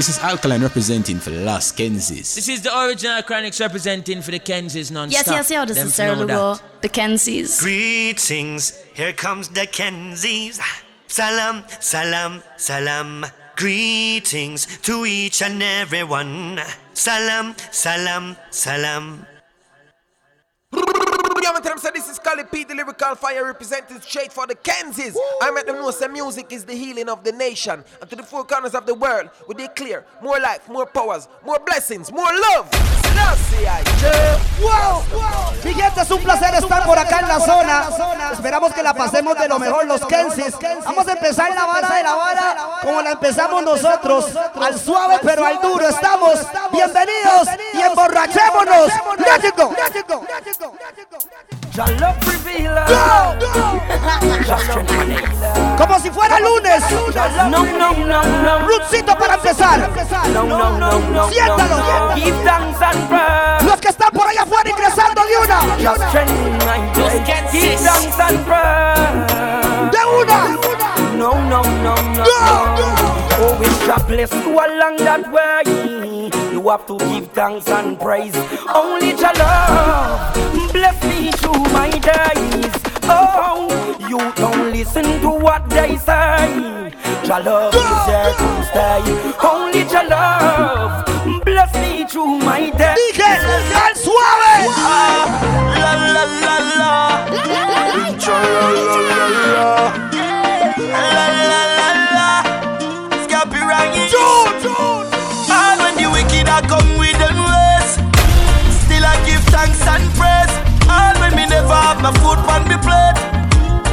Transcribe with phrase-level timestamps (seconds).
[0.00, 2.34] This is Alkaline representing for the Lost Kenzies.
[2.34, 5.88] This is the original Chronixx representing for the Kenzies non Yes, yes, yeah, this Them
[5.88, 7.60] is Sarah know Lugo, the Kenzies.
[7.60, 10.58] Greetings, here comes the Kenzies.
[11.06, 13.26] Salam, salam, salam.
[13.56, 16.58] Greetings to each and every one.
[16.94, 19.26] Salam, salam, salam.
[21.50, 24.46] Yeah, man, tell them, say this is Kali P, the lyrical fire representing straight for
[24.46, 25.16] the Kenzies.
[25.42, 27.82] I make them know say music is the healing of the nation.
[28.00, 31.58] And to the four corners of the world, we declare more life, more powers, more
[31.58, 32.70] blessings, more love.
[34.60, 35.02] ¡Wow!
[35.64, 37.88] Mi gente, es un placer estar por acá en la zona.
[38.32, 40.54] Esperamos que la pasemos de lo mejor los Kensis.
[40.84, 44.26] Vamos a empezar la vara de la vara como la empezamos nosotros.
[44.54, 45.88] Al suave pero al duro.
[45.88, 46.38] Estamos
[46.70, 48.92] bienvenidos y emborrachémonos.
[49.18, 49.74] ¡Let's go!
[55.78, 56.82] Como si fuera lunes.
[57.50, 58.58] No, no, no, no.
[58.66, 59.90] Rutzito para empezar.
[60.32, 61.28] No, no, no, no.
[61.28, 62.14] Siéntalo.
[62.16, 63.64] Give thanks and praise.
[63.64, 65.60] Los que están por allá afuera ingresando de una.
[65.78, 67.24] Just trending my day.
[67.52, 69.90] Give thanks and praise.
[69.90, 70.58] De una.
[71.16, 72.24] No, no, no, no.
[73.42, 76.30] Oh, it's God bless you along that way.
[76.52, 78.36] You have to give thanks and praise.
[78.74, 80.49] Only your love
[80.80, 82.72] bless me through my days.
[83.04, 83.68] Oh,
[84.08, 86.92] you don't listen to what they say.
[87.28, 89.02] Your love is here to stay.
[89.52, 91.04] Only your love
[91.44, 92.96] bless me through my days.
[93.12, 93.32] Dije,
[93.84, 94.72] al suave.
[95.82, 96.94] La la la la.
[97.52, 98.16] La la
[99.08, 99.68] la la.
[101.14, 102.30] La la la la.
[103.24, 104.04] Scabby Rangy.
[105.58, 107.90] All when the wicked are come with them ways.
[108.84, 110.69] Still I give thanks and praise.
[110.90, 113.18] All when me never have my food on me plate.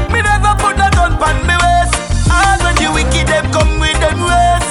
[0.09, 1.93] Me never put a gun on me waist.
[2.33, 4.67] All when the wicked them come with them ways.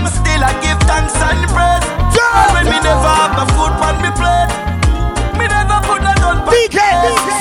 [0.00, 1.86] Me still I give thanks and praise.
[2.14, 4.52] All when me never have my food on me plate.
[5.34, 6.88] Me never put a gun on Dije,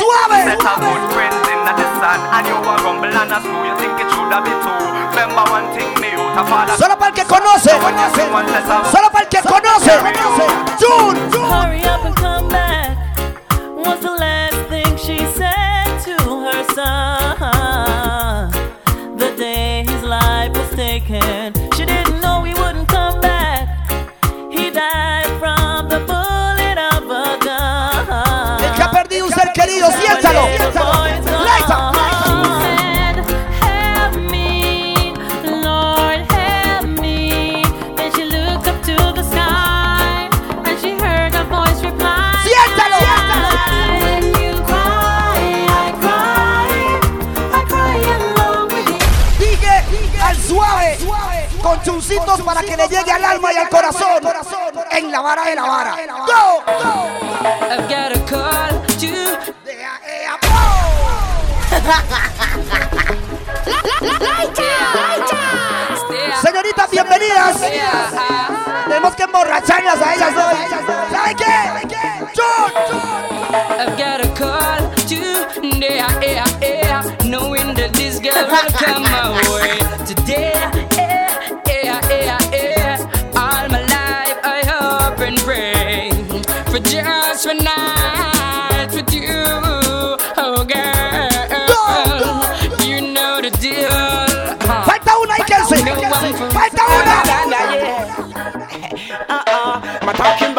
[0.01, 0.41] suave.
[0.49, 3.75] Set a good friends in the sun And you a rumble and a screw You
[3.77, 4.81] think it should have been two
[5.11, 7.69] Remember one thing me out a father Solo para el que conoce.
[7.69, 9.91] Solo para el que conoce.
[10.79, 11.17] June.
[11.33, 12.98] Hurry up and come back.
[13.89, 17.58] Was the last thing she said to her son.
[52.45, 54.23] Para que le llegue al alma y al corazón.
[54.91, 55.95] En la vara de la vara.
[56.25, 56.63] Go.
[57.69, 59.29] I've got a call to
[66.41, 67.57] Señoritas, bienvenidas.
[68.87, 70.57] Tenemos que emborracharlas a ellas hoy.
[71.11, 71.45] ¿Sabe qué?
[73.77, 79.48] I've got a call to yeah, yeah, yeah, knowing that this girl will come my
[87.45, 89.23] one night with you,
[90.37, 91.29] oh girl.
[92.85, 93.89] You know the deal.
[93.89, 94.83] huh?
[94.85, 95.83] Falta una y Kelsey.
[96.51, 97.15] Falta una.
[99.29, 99.81] Uh-uh.
[100.01, 100.58] I'm talking about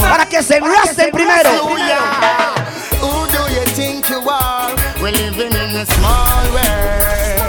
[0.00, 0.60] Para que se
[1.10, 1.50] primero.
[3.00, 4.74] Who do you think you are?
[5.00, 7.42] We're living in a small world.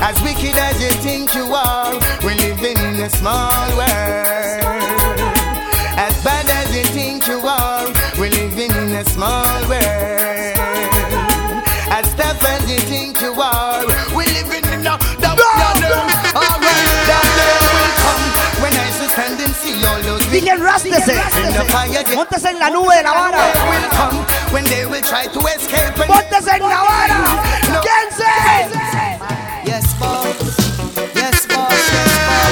[0.00, 1.94] As wicked as you think you are,
[2.24, 4.62] we're living in a small world.
[5.96, 7.86] As bad as you think you are,
[8.18, 10.11] we're living in a small world.
[20.92, 21.48] Dije enrástese.
[21.48, 22.04] in the fire.
[22.04, 23.38] they Móntese en la nube de la vara.
[23.70, 24.18] will come
[24.52, 25.98] when they will try to escape.
[25.98, 27.18] and- Móntese en la vara.
[27.86, 28.32] Kense.
[29.64, 30.26] Yes, boss.
[31.14, 31.72] Yes, boss.
[31.74, 32.42] Yes, boss.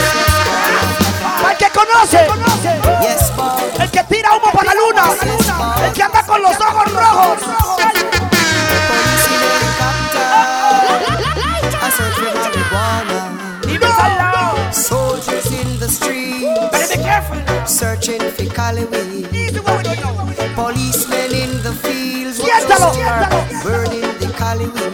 [1.48, 2.16] Al que conoce.
[2.16, 2.28] Yes,
[17.80, 19.24] searching for Callaway.
[20.52, 23.24] Policemen in the fields with Siéntalo, are
[23.64, 24.92] burning the Callaway.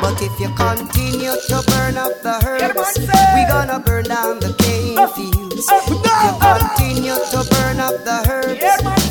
[0.00, 2.96] But if you continue to burn up the herbs,
[3.36, 5.68] we gonna burn down the cane fields.
[5.68, 8.64] If you continue to burn up the herbs,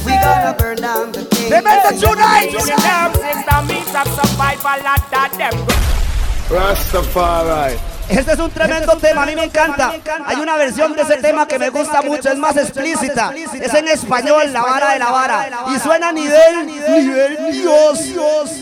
[0.04, 2.02] we gonna burn down the cane Remember fields.
[2.02, 2.50] tonight.
[6.50, 7.95] Rastafari.
[8.10, 9.94] Este es un tremendo tema, a mí me encanta.
[10.26, 13.34] Hay una versión de ese tema que me gusta mucho, es más explícita.
[13.54, 15.50] Es en español, la vara de la vara.
[15.76, 18.00] Y suena a nivel, nivel Dios.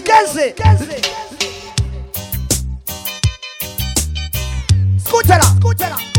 [0.04, 0.56] Quédense.
[4.98, 6.13] Escúchala, escúchala.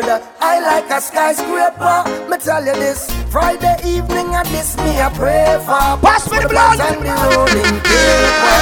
[0.00, 2.04] Bird, I like a skyscraper.
[2.28, 5.96] Me tell you this, Friday evening I diss me a pray for.
[6.04, 8.58] Pass me the blunt and the rolling paper.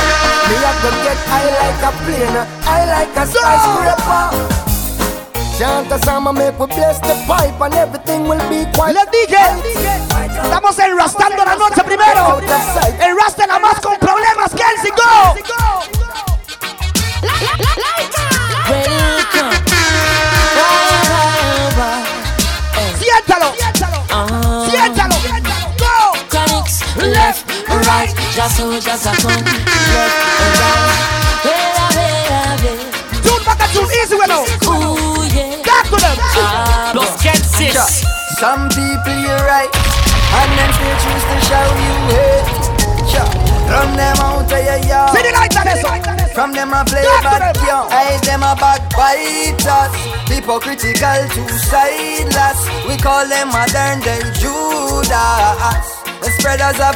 [0.48, 4.24] Me I go get high like a plane, I like a skyscraper.
[5.58, 9.06] Chant a song and make we bless the pipe and everything will be quite Les
[9.10, 9.38] dije,
[10.42, 12.40] estamos enrastando la noche primero.
[13.00, 15.63] Enrastela más con problemas, Kenzie, go.
[28.44, 30.92] Right, just so just a come, left and right.
[31.44, 32.84] Vera, vera, vera.
[33.24, 34.44] Tune back and tune easy with now.
[34.68, 35.62] Ooh, yeah.
[35.64, 36.16] Talk to them.
[36.96, 38.04] Los Kensis.
[38.38, 42.48] Some people you're right, and them still choose to show you hate.
[43.08, 43.30] Sure.
[43.70, 45.16] Run them out of your yard.
[45.16, 46.32] See the light on this.
[46.34, 47.66] From them a play Talk to bad them.
[47.66, 47.86] young.
[47.90, 49.94] I them a backbiters.
[50.28, 52.58] Hypocritical to sideless.
[52.88, 56.03] We call them modern day Judas.
[56.20, 56.94] The spreaders of.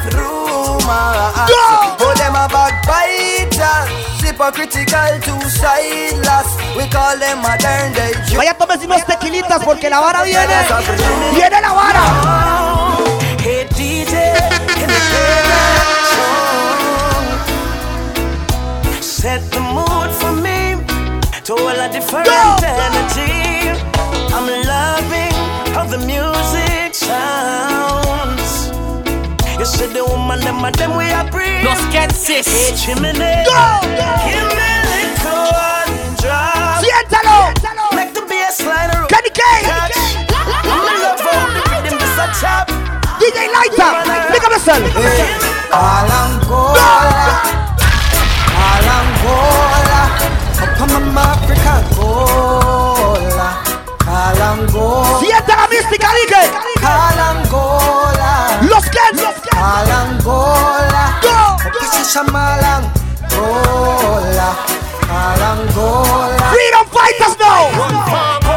[0.91, 3.89] Oh, them a backbiters.
[4.23, 6.49] Hypocritical to sideless.
[6.77, 8.13] We call them modern day.
[8.37, 10.55] Vaya, tómese unos tequilitas porque la vara viene.
[11.35, 12.01] Viene la vara.
[13.41, 14.13] Hey DJ,
[14.75, 15.01] can you
[16.15, 17.27] song?
[19.01, 20.77] Set the mood for me
[21.45, 23.71] to all a different energy.
[24.35, 24.98] I'm loving
[29.59, 31.65] You see the woman, them and them we are breathe.
[31.65, 32.47] Los Kensis.
[32.47, 33.27] Hey chimney, give
[34.55, 36.79] me a little one drop.
[36.79, 37.50] Siéntalo.
[37.95, 39.09] Make the bass line roll.
[39.11, 39.43] Kenny K.
[39.67, 39.99] Catch.
[40.62, 42.71] Me love how the rhythm is a chop.
[43.19, 43.91] DJ Lighter.
[44.31, 44.87] Big up yourself.
[45.75, 46.91] Alangola,
[48.69, 50.00] Alangola,
[50.62, 53.49] up on my Africa Gola,
[54.07, 56.35] Alangola, Siente la mística, DJ.
[56.83, 58.18] Alangola,
[58.78, 59.35] Los Kensis.
[59.56, 61.56] Alangola, Go.
[61.80, 62.88] Pasisha Malangola,
[65.11, 66.47] Alangola.
[66.52, 68.48] Freedom fighters now.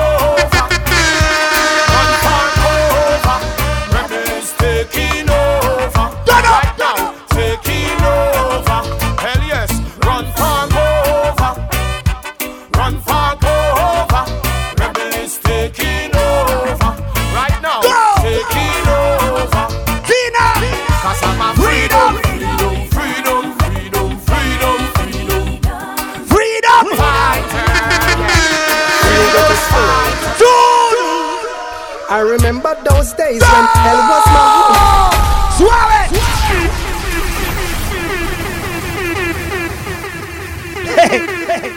[32.12, 35.16] I remember those days when hell was my home.
[35.56, 36.12] ¡Suave!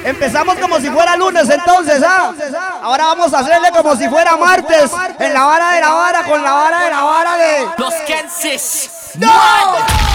[0.04, 2.34] Empezamos como si fuera lunes entonces, ¿ah?
[2.82, 4.90] Ahora vamos a hacerle como si fuera martes.
[5.20, 7.68] En la vara de la vara, con la vara de la vara de.
[7.78, 8.90] Los Kensis.
[9.14, 9.30] ¡No!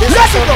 [0.02, 0.50] This is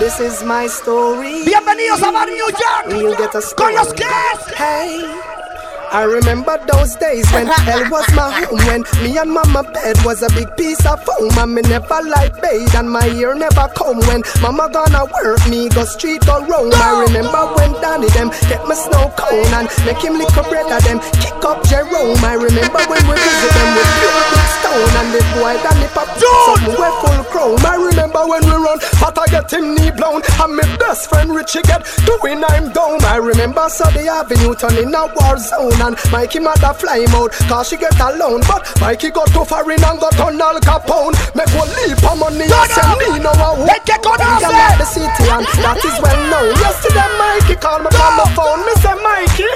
[0.00, 1.44] This is my story.
[1.44, 3.18] Bienvenidos a Bar New York.
[3.18, 3.74] Get a story.
[3.74, 4.56] Con los Kens.
[4.56, 5.49] Hey.
[5.90, 10.22] I remember those days when hell was my home When me and mama bed was
[10.22, 13.98] a big piece of foam And me never like bathe and my ear never come
[14.06, 18.62] When mama gonna work me go street or roam I remember when Danny them get
[18.70, 22.22] my snow cone And make him lick a bread of them kick up Jerome.
[22.22, 26.06] I remember when we visit them with pure big stone And the boy Danny pop
[26.14, 27.66] something we full chrome.
[27.66, 31.34] I remember when we run but I get him knee blown And my best friend
[31.34, 33.02] Richie get doing I'm down.
[33.02, 37.68] I remember Sunday Avenue turning a war zone and Mikey mother fly him out Cause
[37.68, 38.42] she get alone.
[38.46, 41.16] But Mikey got too far in and got on Al Capone.
[41.34, 44.54] Make one leap of money and send me no a whoop get on We out
[44.54, 46.52] are the city and that is well known.
[46.60, 48.60] Yesterday Mikey called me on the phone.
[48.66, 49.48] Me say Mikey.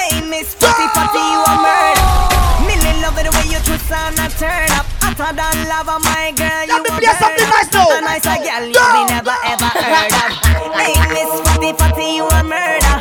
[0.00, 2.40] Hey, Miss Fatty Fatty, you a murder.
[2.64, 4.86] Millie love it the way you twist and a turn up.
[5.04, 7.88] Hotter than lava, my girl, you Let me play something nice now.
[7.88, 10.30] A nicer girl you be never ever heard of.
[10.76, 12.96] Hey, Miss Fatty Fatty, you a murder.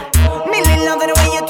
[0.52, 1.49] Millie love it the way you twist and a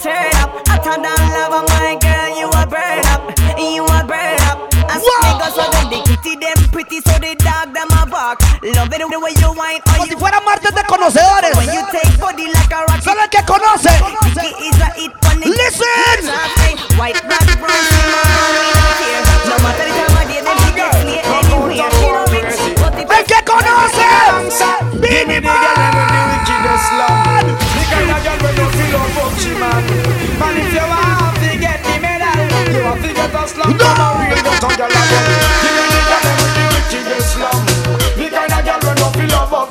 [0.00, 0.50] turn up.
[0.66, 3.22] Hotter than lava, my girl, you a burn up.
[3.60, 4.58] You a burn up.
[4.88, 8.40] I see niggas so them the kitty them pretty so the dog them a bark.
[8.64, 11.54] Love it the way you whine Como si fuera martes de conocedores.
[11.56, 13.04] when you take body like a rocket.
[13.04, 13.92] Solo el que conoce.
[14.24, 16.98] Nicky is a hit on the Listen.
[16.98, 17.20] White,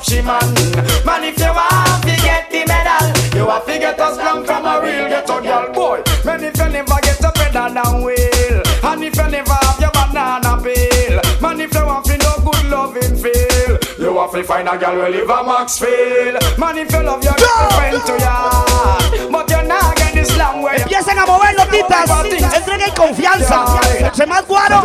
[0.00, 1.04] up she man.
[1.04, 4.64] Man if you want to get the medal You have to get a slam from
[4.64, 5.72] a real ghetto girl.
[5.72, 9.80] Boy Man if you never get a pedal down wheel And if you never have
[9.80, 14.44] your banana peel Man if you want to no good loving feel You have to
[14.44, 16.58] find a girl who live a Maxfield.
[16.58, 20.76] Man if you love your girlfriend to ya But you're not get this slam where
[20.76, 22.10] you Empiecen a mover notitas.
[22.56, 23.64] Entreguen confianza.
[24.00, 24.82] Entre más guaro,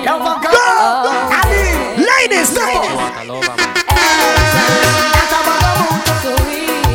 [0.05, 0.53] Love a girl.
[0.55, 1.63] Oh, Ali.
[1.97, 2.93] Ladies, ladies.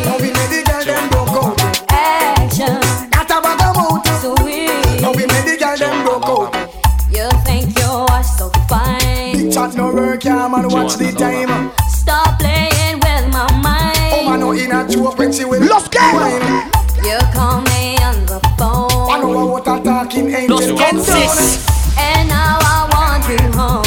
[0.06, 1.58] Now we made the girl them broke out.
[3.12, 4.04] That a bag of mouth.
[5.02, 6.50] Now we made the girl them broke out.
[7.12, 9.34] You think you are so fine.
[9.34, 10.68] Big chat no work, yeah man.
[10.70, 11.72] Watch the time.
[11.90, 14.14] Stop playing with my mind.
[14.14, 15.62] Oh man, no in a joke when she will.
[15.66, 16.00] Los que.
[17.04, 17.62] You call
[19.70, 20.58] a talking angel.
[20.58, 21.68] Los Come Kensis.
[21.98, 23.86] And now I want you home.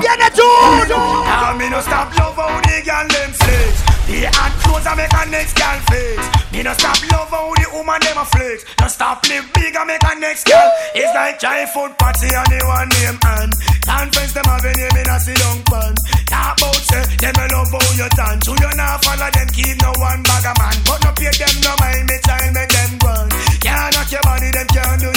[0.00, 0.92] Viene Jude.
[0.92, 3.72] Ah, me no stop love how the girl them flex.
[4.06, 6.18] The hot clothes I make a next girl flex.
[6.52, 8.64] Me no stop love how the woman them a flex.
[8.80, 10.68] No stop live big I make a next girl.
[10.94, 13.52] It's like giant food party and the one name and
[13.84, 15.94] Conference them have a name in a sit down pan.
[16.26, 18.44] Talk about say them a love how you dance.
[18.44, 20.76] So you not follow them keep no one bag of man.
[20.84, 23.28] But no pay them no mind me child make them run.
[23.60, 25.13] Can't knock your body them can't do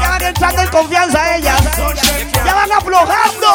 [0.00, 1.60] Ya van entrando en confianza ellas.
[2.44, 3.54] Ya van aflojando.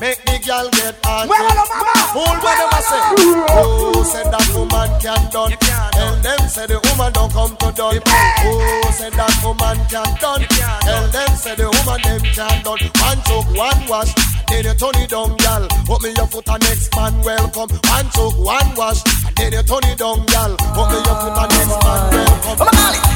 [0.00, 1.26] Make the girl get on.
[1.26, 1.90] Muévalo, mamá.
[2.14, 3.02] Fool what them a say.
[3.18, 5.50] Who said that woman can done?
[5.90, 7.98] Tell them say the woman don't come to done.
[7.98, 10.46] Who said that woman can done?
[10.86, 12.78] Tell them say the woman them can done.
[12.78, 14.14] One choke, one wash.
[14.48, 15.68] Then you turn it down, gal.
[15.86, 17.68] Put me your foot and next man welcome.
[17.68, 19.02] One choke, one wash.
[19.36, 20.56] Then you turn it down, gal.
[20.74, 22.58] Put me your foot and next man welcome.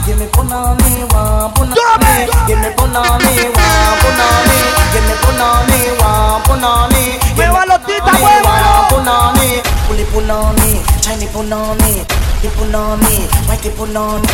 [0.04, 2.26] Give me punani, one punani.
[2.46, 4.58] Give me punani, one punani.
[4.92, 7.02] Give me punani, one punani.
[7.36, 8.72] Muévalo, tita, muévalo.
[8.90, 9.48] Punani,
[9.88, 10.70] puli punani,
[11.02, 12.04] shiny punani,
[12.42, 13.14] the punani,
[13.48, 14.28] whitey punani.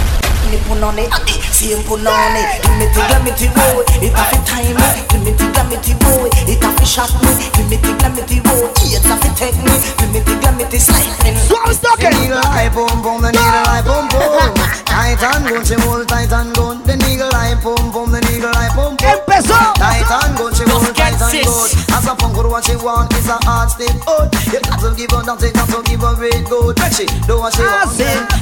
[0.48, 2.40] The punani, adi, same punani.
[2.64, 4.88] Give me the glamity boy, it a fit time me.
[5.12, 7.28] Give me the glamity boy, it a fit shot me.
[7.52, 9.76] Give me the glamity boy, it's a fit take me.
[10.00, 11.36] Give me the glamity sliding.
[11.44, 12.08] Suave toque.
[12.16, 14.56] Needle eye boom boom, the needle eye boom boom.
[14.88, 16.82] Tight and gun, she hold tight and gun.
[16.88, 19.04] The needle eye boom boom, the needle eye boom boom.
[19.04, 19.60] Empezó.
[19.76, 21.76] Tight and gun, she hold Kensis.
[21.92, 24.26] As a punk what she want is a hard state out.
[24.26, 26.74] Oh, you got to give her nothing, got to give her it good.
[26.96, 27.94] She do what she want,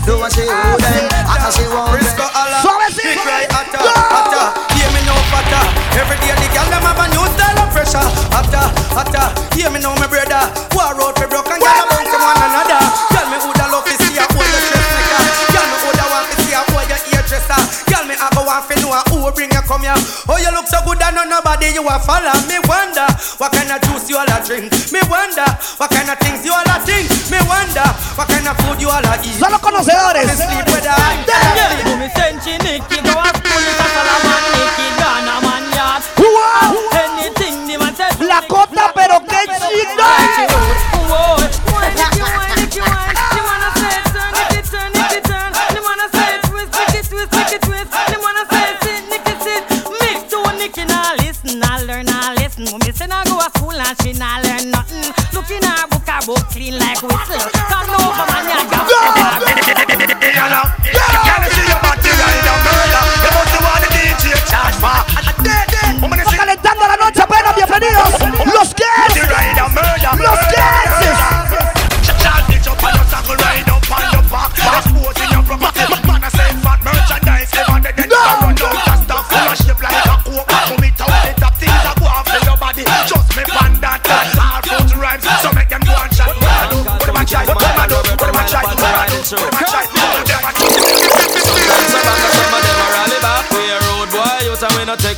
[0.07, 1.96] do what she want, then after she want.
[1.97, 2.61] Frisco Allah,
[2.93, 4.47] big cry hotter, hotter.
[4.77, 5.65] Hear me now fatter.
[5.97, 8.05] Every day the girl them have a new style of pressure.
[8.37, 9.33] Hotter, hotter.
[9.57, 10.45] Hear me now my brother.
[10.77, 12.81] War out for broken girl among from one another.
[13.17, 15.21] Tell me who the love is see a who the stress maker.
[15.57, 17.61] Tell me who the want to see a who your hairdresser.
[17.89, 19.97] Tell me I go want to know who bring you come here.
[20.29, 22.37] Oh you look so good and no nobody you a follow.
[22.45, 23.09] Me wonder
[23.41, 24.69] what kind of juice you all a drink.
[24.93, 25.49] Me wonder
[25.81, 27.09] what kind of things you all a think.
[27.33, 27.89] Me wonder
[28.21, 29.41] what kind of food you all a eat.
[29.41, 30.29] Son los conocedores.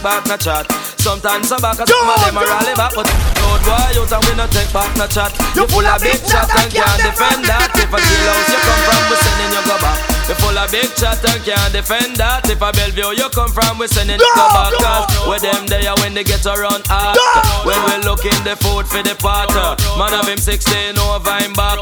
[0.09, 0.65] Back no chat.
[0.97, 3.05] Sometimes some back, some of them a rally back, but
[3.45, 5.37] road boy youth and we no take back no chat.
[5.55, 7.69] You full of big chat and can't defend that.
[7.77, 10.18] If a jail house you come from, we sending you go back.
[10.29, 12.45] You full of big chat and can't defend that.
[12.53, 14.77] If a Bellevue you come from, we sending you go back.
[14.77, 17.17] Cause with them there when they get around hot.
[17.65, 19.73] When we looking the food for the potter.
[19.97, 21.81] Man of him 16 over him back.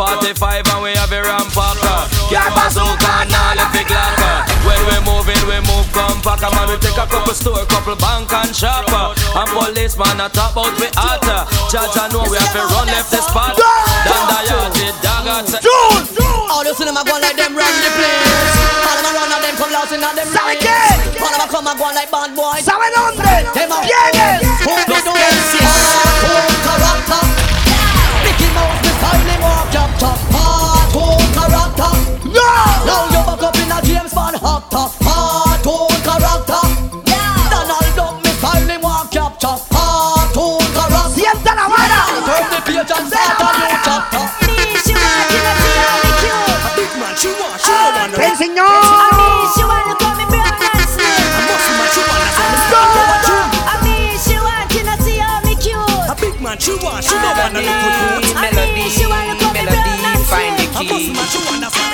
[0.00, 2.08] 45 and we have a rampacker.
[2.32, 4.36] Can't bazooka and all the big locker.
[4.64, 6.48] When we moving, we move compact.
[6.48, 9.12] Man, we take a couple store, couple bank and shopper.
[9.36, 11.44] And policeman a top out we hotter.
[11.68, 13.52] Judge I know we have to run left the spot.
[13.52, 14.72] Down the yard,
[15.92, 18.54] dog All you see them a go like them run the place.
[18.86, 20.64] All them a run and them come lost in a them ¿Sabe lane.
[20.64, 20.78] qué?
[21.22, 22.64] All them a come and go like bad boys.
[22.64, 23.32] ¿Sabe dónde?
[23.54, 24.40] Them a ¿Quién es?
[24.64, 25.22] Who be Los doing?
[25.62, 27.22] Hardcore character.
[28.24, 30.18] Mickey Mouse the style him walk up top.
[30.34, 31.92] Hardcore character.
[32.28, 32.48] No.
[32.86, 34.90] Now you back up in a James Bond hot top.
[35.00, 36.81] Hardcore character.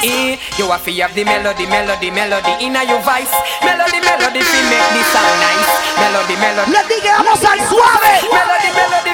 [0.02, 3.34] Eh, you have to have the melody, melody, melody in your voice.
[3.66, 5.72] Melody, melody, fi make the sound nice.
[5.98, 6.70] Melody, melody.
[6.70, 8.14] Les dije, vamos al suave.
[8.30, 9.12] Melody, melody,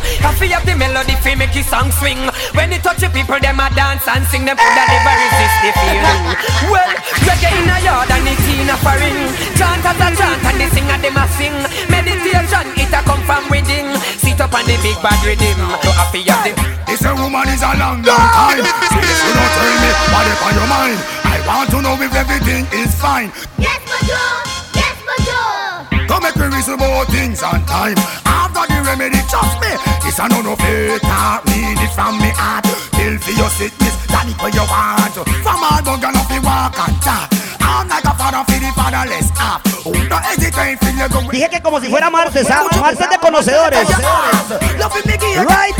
[0.00, 0.20] overstanding.
[0.20, 2.18] Have to have the melody, fi make your song swing.
[2.54, 4.44] When it touch the people, them a dance and sing.
[4.44, 6.24] Them coulda never resist the feeling.
[6.70, 6.92] Well,
[7.26, 9.18] reggae in a yard and it's in a foreign.
[9.56, 11.56] Chant as a chant and they sing and them a sing.
[11.90, 13.96] Meditation, it a come from within.
[14.18, 15.58] Sit up on the big bad rhythm.
[15.84, 16.52] You have to have the.
[16.86, 18.64] This a woman is a long, long time.
[18.90, 20.98] Since you don't tell me what is on your mind.
[21.22, 23.30] I want to know if everything is fine.
[23.58, 24.10] Yes, Patrol!
[24.10, 24.59] Yes,
[26.10, 27.94] Come make me reason about things on time.
[28.26, 29.70] I've got the remedy, trust me.
[30.02, 32.66] This a no no fake, can't read it from me heart.
[33.22, 35.14] For your sickness, that it where you want.
[35.46, 37.30] From all but gonna be walk and talk.
[37.62, 39.62] I'm like a father for the fatherless half.
[39.86, 42.66] Oh, no hesitate, feel you go Dije que como si fuera martes, ¿ah?
[42.80, 43.86] Martes de conocedores.
[45.46, 45.76] Right?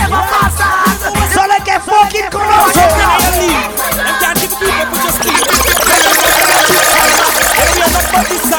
[1.35, 2.87] Solo el que fucking conoce.
[7.59, 8.51] El que fucking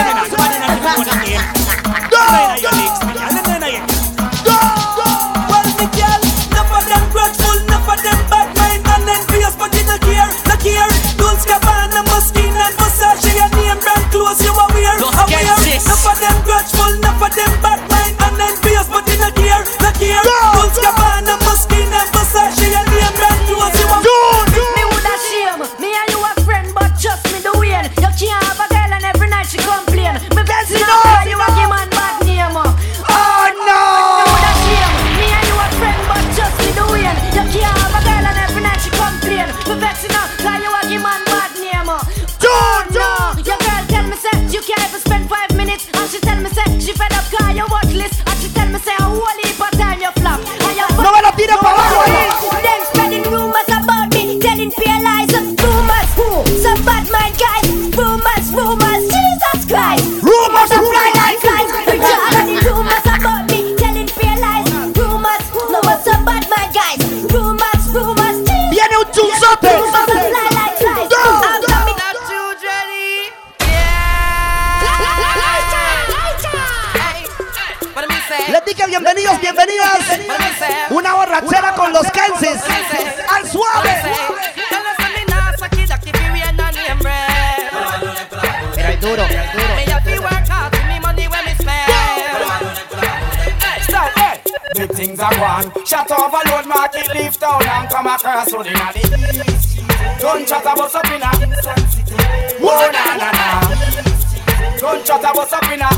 [0.00, 0.36] conoce.
[0.36, 1.61] Well,
[97.42, 98.94] down and come across so they not
[100.22, 101.30] Gunshot a bust up in a
[102.62, 103.46] Whoa na oh, na na
[104.78, 105.90] Gunshot a bust up in a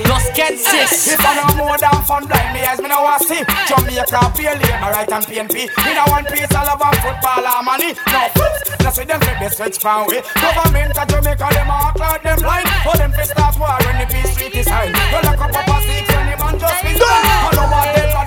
[0.00, 1.12] just get six.
[1.12, 3.44] If I no more than fun, blind me eyes, me no what see.
[3.68, 5.68] Jamaica, PLA, my right and PNP.
[5.68, 7.92] Me no want peace, I love and football money.
[8.08, 8.22] No,
[8.80, 10.22] that's why them they switch from way.
[10.40, 12.68] Government of Jamaica, them all cloud them blind.
[12.80, 14.96] For them to start war when the peace treaty signed.
[14.96, 17.24] You lock up a six when the man just be done.
[17.28, 18.26] I don't want what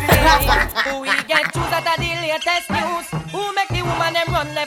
[0.86, 1.20] they're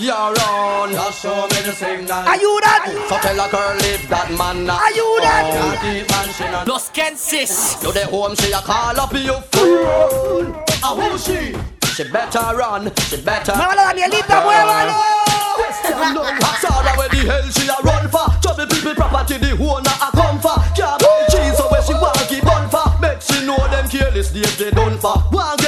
[0.00, 0.92] you're on.
[0.92, 2.12] Just show me the signal.
[2.12, 2.88] Are you that?
[3.08, 4.80] So tell a girl if that man not.
[4.80, 5.44] Are you that?
[5.52, 10.56] Oh, Los You the home she a call up your fool.
[10.82, 11.54] Ah, who she?
[11.94, 12.90] She better run.
[13.08, 13.52] She better.
[13.52, 15.20] Mámala Danielita, muévalo.
[16.60, 18.24] So that where the hell she a run for?
[18.40, 20.56] Trouble people property the owner a come for.
[20.72, 22.88] Can't buy cheese so where she want keep on for.
[23.00, 25.20] Make she know them careless days they done for.
[25.28, 25.59] One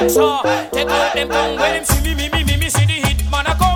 [0.00, 0.40] back, so
[0.72, 3.30] take out them tongue when them see me, me, me, me, me see the hit
[3.30, 3.69] man a come.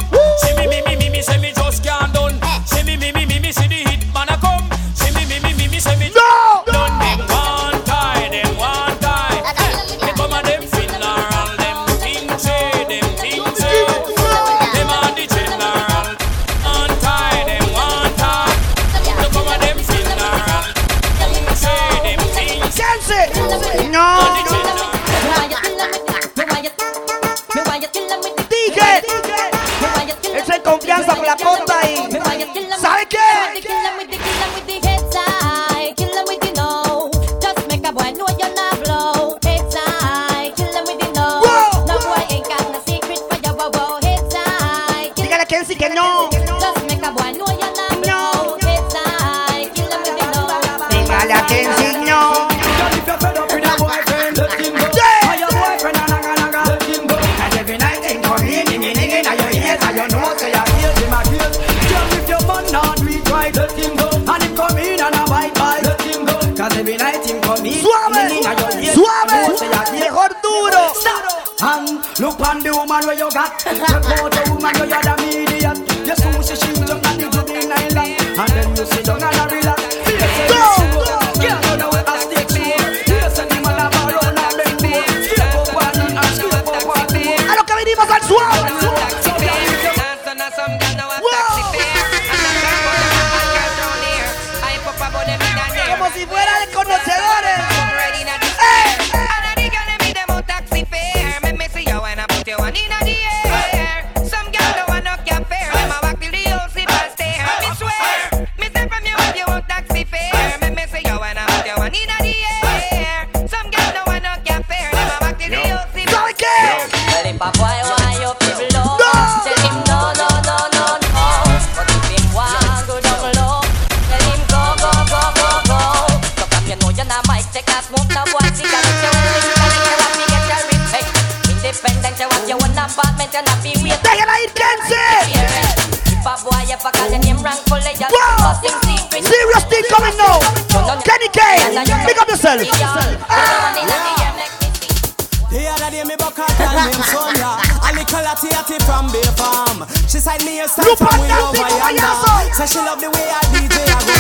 [152.65, 154.17] Say she love the way I DJ I go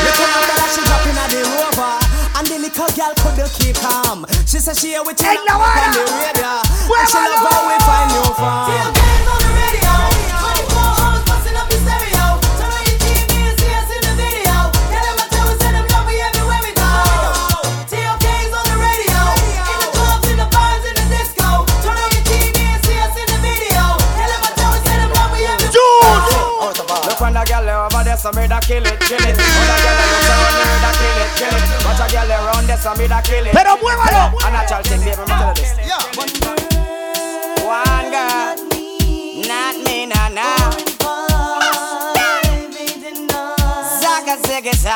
[0.00, 2.00] Little that she drop in a the rover.
[2.40, 4.24] And the little girl couldn't keep calm.
[4.48, 6.15] She said she here with you on the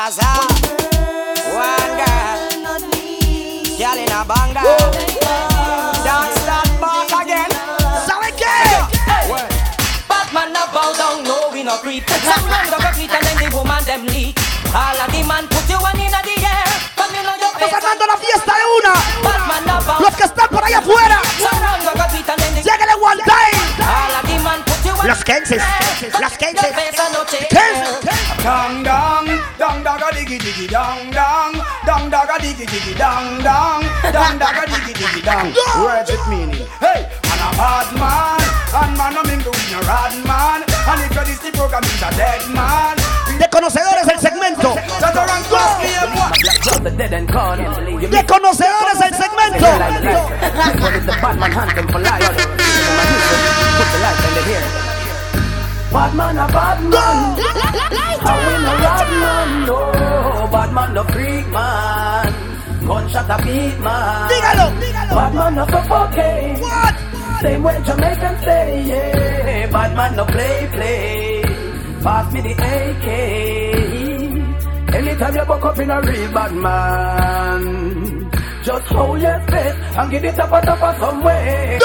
[0.09, 0.33] zaza.
[1.53, 2.39] One girl,
[3.77, 4.63] girl in a banga.
[6.01, 7.51] Don't stop back again.
[8.07, 8.57] ¿Sabe qué?
[10.09, 12.09] Batman a bow down, no we no creep.
[12.09, 14.39] Some run go go creep and then the woman them leak.
[14.73, 16.65] All of the man put you one in the air.
[16.95, 17.69] Come in on your face.
[17.69, 18.93] Estamos sacando la fiesta de una.
[19.21, 20.01] Batman a bow.
[20.01, 21.21] Los que están por ahí afuera.
[21.37, 23.59] Some go and then the one time.
[23.85, 25.61] All of the man put you one Los Kenses.
[26.19, 26.70] Los Kenses.
[30.61, 31.53] Diggy diggy dong dong,
[31.85, 33.81] dong dong a diggy diggy dong dong,
[34.13, 35.53] dong dong a diggy diggy dong.
[35.81, 36.67] Words it meaning.
[36.79, 38.41] Hey, man a bad man,
[38.77, 42.01] and man no mingle with no rad man, and if you this the program is
[42.01, 42.97] a dead man.
[43.39, 44.75] De conocedores el segmento.
[44.75, 46.37] Just around cross me and what?
[46.61, 47.59] Drop the dead and corn.
[48.01, 49.65] You De conocedores el segmento.
[55.91, 56.91] What is the Batman hunting for life?
[56.91, 57.37] Put in the here.
[57.41, 58.21] Batman a Batman.
[58.23, 59.49] I win a bad man.
[59.67, 59.77] No,
[60.51, 62.27] Batman no freak man.
[62.87, 64.29] Gunshot a beat man.
[64.29, 65.13] Dígalo, dígalo.
[65.15, 66.59] Batman no suffocate.
[66.61, 66.95] What?
[67.41, 69.67] Same way Jamaican say, yeah.
[69.71, 71.43] Batman no play play.
[72.03, 73.07] Pass me the AK.
[74.95, 78.29] Anytime you buck up in a real bad man,
[78.63, 81.79] just hold your face and give it up a top of some way.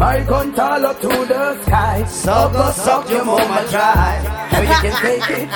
[0.00, 4.48] My gun tall up to the sky, suck up, suck your mama dry.
[4.50, 5.48] So you can take it,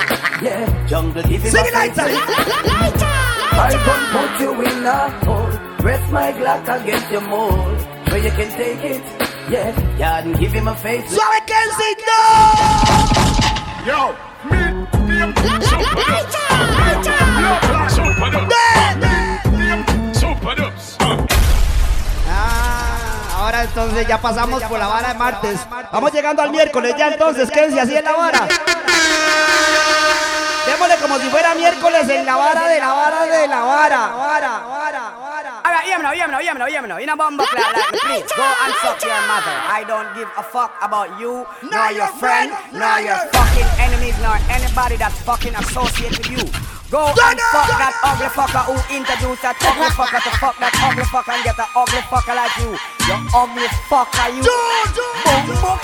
[0.43, 0.85] yeah.
[0.85, 2.13] Jungle give him Sing a it like face.
[3.57, 5.49] I gon' put you in a hole.
[5.83, 7.79] Rest my Glock against your mold.
[8.07, 9.03] So you can take it,
[9.49, 9.97] yeah.
[9.97, 11.09] Yeah, and give him a face.
[11.09, 12.21] So I can Kenzie, no.
[13.89, 14.13] Yo,
[14.45, 14.61] me,
[15.07, 15.33] name,
[17.89, 18.64] super dubs.
[23.63, 25.59] Entonces ya pasamos por la vara de martes.
[25.91, 28.47] Vamos llegando al miércoles ya entonces, Kenzie, así es la vara.
[30.65, 34.07] Démosle como si fuera miércoles en la vara de la vara de la vara.
[34.07, 35.61] Vara, vara, vara.
[35.63, 36.97] Alright, hear me now, hear me now, hear me now, hear me now.
[36.97, 39.55] In a bomb cloud like me, please go and fuck your mother.
[39.69, 44.37] I don't give a fuck about you, nor your friend, nor your fucking enemies, nor
[44.49, 46.74] anybody that's fucking associated with you.
[46.93, 51.01] Go and fuck that ugly fucker who introduced that ugly fucker to fuck that ugly
[51.09, 52.77] fucker and get an ugly fucker like you.
[53.09, 54.45] You ugly fucker, you.
[54.45, 55.77] Boom, boom,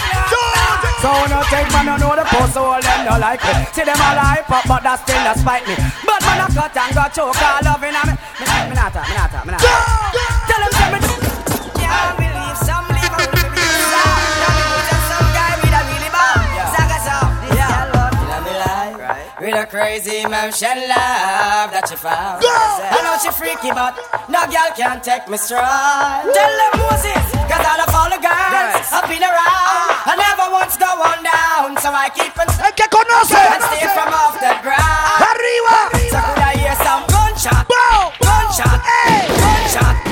[1.01, 3.65] So no take man, no know the post, so all them no like me.
[3.73, 5.73] See them all hype up, but that still not spite me.
[6.05, 8.13] But man, I cut and got choke all loving on me.
[8.37, 10.30] Me not, me not, me not, me not.
[19.71, 22.43] Crazy motion love that she found.
[22.43, 23.95] I know she freaky, but
[24.27, 26.27] no girl can take me strong.
[26.27, 29.95] Tell them Moses, cause all of all the girls I've been around.
[30.11, 33.31] I never once go on down, so I keep on El que conoce.
[33.31, 35.23] and stay from off the ground.
[35.23, 35.75] Arriba.
[36.11, 37.63] So could I hear some gunshot?
[37.71, 38.11] Bow.
[38.19, 38.75] Gunshot.
[38.83, 39.23] Hey.
[39.39, 40.11] Gunshot.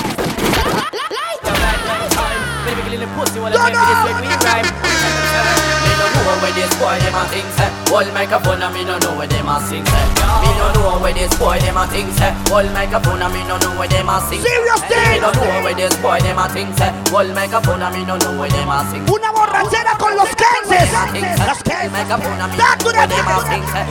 [6.50, 9.50] Where this boy them a think say Hold microphone and me no know where them
[9.50, 10.06] a sing say
[10.42, 13.58] Me no know where this boy them a think say Hold microphone and me no
[13.58, 15.22] know where them a sing Serious Me thing.
[15.22, 18.34] no know where this boy them a think say Hold microphone and me no know
[18.40, 20.90] where them a sing Una borrachera con los Kenses.
[20.92, 22.10] Los Kenses.
[22.58, 23.06] Back to the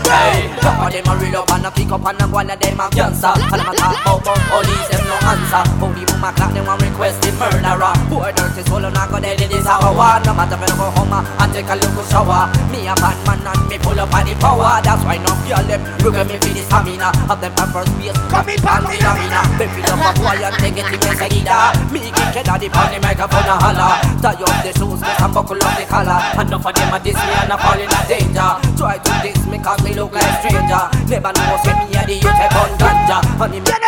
[0.09, 2.51] Hey, some of them a real up and a pick up and a go and
[2.51, 6.03] them a cancer And them a talk about about police them no answer How the
[6.11, 9.49] woman clock them a request the murderer Poor dirty soul and I go dead in
[9.49, 12.89] this hour No matter when I go home uh, and take a little shower Me
[12.89, 15.83] a bad man and me pull up on the power That's why no girl them
[16.05, 18.97] look at me for the stamina Have them at first base Come in pan me
[19.01, 22.89] stamina Me feel up a boy and negative enseguida Me kick it at the pan
[22.93, 26.19] the microphone a holla Tie up the shoes, me and buckle up the collar.
[26.43, 28.51] Enough of them a diss me and a fall in a danger.
[28.75, 30.85] Try to diss me cause me look like stranger.
[31.07, 33.19] Never know say me a the youth a gun ganja.
[33.39, 33.83] And him man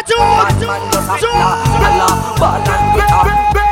[0.62, 1.50] man just a fella.
[1.82, 3.69] Allah, ball and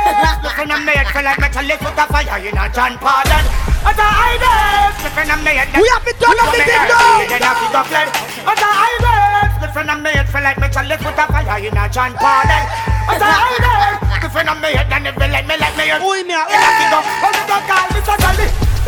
[0.55, 0.69] glitter.
[0.69, 3.45] Listen I'm made for like metal put a fire in a John Pardon
[3.85, 7.43] But I dance Listen I'm made We have to turn up the thing now Then
[7.43, 8.09] I feel fled
[8.45, 12.13] But I dance Listen I'm made for like metal put a fire in a John
[12.17, 12.63] Pardon
[13.07, 16.35] But I dance Listen I'm made and if you let me let me Uy, me
[16.35, 17.28] like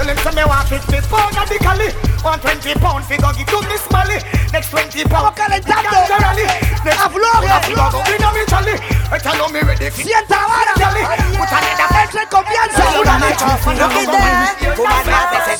[0.01, 1.93] Tell him say me want 50 pound of the cali
[2.25, 4.17] Want 20 pound fi go give to Miss Molly.
[4.49, 6.49] Next 20 pound calentando Generally
[6.81, 8.73] Next Afloja, Fi go go in a me chali
[9.21, 12.81] Tell me ready fi Sienta ahora Put another Entre en confianza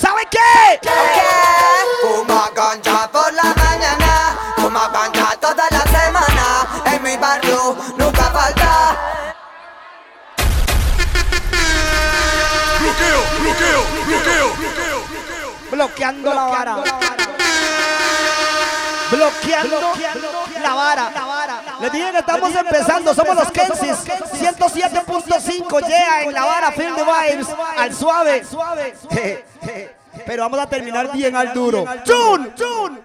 [0.01, 0.81] ¿Sabe qué?
[2.01, 3.07] Fuma ganja
[15.81, 16.83] Bloqueando la vara.
[19.09, 19.93] Bloqueando
[20.61, 21.11] la vara.
[21.79, 27.03] Les dije que estamos empezando, somos los Kensis 107.5 yeah en la vara, feel the
[27.03, 27.47] vibes,
[27.79, 28.43] al suave.
[30.27, 31.83] Pero vamos a terminar bien al duro.
[32.03, 32.53] ¡Chun!
[32.53, 33.01] ¡Chun!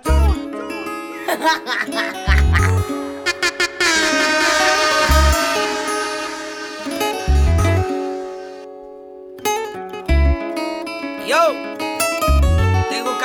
[11.27, 11.66] Yo,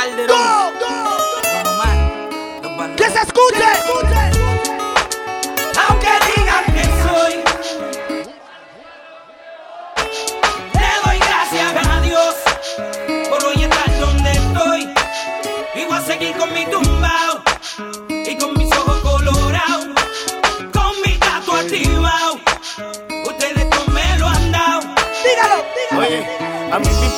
[0.02, 0.74] tengo calderón.
[2.96, 3.64] ¡Que se escuche!
[3.88, 4.41] Aunque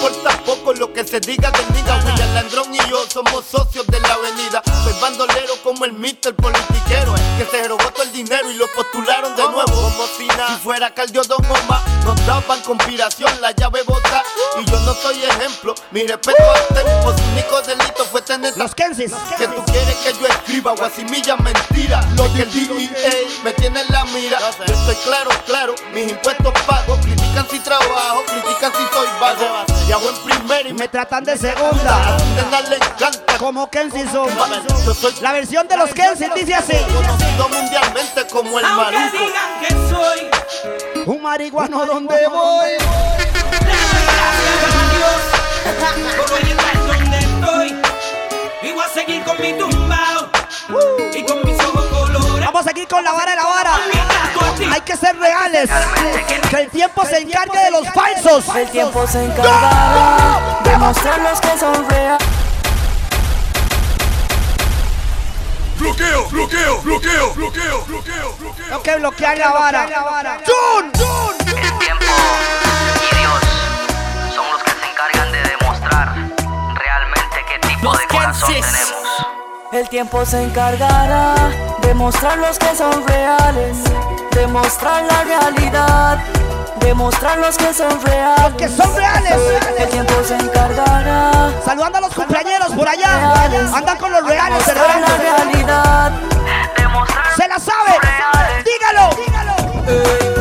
[0.04, 1.98] importa poco lo que se diga del diga.
[2.06, 4.62] William Landrón y yo somos socios de la avenida.
[4.84, 7.14] Soy bandolero como el Mister politiquero.
[7.38, 9.66] Que se robó todo el dinero y lo postularon de nuevo.
[9.66, 10.24] Como si.
[10.24, 14.24] Si fuera Caldio Don Omar, nos daban conspiración, la llave bota.
[14.60, 15.76] Y yo no soy ejemplo.
[15.92, 17.14] Mi respeto a tiempo.
[17.14, 18.56] Su único delito fue tener.
[18.58, 19.12] Los Kensis.
[19.38, 22.02] Que tú quieres que yo escriba guasimilla mentira.
[22.16, 24.40] Lo que el DEA me tiene en la mira.
[24.40, 25.76] Yo estoy claro, claro.
[25.94, 26.98] Mis impuestos pago.
[27.02, 29.66] Critican si trabajo, critican si soy vago.
[29.88, 32.18] Y hago en primera y Me tratan de segunda.
[32.70, 33.38] Le encanta.
[33.38, 34.13] Como Kensis
[35.22, 36.78] La versión de los Kensis dice así.
[36.94, 40.30] conocido mundialmente como el Aunque digan que soy,
[41.08, 42.70] Un marihuano donde voy.
[44.14, 44.76] gracias
[45.82, 47.82] a Dios por hoy estar donde estoy.
[48.62, 50.30] Y voy a seguir con mi tumbao
[51.16, 52.40] y con mis ojos colorados.
[52.40, 53.80] Vamos a seguir con la vara de la vara.
[54.74, 55.72] Hay que ser reales.
[56.52, 58.56] Que el tiempo se encargue de los falsos.
[58.56, 62.33] El tiempo se encargará de mostrar los que son reales.
[65.84, 68.66] Bloqueo, bloqueo, bloqueo, bloqueo, bloqueo, bloqueo.
[68.70, 70.42] Tengo que bloquear la vara.
[70.46, 70.90] ¡Chun!
[71.46, 72.06] El tiempo
[73.12, 73.42] y Dios
[74.34, 76.16] son los que se encargan de demostrar
[76.74, 78.94] realmente qué tipo de corazón tenemos.
[79.74, 81.36] El tiempo se encargará
[81.82, 83.80] de mostrar los que son reales,
[84.32, 86.24] demostrar la realidad,
[86.84, 88.54] demostrar los que son reales.
[88.58, 89.36] que son reales.
[89.78, 91.52] El tiempo se encargará.
[91.66, 93.34] Saludando a los cumpleañeros por allá.
[93.74, 96.12] Andan con los reales Demostrar la realidad.
[97.36, 98.00] Se la sabe.
[98.64, 99.10] Dígalo.
[99.86, 100.33] Me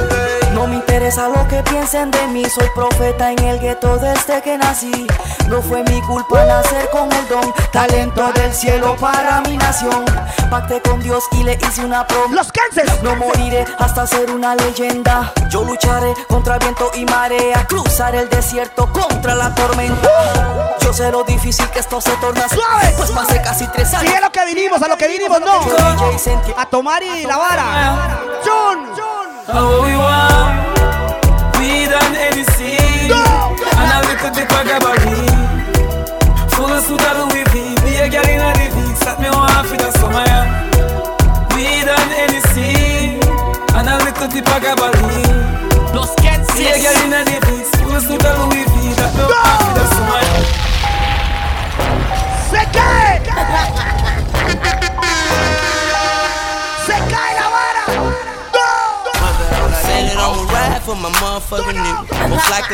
[1.02, 5.08] interesa lo que piensen de mí, soy profeta en el gueto desde que nací.
[5.48, 10.04] No fue mi culpa nacer con el don, talento del cielo para mi nación.
[10.48, 12.34] Pacté con Dios y le hice una promesa.
[12.34, 13.02] Los cánceres.
[13.02, 15.32] No moriré hasta ser una leyenda.
[15.48, 20.76] Yo lucharé contra viento y marea, cruzar el desierto contra la tormenta.
[20.82, 22.94] Yo sé lo difícil que esto se torna Suave.
[22.96, 24.08] Pues pasé casi tres años.
[24.08, 25.62] Sí, es lo que vinimos, a lo que vinimos, no.
[26.56, 28.20] A tomar y la vara.
[28.44, 28.92] ¡Chun!
[29.48, 30.71] How
[31.92, 36.50] we we done anything, and a little bit of gabardine.
[36.52, 36.82] Full of
[37.18, 40.41] Louis V, be a girl in a V, set me on for the summer.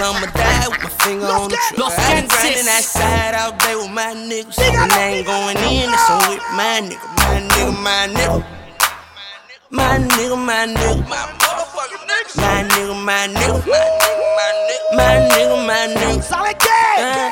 [0.03, 1.85] I'ma die with my finger on the trigger.
[1.85, 4.59] I been grinding outside all day with my niggas.
[4.59, 7.07] And they ain't going in, it's on with my nigga.
[7.17, 8.45] My nigga, my nigga.
[9.71, 11.09] My nigga, my nigga.
[12.37, 13.61] My nigga, my nigga.
[14.95, 16.23] My nigga, my nigga.
[16.23, 16.69] ¿Sabe qué?
[16.99, 17.31] Uh,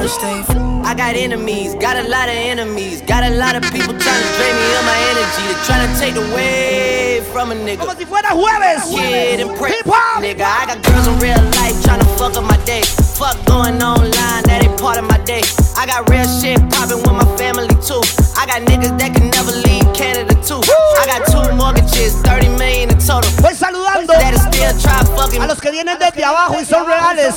[0.00, 3.94] first thing, I got enemies, got a lot of enemies, got a lot of people
[3.94, 7.78] trying to drain me of my energy, they trying to take away from a nigga.
[7.78, 8.90] Como si fuera jueves.
[8.90, 9.84] Kid and prep,
[10.20, 10.44] nigga.
[10.44, 12.82] I got girls in real life trying to fuck up my day.
[13.16, 15.42] Fuck going online, that ain't part of my day.
[15.76, 18.02] I got real shit popping with my family too.
[18.36, 20.60] I got niggas that can never leave Canada too.
[21.00, 23.30] I got two mortgages, 30 million in total.
[23.40, 27.34] Voy saludando a los que vienen desde abajo y son reales.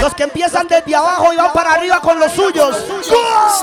[0.00, 2.76] Los que empiezan desde abajo y van para arriba con los suyos.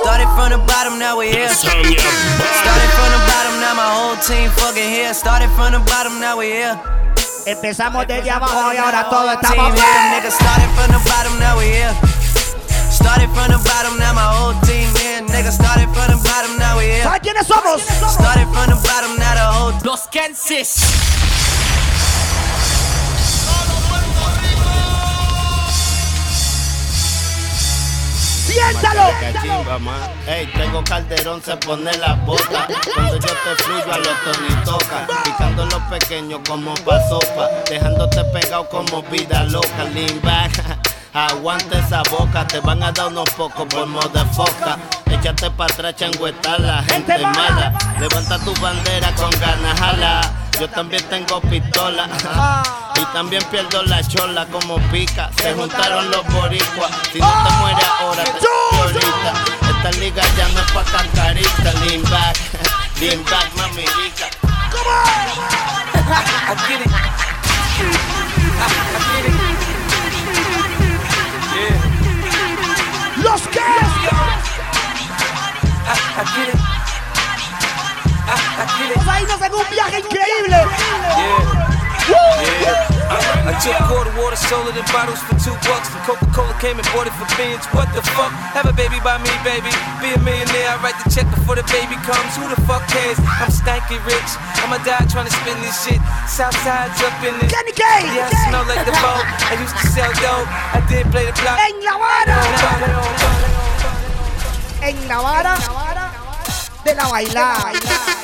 [0.02, 1.50] Started from the bottom, now we here.
[1.50, 5.14] Started from the bottom, now my whole team fucking here.
[5.14, 6.78] Started from the bottom, now we here.
[7.46, 10.22] Empezamos desde abajo y ahora Team estamos nigga.
[13.02, 15.22] Started from the bottom, now my whole team here.
[15.26, 17.04] Nigga, started from the bottom, now we here.
[17.04, 17.82] ¿Sabes quiénes somos?
[17.82, 19.74] Started from the bottom, now the whole.
[19.84, 20.86] Los Kensis.
[28.52, 29.10] ¡Siéntalo!
[30.28, 32.68] Ey, tengo calderón, se pone la bota.
[32.94, 35.08] Cuando yo te fluyo a los Tony toca.
[35.24, 37.48] Picando los pequeños como pa' sopa.
[37.70, 39.84] Dejándote pegado como vida loca.
[39.94, 40.52] Lean back.
[41.14, 44.78] Aguanta esa boca, te van a dar unos pocos por motherfucker.
[45.12, 47.74] Échate pa' atrás, changueta la gente mala.
[48.00, 50.22] Levanta tu bandera con ganas, jala.
[50.58, 52.08] Yo también tengo pistola.
[52.96, 55.30] Y también pierdo la chola como pica.
[55.36, 56.92] Se juntaron los boricuas.
[57.12, 58.48] Si no te mueres ahora, te
[58.78, 59.34] ahorita.
[59.70, 61.74] Esta liga ya no es pa' cantarista.
[61.86, 62.38] Lean back,
[63.02, 64.28] lean back, mami rica.
[66.48, 66.88] I get it.
[66.88, 66.98] I,
[68.64, 69.61] I get it.
[73.24, 73.64] Los que I,
[76.18, 76.56] I get it.
[78.28, 78.98] I, I get it.
[78.98, 80.58] Vamos a irnos en un viaje increíble.
[82.08, 82.22] Yeah.
[82.62, 82.91] Yeah.
[83.12, 85.92] I, took quarter water, sold it in bottles for two bucks.
[85.92, 87.66] And Coca-Cola came and bought it for beans.
[87.76, 88.32] What the fuck?
[88.56, 89.72] Have a baby by me, baby.
[90.00, 90.74] Be a millionaire.
[90.74, 92.36] I write the check before the baby comes.
[92.40, 93.20] Who the fuck cares?
[93.40, 94.32] I'm stanky rich.
[94.64, 96.00] I'ma die trying to spend this shit.
[96.28, 97.52] Southside's up in this.
[97.52, 97.84] Kenny K.
[98.16, 99.26] Yeah, I smell like the boat.
[99.52, 100.48] I used to sell dope.
[100.48, 101.60] I did play the block.
[101.60, 102.40] En la vara.
[104.82, 105.56] En la vara
[106.84, 108.21] de la bailar.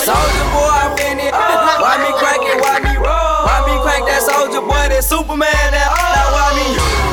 [0.00, 1.32] Soldier boy, I'm in it.
[1.82, 2.56] Why me crack it?
[2.60, 3.40] Why me roll?
[3.46, 4.88] Why me crack that soldier boy?
[4.90, 5.48] That Superman?
[5.72, 6.66] That now why me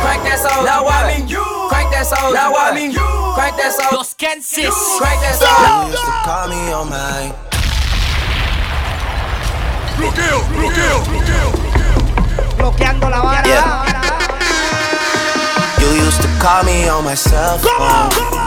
[0.03, 0.65] crack that soldier?
[0.67, 1.23] Now why me
[1.69, 2.33] crack that soldier?
[2.35, 2.93] Now why me
[3.35, 3.95] crack that soldier?
[3.97, 4.75] Los Kensis.
[4.99, 5.91] Crack that You soldier.
[5.95, 7.31] used to call me on my
[9.97, 11.49] Bloqueo, bloqueo, bloqueo.
[12.57, 13.47] Bloqueando la vara.
[13.47, 13.83] Yeah.
[15.81, 18.46] You used to call me on my cell phone.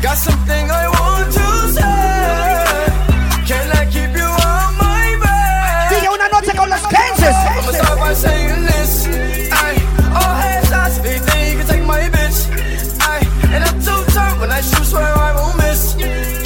[0.00, 1.82] Got something I want to say.
[3.50, 5.90] Can I keep you on my bed?
[5.90, 7.34] Sigue una noche con los Kansas.
[7.34, 9.06] I'ma start by saying this.
[9.50, 9.74] Ay,
[10.14, 12.46] oh, all headshots, anything you can take my bitch.
[13.02, 15.96] Ay, and I'm too turned when I shoot, swear I won't miss.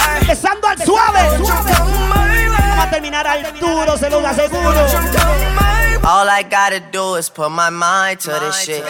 [0.01, 1.23] Ay, Empezando al suave.
[1.37, 2.49] won't you come my way?
[2.57, 4.81] Vamos a terminar al duro, se los aseguro.
[6.05, 8.83] All I gotta do is put my mind to this shit.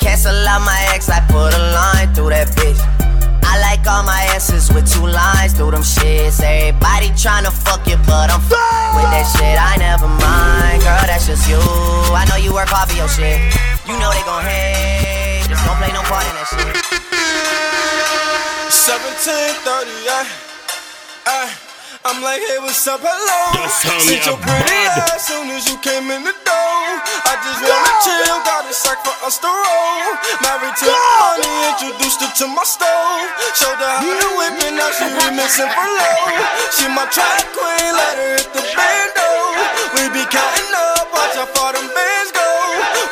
[0.00, 2.93] Cancel out my ex, I put a line through that bitch.
[3.74, 6.38] Like all my asses with two lines through them shits.
[6.40, 9.58] Everybody tryna fuck you, but I'm fine with that shit.
[9.58, 11.58] I never mind, girl, that's just you.
[12.14, 13.42] I know you work hard for your shit.
[13.82, 16.70] You know they gon' hate, just don't play no part in that shit.
[18.70, 21.63] 1730, yeah.
[22.04, 23.64] I'm like, hey, what's up, hello?
[24.04, 24.76] Sit your pretty
[25.08, 26.84] ass soon as you came in the door.
[27.00, 30.12] I just wanna chill, got a sack for us to roll.
[30.44, 33.24] Married to money, introduced her to my stove.
[33.56, 36.28] Showed her how to whip it, now she remixing for low.
[36.76, 39.28] She my track queen, let her hit the bando.
[39.96, 42.48] We be counting up, watch how far them bands go.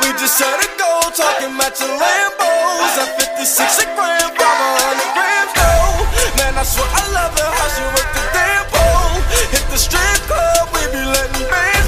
[0.05, 2.93] We just set a goal, talking matching Lambos.
[3.01, 3.09] At
[3.41, 5.97] 56 a gram, 500 grams though.
[6.45, 8.72] Man, I swear I love her, how she work the damn.
[9.51, 11.82] Hit the strip club, we be letting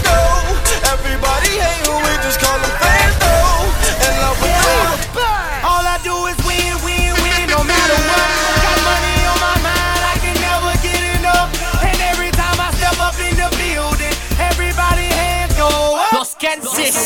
[16.84, 16.98] Kensis.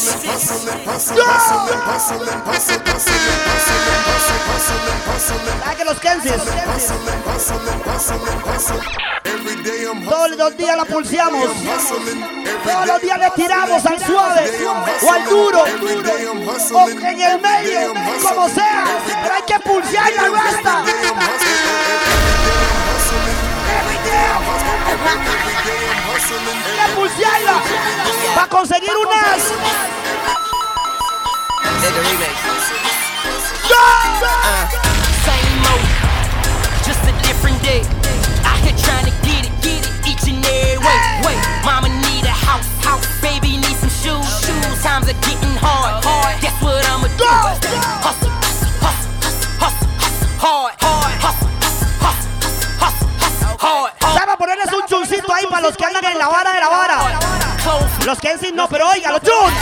[5.62, 6.00] ¿Sabes que los?
[10.08, 11.48] Todos los días la pulseamos.
[12.64, 14.66] Todos los días le tiramos al suave
[15.02, 15.64] o al duro.
[16.74, 18.84] O en el medio, como sea.
[19.22, 20.84] Pero hay que pulsear la rasta.
[20.84, 21.12] Que
[24.12, 24.67] pulsearla
[28.34, 29.42] para conseguir unas.
[35.24, 35.86] Same mode,
[36.84, 37.82] just a different day.
[38.44, 40.98] Out here trying to get it, get it each and every way.
[41.26, 43.06] Wait, mama need a house, house.
[43.20, 44.82] Baby need some shoes, shoes.
[44.82, 46.40] Times are getting hard, hard.
[46.40, 47.24] Guess what I'ma do?
[47.24, 48.30] Hustle, hustle,
[48.80, 49.10] hustle,
[49.60, 50.74] hustle, hustle, hard,
[55.38, 56.98] ahí para los que andan en la vara de la vara.
[58.04, 59.52] Los Kensis no, pero oiga, los chun.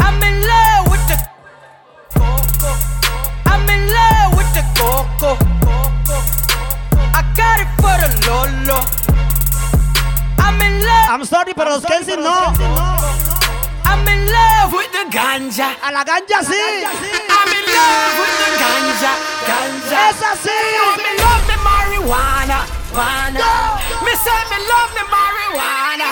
[0.00, 1.16] I'm in love with the
[2.14, 2.70] coco.
[3.46, 5.36] I'm in love with the coco.
[7.14, 8.80] I got it for the Lolo.
[10.38, 11.08] I'm in love.
[11.10, 12.95] I'm sorry, pero los Kensis no.
[13.88, 15.68] I'm in love with the ganja.
[15.86, 16.62] A la ganja sí.
[17.36, 19.12] I'm in love with the ganja.
[19.48, 19.98] Ganja.
[20.10, 20.56] Esa sí.
[20.86, 22.58] I'm in love with marijuana.
[22.96, 23.48] Marijuana.
[24.04, 26.08] Me say me love the marijuana.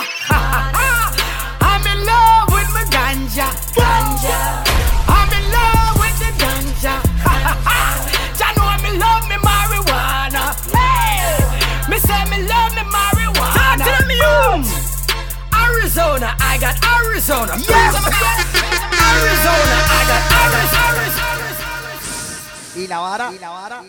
[1.61, 3.47] I'm in love with my ganja.
[3.77, 4.37] Ganja.
[5.17, 7.84] I'm in love with the ganja.
[15.97, 17.55] Arizona, I got Arizona.
[17.55, 17.69] Yes.
[17.71, 17.95] Arizona,
[19.87, 21.07] I got Arizona.
[22.75, 23.31] Y la vara,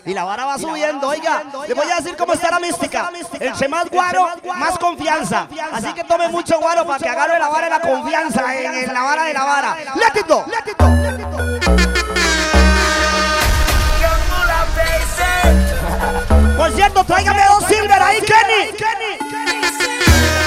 [0.05, 1.43] y la vara va subiendo, oiga.
[1.67, 3.11] Le voy a decir cómo está la mística.
[3.41, 5.49] Entre más guaro, más confianza.
[5.73, 8.93] Así que tome mucho guaro para que agarre la vara de la confianza en, en
[8.93, 9.75] la vara de la vara.
[9.95, 10.87] Let it go, let it go.
[16.55, 18.77] Por cierto, tráigame dos silver ahí, Kenny.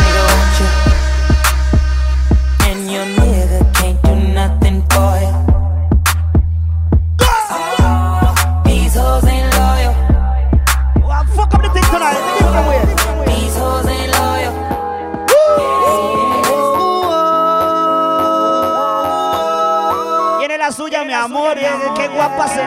[20.91, 21.57] suya, mi amor.
[21.95, 22.61] Qué guapa se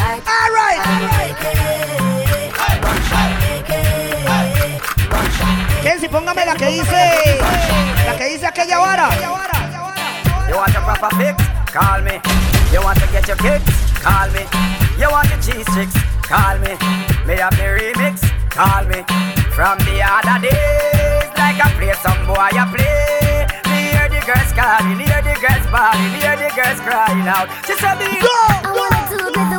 [6.11, 7.39] póngame la que dice.
[8.05, 9.09] La que dice aquella vara.
[10.49, 11.43] You want your proper fix?
[11.71, 12.19] Call me.
[12.73, 13.71] You want to get your kicks?
[14.03, 14.43] Call me.
[14.99, 15.95] You want your cheese chicks?
[16.27, 16.75] Call me.
[17.25, 18.19] Me have the remix?
[18.49, 19.03] Call me.
[19.55, 23.47] From the other days, like I play some boy, I play.
[23.71, 27.47] Me hear the girls calling, hear the girls bawling, hear the girls crying out.
[27.65, 29.50] She said, "Me I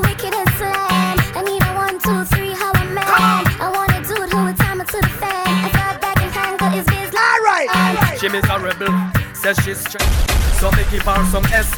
[8.23, 8.87] She miserable,
[9.35, 10.31] says she's stressed.
[10.61, 11.75] So me give her some sex.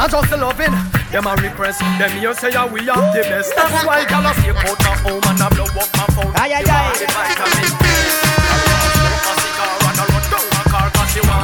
[0.00, 0.72] I just a loving,
[1.12, 1.80] them a request.
[2.00, 3.52] Them here say yeah, we are the best.
[3.54, 6.32] That's why gyal a stay out my home and I blow up my phone.
[6.40, 6.80] Ay, ay, You ay.
[6.80, 7.84] want the vitamin.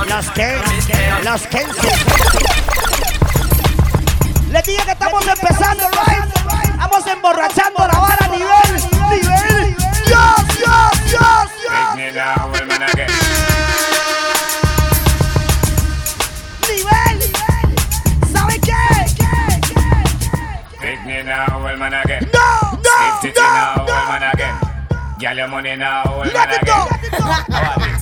[0.09, 0.61] Los Ken,
[1.23, 1.93] los Kenzie.
[4.51, 6.79] Les dije que estamos empezando, right?
[6.79, 8.81] Vamos emborrachando la vara a nivel,
[9.11, 9.50] nivel.
[21.81, 22.29] Man again.
[22.33, 24.57] No, no, Lift it now, well man again.
[25.19, 26.89] Girl, your money now, well man again.
[27.17, 27.97] How about it?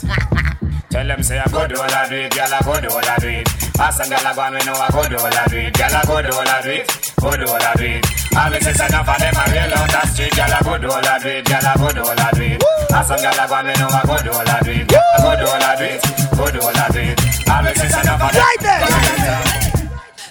[0.90, 2.98] Tell them say I go do all I do it, girl I go do all
[3.06, 3.46] I do it.
[3.78, 5.72] Pass and girl I go and we know I go do all I do it.
[5.78, 6.86] Girl I go do all I do it,
[7.22, 8.02] go do all I do it.
[8.34, 10.32] All me say enough of them a real out the street.
[10.34, 12.42] Girl I go do all I do it, girl I go do all I do
[12.50, 12.58] it.
[12.90, 14.88] Pass and girl I go and we know I go do all I do it.
[14.88, 16.00] Girl I go do all I do it,
[16.34, 17.18] go do all I do it.
[17.46, 18.42] All me say enough of them.
[18.42, 18.82] Right there.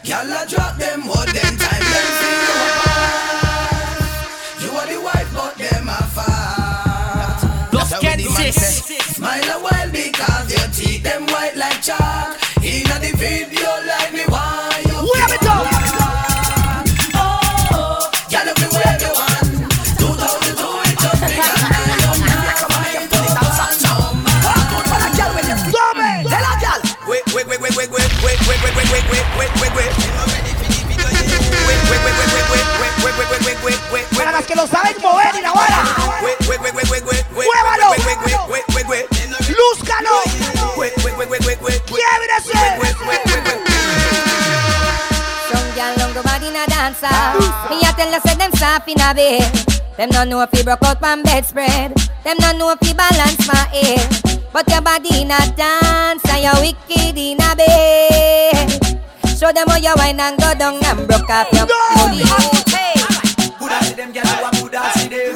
[0.10, 2.27] Y'all a drop them what them time them
[11.08, 12.36] them white like chalk.
[12.64, 15.68] In the video like me, why you We have it done.
[34.16, 35.84] Para las que lo saben mover y la bola.
[37.32, 38.67] ¡Muévalo!
[47.02, 47.70] Body dancer.
[47.70, 49.52] Me a tell you say them soft in a bed.
[49.98, 51.94] Them no know if you broke out one bedspread.
[52.24, 54.50] Them no know if you balance my head.
[54.54, 58.70] But your body in a dance and you wicked in a bed.
[59.38, 62.24] Show them how you wine and go down and broke up your booty.
[62.70, 62.94] Hey.
[63.60, 65.36] Coulda see them gyal who a coulda see them.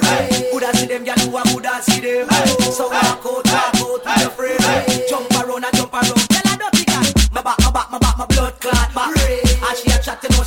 [0.51, 2.29] Coulda see them gyal who a coulda see them.
[2.71, 5.05] So walk out, walk out with your friend.
[5.09, 6.29] Jump around and jump around.
[6.29, 7.31] Tell her dirty cat.
[7.31, 8.80] My back, my back, my back, my blood clot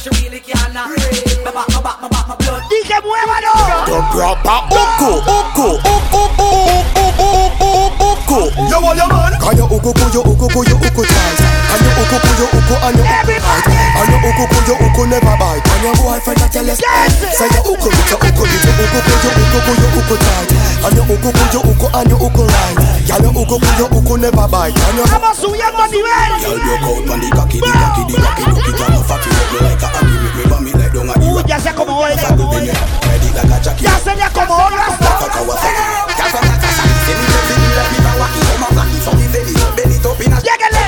[0.04, 3.56] she really can't not My back, my back, my back, my blood DJ muévalo
[3.88, 7.68] The proper Oko, Oko, Oko, Oko, Oko,
[8.04, 8.38] Oko
[8.68, 9.32] Yo, what your man?
[9.40, 11.40] Can you Oko, Oko, Oko, Oko, Oko twice?
[11.40, 13.72] Can you Oko, Oko, Oko, and you Everybody!
[13.96, 15.63] Can you Oko, Oko, Oko, never bite?
[15.84, 19.12] your boyfriend a tell us Say your uko with your uko If your uko go
[19.20, 22.42] your uko go your uko tight And your uko go your uko and your uko
[22.48, 25.90] right Y'all your uko go your uko never bite And your Ama su yan man
[25.92, 28.96] di wen Y'all broke out man di cocky di cocky di cocky Look it on
[28.96, 31.48] a fucky up me like a hockey Make me vomit like down a di rock
[31.48, 35.36] Ya se como hoy Ready like a jockey Ya se ya como hoy Rasta Fuck
[35.36, 35.76] our fuck
[36.16, 38.96] Ya fuck a casa Se mi te feel like me pa waki Come a waki
[39.04, 40.80] So me belly Belly top in a Llegale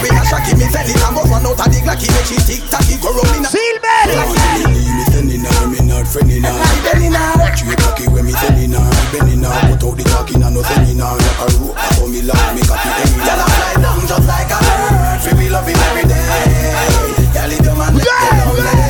[0.46, 3.10] Give me belly and go run out of the Glocky Make she tick tack go
[3.10, 4.14] rolling Seal belly.
[4.62, 8.32] Me standing on, me not friendly now Me bending now Watch me cocky when me
[8.32, 11.46] sending now Me bending now Put out the talking and no sending now Like a
[11.58, 14.50] rope I saw me lock me cocky any now Girl I fly down just like
[14.54, 15.18] a bird.
[15.26, 17.26] Free we love him every day.
[17.34, 18.86] Girl it come and make me lonely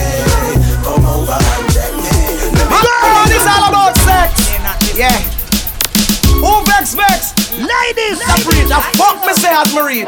[0.84, 2.12] Come over and check me.
[2.68, 4.28] Girl, this all about sex.
[4.96, 5.35] Yeah
[7.56, 8.20] Ladies, Ladies.
[8.20, 8.70] I preach.
[8.70, 10.04] I fuck me say as Marie.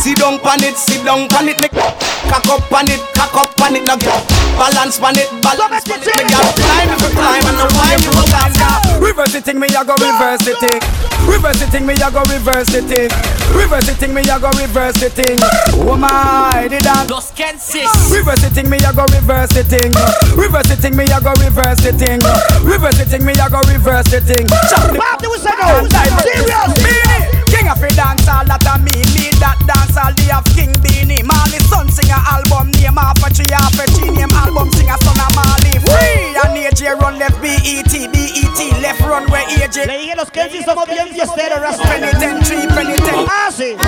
[0.03, 3.55] Sit down pan it, sit down pan it, make cock up pan it, cock up
[3.55, 4.19] pan it, now girl.
[4.59, 8.03] Balance pan it, balance pan it, make girl climb if you climb and the wine
[8.03, 8.99] you go down.
[8.99, 10.83] Reverse the thing, me I go reverse the thing.
[11.23, 13.07] Reverse the thing, me I go reverse the thing.
[13.55, 15.39] Reverse the thing, me I go reverse the thing.
[15.87, 17.07] Oh my, the dance.
[17.07, 17.87] Los Kensis.
[18.11, 19.87] Reverse the thing, me I go reverse the thing.
[20.35, 22.19] Reverse the thing, me I go reverse the thing.
[22.59, 24.51] Reverse the thing, me I go reverse the thing.
[24.67, 25.87] Chop the Pop the whistle now.
[26.27, 27.32] Serious.
[27.63, 29.95] King of the dance all that a me Lead that dance.
[29.95, 33.87] All day of King Beenie Marley son sing a album name Halfway Tree half a
[33.95, 35.79] tree name album sing a son of Marley.
[35.79, 36.35] Free!
[36.43, 40.83] And AJ run left BET BET left run where AJ Le dije los Kensis somos
[40.91, 41.79] bien fiesteros.
[41.87, 43.31] Penitentiary penitentiary.
[43.31, 43.79] Ah, sí.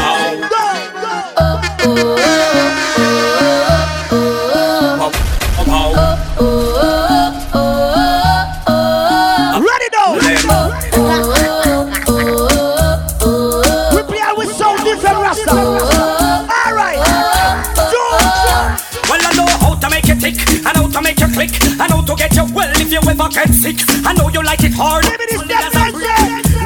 [23.35, 23.83] Get sick.
[24.07, 25.03] I know you like it hard.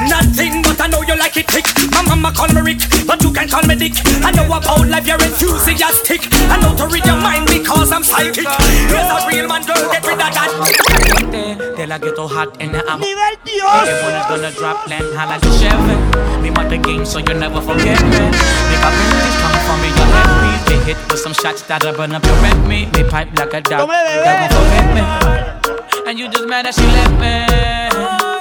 [0.05, 1.65] Nothing, but I know you like it thick.
[1.89, 3.97] My mama call me Rick, but you can call me Dick.
[4.21, 6.29] I know about life, you're enthusiastic.
[6.45, 8.45] I know to read your mind because I'm psychic.
[8.85, 11.73] Here's a real man, girl, get rid of that.
[11.75, 13.89] Till I ghetto hot and I'm Nivel Dios.
[13.89, 15.97] Everyone is gonna drop land high to a Chevy.
[16.45, 18.21] Me the game, so you never forget me.
[18.29, 20.51] If I really come for me, you let me.
[20.69, 22.85] They hit with some shots that'll burn up your rent me.
[22.93, 25.68] Me pipe like a dog, they won't forget me.
[26.09, 27.45] And you just mad that she left me.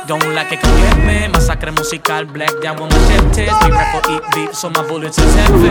[0.09, 1.29] Don't like it, come get me.
[1.29, 3.53] Masacre musical, black down with machetes.
[3.61, 5.69] We rap for eat beef, so my bullets is heavy.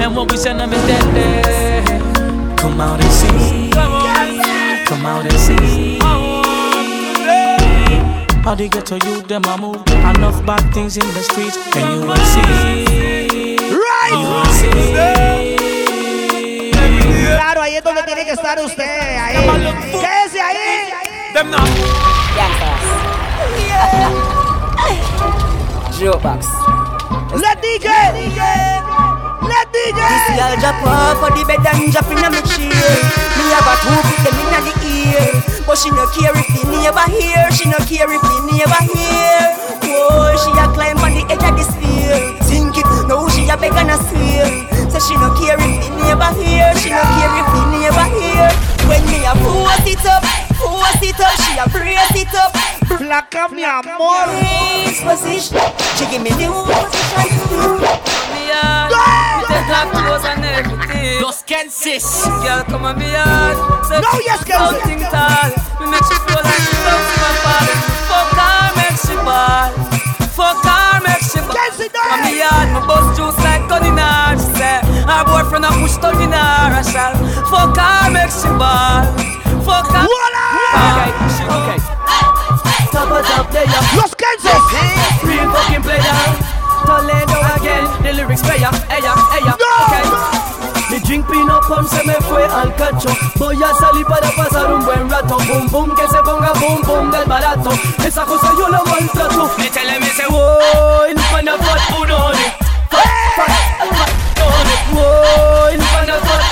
[0.00, 2.54] And what we send them is deadly.
[2.54, 3.72] Come out and see.
[3.74, 5.98] Come out and see.
[8.44, 9.82] How they get to you, them a move.
[9.88, 13.56] Enough bad things in the streets, and you will see.
[13.58, 14.10] Right.
[14.12, 15.63] You will see.
[17.04, 19.18] Claro, ahí es donde tiene que estar usted.
[19.18, 19.36] Ahí.
[19.90, 20.92] Quédese ahí.
[21.34, 21.64] Them now.
[25.98, 26.46] Jukebox.
[27.34, 27.88] Let DJ.
[29.42, 29.98] Let DJ.
[30.10, 32.68] This girl drop off for the bed and drop in my chair.
[33.36, 36.62] Me have a two put them inna the ear, but she no care if the
[36.70, 37.50] neighbor hear.
[37.52, 39.64] She no care if the neighbor hear.
[39.86, 42.34] Whoa, she a climb on the edge of the sphere.
[42.42, 44.73] Think it, now she a beg and a swear.
[44.94, 46.70] So she no care if the neighbor hear.
[46.78, 48.46] She no care if the neighbor hear.
[48.86, 50.22] When me a force it up,
[50.54, 52.54] force it up, she a brace it up.
[52.86, 54.30] Flaca mi amor.
[54.30, 55.58] Brace position.
[55.98, 57.82] She give me new position.
[58.30, 61.20] Me yard, me take off clothes and everything.
[61.20, 62.22] Los Kensis.
[62.46, 63.58] Girl, come on me yard.
[63.90, 64.78] Say No, yes, girl.
[64.78, 65.50] Something tall.
[65.82, 67.76] Me make she feel like she loves my father.
[68.06, 69.74] Fuck her, make she ball.
[70.34, 71.54] Fuck her, make she ball.
[71.54, 74.34] Come me yard, me bust juice like gun in her.
[74.34, 76.74] She say her boyfriend a push tongue in her.
[76.74, 77.14] I shall
[77.46, 79.06] fuck her, make she ball.
[79.62, 80.04] Fuck her.
[80.04, 81.78] Okay, she okay.
[82.90, 83.82] Top of top player.
[83.94, 84.62] Los Kansas.
[85.22, 86.18] Real fucking player.
[86.86, 87.86] Toledo again.
[88.02, 88.70] The lyrics player.
[88.90, 89.54] Ella, ella.
[89.54, 89.64] Okay.
[89.64, 89.73] Mi
[91.14, 93.08] drink pino pom se me fue al cacho.
[93.36, 95.36] Voy a salir para pasar un buen rato.
[95.36, 97.70] Boom boom que se ponga boom boom del barato.
[98.04, 99.50] Esa cosa yo la maltrato.
[99.58, 101.80] Métele me ese Woy, pana fat
[102.90, 103.50] Fat, fat,
[103.98, 104.12] fat
[105.92, 106.42] pana fat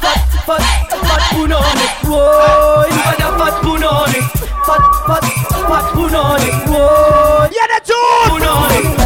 [0.00, 0.62] Fat, fat,
[1.08, 1.58] fat pana
[3.38, 3.54] fat
[4.66, 5.24] Fat, fat,
[5.68, 5.86] fat
[7.52, 9.01] Yeah, the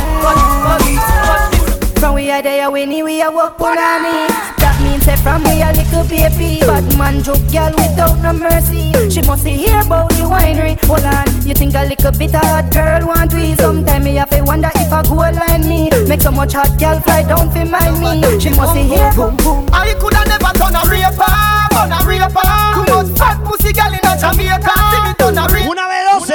[2.37, 4.77] are there, we need we a walk on me.
[4.77, 6.61] That means say from we a little baby.
[6.61, 8.93] But man joke girl without no mercy.
[9.11, 10.77] She must hear about the winery.
[10.87, 13.55] Hold on, you think a little bit of hot girl want we?
[13.57, 15.91] Sometime me have to wonder if a go line me.
[16.09, 18.23] Make so much hot girl fly down fi mind me.
[18.41, 19.67] She must hear boom boom.
[19.73, 21.27] I coulda never done a raper,
[21.71, 22.43] done a raper.
[22.75, 24.73] Too much fat pussy girl in a Jamaica.
[24.93, 25.69] See me done a raper.
[25.71, 26.31] Una B12,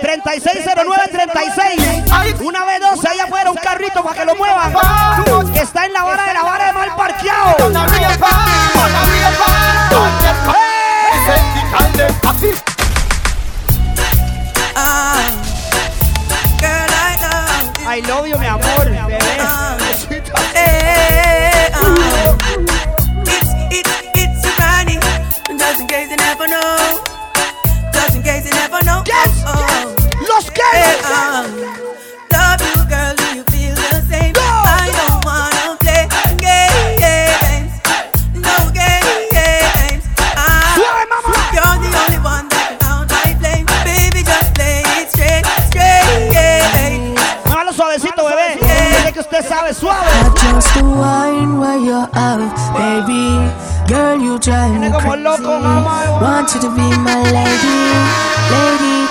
[0.00, 2.40] 360936.
[2.40, 4.72] Una B12, allá afuera un carrito para que lo muevan.
[5.52, 7.70] Que está en la vara de la vara de mal parqueado.
[17.96, 19.16] I love you, mi amor, bebé.
[20.52, 22.36] Hey, uh,
[23.24, 25.00] it's, it's, it's a Ronnie.
[25.58, 27.00] Just in case you never know.
[27.94, 29.02] Just in case you never know.
[29.06, 30.26] Yes, Oh, oh, oh.
[30.28, 31.10] Los hey, eh, Kansas.
[31.10, 31.55] Ah.
[49.80, 50.36] Que usted.
[50.54, 52.40] Just the wine where you have,
[52.74, 53.50] baby.
[53.88, 55.24] Girl, you drive me crazy.
[56.22, 57.78] Want you to be my lady,
[58.52, 59.05] lady.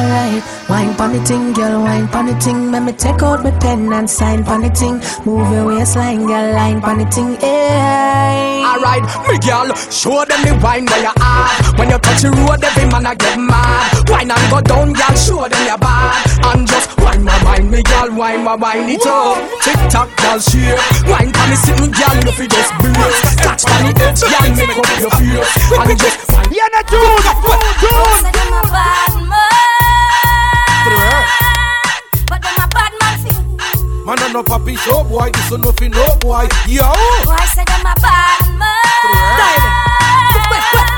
[0.00, 2.72] Alright, wine pon the ting, girl, wine pon the ting.
[2.72, 4.96] Let me take out my pen and sign pon the ting.
[5.26, 7.36] Move your waistline, girl, line pon the ting.
[7.36, 8.64] Hey.
[8.64, 11.48] Alright, me girl, show them the wine where you are.
[11.76, 14.08] When you touch the road, every man a get mad.
[14.08, 16.16] Wine and go down, girl, show them your bad.
[16.48, 19.36] And just wine my wine, me girl, wine my wine it up.
[19.60, 20.80] Tick tock, girl, shake.
[21.12, 23.20] Wine pon the sitting, girl, no fi just brace.
[23.36, 25.52] Catch pon the edge, girl, make up your face.
[25.76, 26.48] And just wine.
[26.56, 27.20] Yeah, the tune,
[27.84, 28.30] tune.
[32.26, 33.44] But them a bad man thing.
[34.06, 35.30] Man, I'm no papi show boy.
[35.30, 36.48] This is nothing, no boy.
[36.66, 36.88] Yo.
[37.24, 38.70] Boy say them a bad man.
[40.32, 40.88] The truth.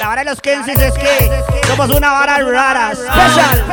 [0.00, 1.14] La vara de los Kensis es que
[1.66, 2.94] somos una vara rara.
[2.94, 3.64] Special.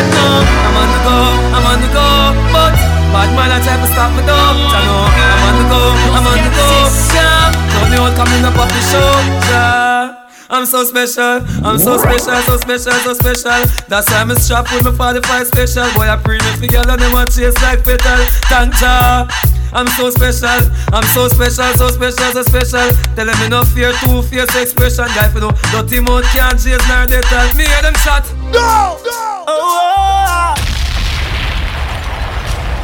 [0.00, 1.16] Know I'm on the go,
[1.54, 2.06] I'm on the go,
[2.52, 2.72] but
[3.12, 4.32] bad man I try to stop me though.
[4.32, 5.80] I know I'm on the go,
[6.16, 6.66] I'm on the go.
[7.12, 10.19] Yeah, now me all coming up off the show.
[10.50, 13.62] I'm so special, I'm so special, so special, so special.
[13.86, 14.90] That's why I'm strapped with my
[15.22, 15.86] 45 special.
[15.94, 18.18] Boy, I pray me girl and them want chase like petal.
[18.50, 19.28] Thank ya.
[19.72, 20.58] I'm so special,
[20.90, 22.90] I'm so special, so special, so special.
[23.14, 25.06] Tell them me no fear, two fierce expression.
[25.14, 28.26] Guy for no dirty mouth can't chase nor they tell me hear them shot.
[28.50, 28.98] Go!
[29.06, 29.46] Go!
[29.46, 30.54] Oh, oh.
[30.54, 30.54] oh.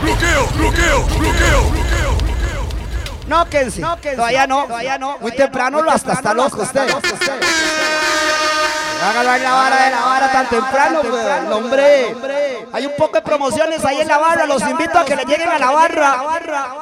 [0.07, 2.06] Look here, look here, look here.
[3.29, 3.83] No, Kenzie.
[3.83, 4.17] No, Kenzie.
[4.17, 5.19] Todavía no, todavía no.
[5.19, 6.87] Muy temprano lo hasta está loco usted.
[9.03, 12.17] Hágalo en la vara de la vara tan temprano, pues, hombre.
[12.73, 14.47] Hay un poco de promociones ahí en la barra.
[14.47, 16.25] Los invito a que le lleguen a la barra.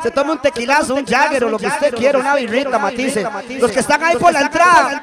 [0.02, 3.26] Se tome un tequilazo, un jagger o lo que usted quiera, una birrita, matice.
[3.60, 5.02] Los que están ahí por la entrada,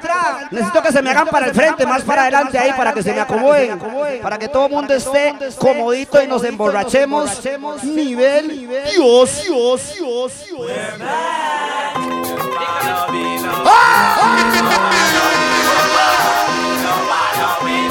[0.50, 3.12] necesito que se me hagan para el frente, más para adelante ahí, para que se
[3.12, 3.78] me acomoden.
[4.22, 7.42] Para que todo el mundo esté comodito y nos emborrachemos.
[7.82, 10.70] Nivel Dios, Dios, Dios, Dios.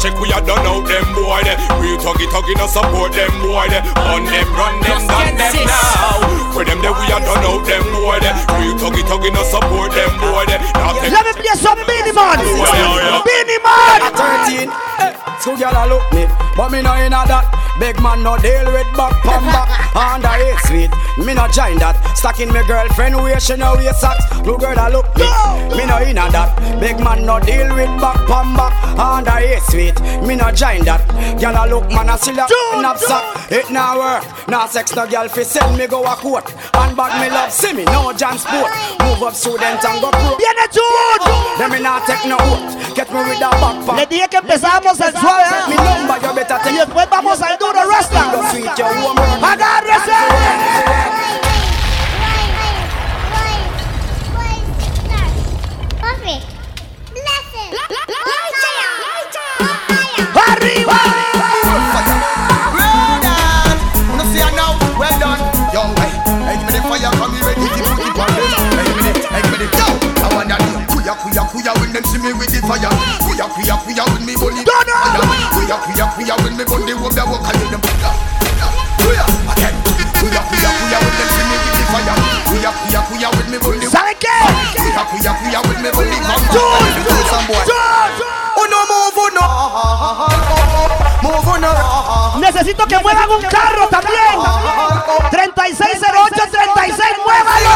[0.00, 1.60] check, we are done out them boy there.
[1.76, 3.84] Real tuggy tuggy no support them boy there.
[4.08, 6.50] On them, run them, done them now.
[6.56, 8.34] For them there we are done out them boy there.
[8.56, 10.60] Real tuggy tuggy no support them boy there.
[10.74, 12.40] Now Let me play some Beenie Man.
[12.40, 13.22] Yeah, yeah.
[13.22, 14.00] Beenie Man.
[14.08, 14.72] At 13,
[15.04, 15.12] eh,
[15.44, 16.24] two gyal a look me,
[16.56, 17.69] but me no inna that.
[17.80, 19.68] Big man no deal with back pam back.
[19.96, 20.90] I eight sweet,
[21.24, 21.96] me no join that.
[22.14, 24.22] Stacking me girlfriend where she no wear socks.
[24.44, 25.24] Blue girl a look me,
[25.74, 26.52] me no inna that.
[26.78, 28.76] Big man no deal with back pam back.
[29.00, 31.00] I eight sweet, me no join that.
[31.40, 32.46] Gyal a look man a still a
[32.82, 33.50] knapsack.
[33.50, 36.52] It now work, now sex no gyal fi send me go a court.
[36.74, 38.70] And me love see me no John sport.
[39.00, 40.36] Move up student and go pro.
[40.36, 41.24] Viene Jude.
[41.56, 42.89] Them me not take no oath.
[43.00, 43.96] Get me with a back pam.
[43.96, 45.44] Le dije que empezábamos al suave.
[45.68, 46.74] Mi number you better take.
[46.74, 48.24] Y después vamos al duro Rasta.
[48.30, 49.42] Go sweet your woman.
[49.42, 51.29] ¡Agárrese!
[71.30, 72.90] Kuya, kuya, kuya when them see me with the fire.
[73.22, 74.64] Kuya, kuya, kuya when me bully.
[74.66, 74.82] Fire.
[75.54, 76.64] Kuya, kuya, kuya when me.
[76.66, 77.80] Walk the walk, I hear them.
[78.98, 79.24] Kuya,
[79.54, 79.74] again.
[80.18, 82.14] Kuya, kuya, kuya when them see me with the fire.
[82.50, 83.86] Kuya, kuya, kuya when me bully.
[83.86, 84.34] ¿Sabe qué?
[84.74, 86.18] Kuya, kuya, kuya when me bully.
[86.18, 87.62] Come George, on, do some boy.
[88.58, 89.46] Oh no, move, oh no.
[91.22, 91.70] Move, oh no.
[92.40, 94.34] Necesito que muevan un carro también.
[95.30, 97.70] 3608 36, muévalo.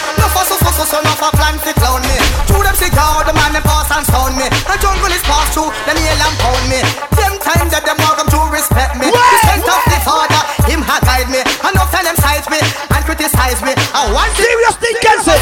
[0.00, 0.20] First time me come rise, me find me friend them round me.
[0.20, 2.16] No fuss, fuss, fuss, son of a plan to clown me.
[2.48, 4.46] Two them sick out, the man them pass and stone me.
[4.48, 6.80] The jungle is passed through, them yell and pound me.
[7.16, 9.08] Them time that them welcome to respect me.
[9.10, 11.40] The scent of the father, him had guide me.
[11.44, 13.72] Enough time them sight me and criticize me.
[13.92, 15.36] I want serious thing, Kenzie.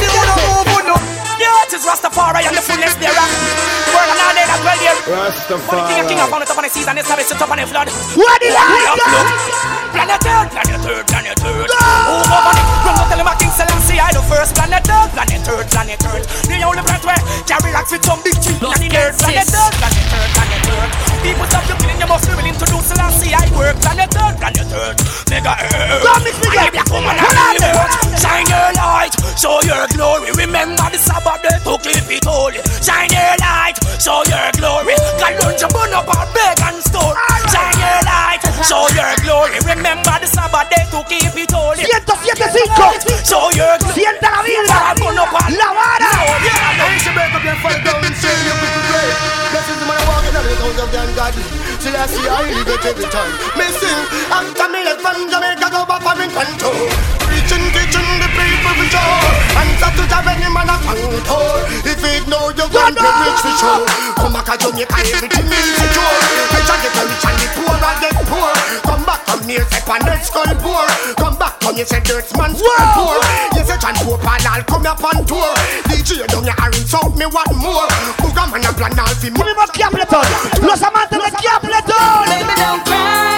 [1.38, 3.14] The earth is Rastafari and the fullness thereof.
[3.14, 4.98] The world and all they that dwell there.
[5.70, 7.46] One king, a king upon the top of the seas and the savage sit up
[7.46, 7.86] on the flood.
[8.18, 8.90] What the We hell?
[8.90, 9.30] up, look.
[9.94, 11.70] Planet Earth, planet Earth, planet Earth.
[11.70, 12.66] Who over it?
[12.82, 13.52] Run go tell him a King
[13.98, 16.26] Selassie I the first planet Earth, planet Earth, planet Earth.
[16.46, 19.74] The only planet where carry like fit some big cheap on the earth, planet Earth,
[19.74, 20.92] planet Earth, planet Earth.
[21.22, 24.36] People stop you killing, you must be willing to do Selassie I work, planet Earth,
[24.38, 24.98] planet Earth.
[25.30, 26.02] Mega Earth.
[26.06, 26.70] Don't mix I up.
[26.70, 27.74] be black woman Hold on and there.
[27.74, 28.22] earth.
[28.22, 30.30] Shine your light, show your glory.
[30.38, 32.62] Remember the Sabbath day to keep it holy.
[32.78, 34.94] Shine your light, show your glory.
[35.18, 36.26] God don't you burn up our
[39.38, 39.74] show your glory.
[39.76, 41.84] Remember the Sabbath day to keep it holy.
[41.86, 43.22] 1075.
[43.22, 43.94] Show your glory.
[43.94, 44.94] Sienta la vibra.
[44.98, 46.10] Burn up our La vara.
[46.10, 49.16] I should break up your fire down and shame you with the grave.
[49.54, 51.44] Blessings man walking on the house of the ungodly.
[51.78, 53.32] Till I see I live it every time.
[53.54, 57.27] Me sing, after me left from Jamaica go back for in Panto.
[59.58, 59.78] Sure.
[59.78, 61.66] Answer to the any man a contour.
[61.86, 63.86] If it know you want to rich for sure.
[64.18, 66.18] Come back to Jamaica, everything is secure.
[66.52, 68.52] Rich and get rich and the poor and get poor.
[68.84, 70.86] Come back, come here, on that skull poor.
[71.16, 73.18] Come back, come you say dirt man skull poor.
[73.56, 75.52] You say John Pope and I'll come up on tour.
[75.88, 77.88] DJ down your orange sound me want more.
[78.18, 80.24] Booga man a plan all fi Give me more Capleton.
[80.62, 82.24] Los amantes de Capleton.
[82.26, 83.37] Baby, don't cry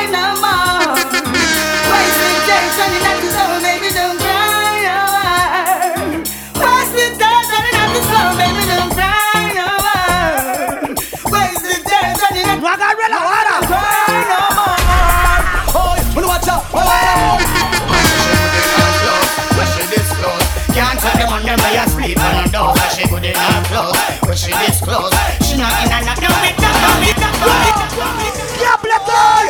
[24.30, 25.10] When she disclose,
[25.42, 26.22] she not in a knock.
[26.22, 28.62] No, me knock, no, me knock, no, me knock, no, me knock.
[28.62, 29.46] Yeah, black boy.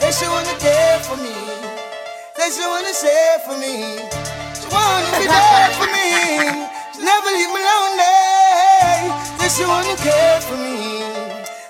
[0.00, 1.36] Say she wanna care for me.
[2.38, 4.00] Say she wanna share for me.
[4.56, 6.08] She wanna be there for me.
[6.96, 9.12] She never leave me lonely.
[9.36, 11.25] Say she wanna care for me.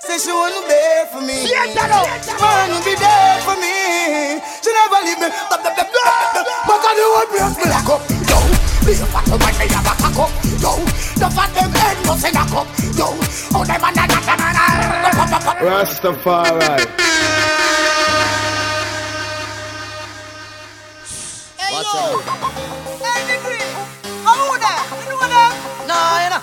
[0.06, 1.46] Say she wanna bear for me.
[1.46, 4.38] She wanna be there for me.
[4.62, 5.28] She never leave me.
[5.50, 5.66] But
[6.86, 8.02] on the one break me like up.
[8.30, 8.38] Yo,
[8.86, 10.30] be a fat woman, me have a cock up.
[10.62, 10.78] Yo,
[11.18, 12.68] the fat them head must in a cup.
[12.94, 13.18] Yo,
[13.54, 14.64] oh them a na na na na na.
[15.66, 16.86] Rastafari.
[21.72, 22.22] Watch out.
[23.02, 23.66] Hey, Degree.
[24.22, 25.02] How old are you?
[25.02, 25.52] You know them?
[25.88, 26.42] Nah, you know.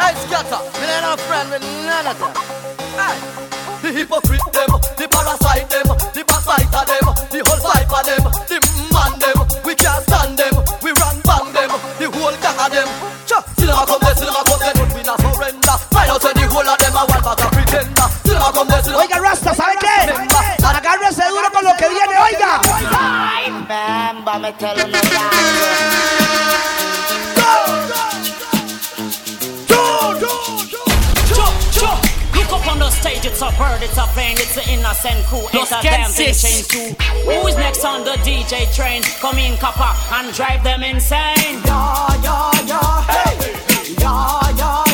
[0.00, 0.60] Hey, scatter.
[0.80, 2.65] Me ain't no friend with none of them.
[2.96, 3.46] Hey.
[3.82, 5.86] The hypocrite them, the parasite them,
[6.16, 8.56] the backbiter them, the whole fight for them, the
[8.90, 9.38] man them.
[9.62, 10.54] We can't stand them.
[10.82, 11.70] We run bang them.
[12.00, 12.88] The whole gang of them.
[13.28, 15.76] Cha, still a come there, still a come there, but we not surrender.
[15.92, 18.08] Find out where the whole of them are one but a pretender.
[18.24, 19.96] Still a come there, still a Oiga, Rasta, ¿sabe qué?
[20.64, 22.60] Agárrese duro con lo que viene, oiga.
[22.96, 25.35] Ay, bamba, me tell them Look
[33.26, 35.42] it's a bird, it's a plane, it's an innocent crew.
[35.52, 36.42] Los It's a damn thing Kensis.
[36.42, 37.30] change too.
[37.42, 39.02] Who's next on the DJ train?
[39.20, 41.60] Come in, copper, and drive them insane.
[41.66, 43.94] Yeah, yeah, yeah, hey.
[43.98, 44.85] Yeah, yeah,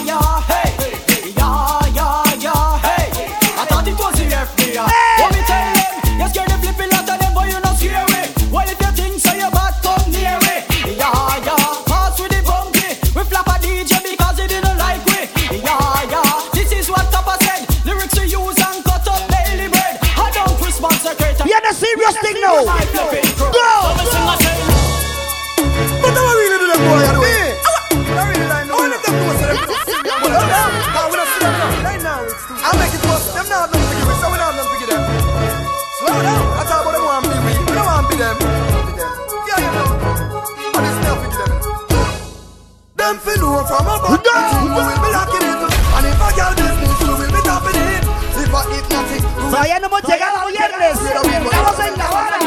[49.82, 50.98] no hemos llegado a viernes.
[51.00, 52.38] Estamos en la hora.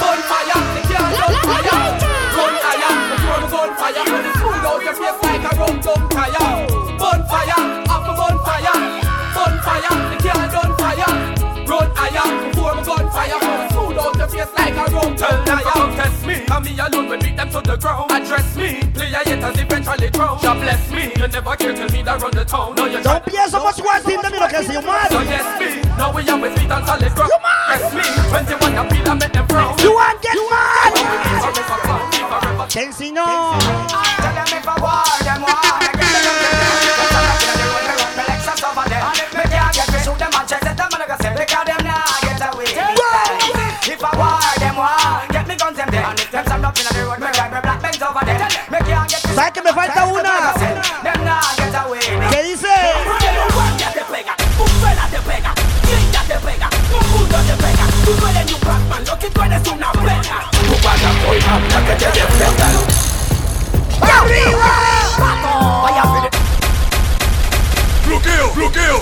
[0.00, 1.76] Bonfire, the girl on fire.
[2.36, 4.04] Run higher, before we gun fire.
[4.06, 6.46] When it's full out your face like a rum tum tire.
[6.98, 7.58] Bonfire,
[7.90, 8.76] up a bonfire.
[9.34, 11.12] Bonfire, the girl on fire.
[11.66, 13.38] Run higher, before we gun fire.
[13.40, 15.96] When it's full out your face like a rum tum tire.
[15.96, 18.10] Test me, and me alone will beat them to the ground.
[18.12, 20.38] Address me, play a hit as eventually drown.
[20.42, 22.74] God bless me, you never care tell me that run the town.
[22.76, 24.20] No, you Don't pienso much one team
[26.16, 27.32] we are with feet on solid ground.
[27.68, 29.78] Yes me, 21 appeal and make them frown.
[29.78, 30.94] You want get mad?
[32.70, 34.25] Kensi no.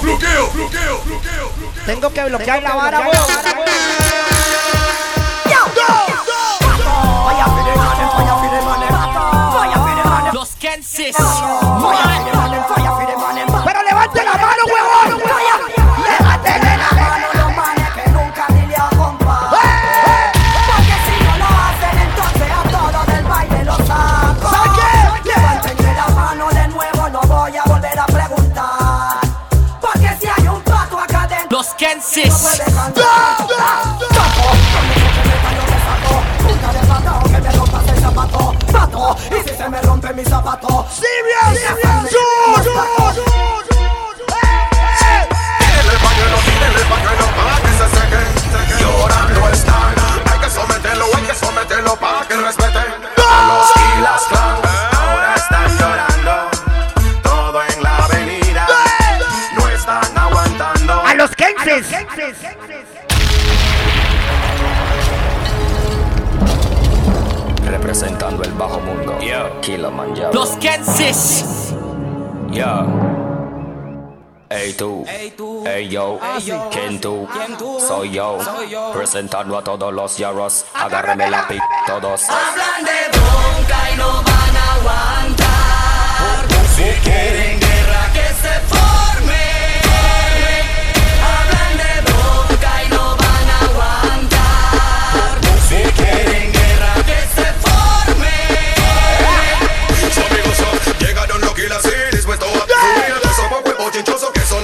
[0.04, 1.84] Bloqueo, bloqueo, bloqueo, bloqueo.
[1.86, 4.23] Tengo que bloquear la vara, weón.
[72.54, 72.86] Yo.
[74.48, 75.04] Ey tú,
[75.66, 76.20] ey yo,
[76.70, 77.26] ¿quién tú?
[77.80, 78.38] Soy yo,
[78.94, 82.22] presentando a todos los yarros, agárreme la pic todos.
[82.28, 86.46] Hablan de bronca y no van a aguantar.
[86.76, 87.53] Si quieren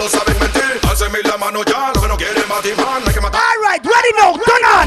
[0.01, 0.81] chinchosos que solo saben mentir.
[0.89, 3.41] Hacen mil la mano ya, lo que no quieren matar, hay que matar.
[3.41, 4.87] All right, ready now, turn on.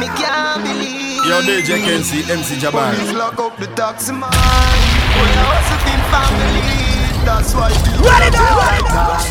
[0.00, 1.26] Me can't believe.
[1.26, 2.94] Yo, DJ Kenzie, MC Jabbar.
[2.94, 4.30] Police lock up the taxi man.
[4.30, 6.82] We are hustling family.
[7.24, 8.82] That's why we Ready now, ready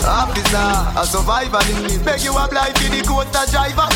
[0.07, 1.97] Officer, a survivor in me.
[2.05, 3.87] Beg you apply for the quota driver.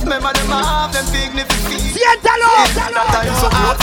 [0.00, 1.60] Remember them a have them dignified.
[1.92, 2.64] Siéntalo.
[2.72, 3.76] That time so good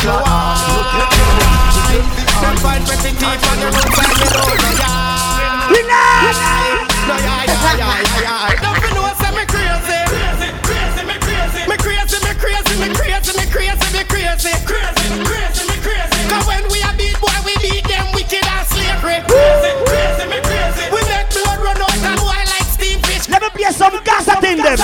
[2.42, 5.07] Them find pretty teeth on the roadside, me don't know
[5.68, 8.62] No, yeah, yeah, yeah, yeah, yeah.
[8.64, 10.00] Don't you know say me crazy?
[10.08, 11.62] Crazy, crazy, me crazy.
[11.68, 14.54] Me crazy, me crazy, me crazy, me crazy, me crazy.
[14.64, 16.20] Crazy, crazy, me crazy.
[16.30, 19.20] 'Cause when we a beat boy, we beat them wicked as slavery.
[19.28, 20.86] Crazy, crazy, me crazy.
[20.92, 23.28] We make blood run out and boy like steam fish.
[23.28, 24.78] Let me play some Gaza thing them.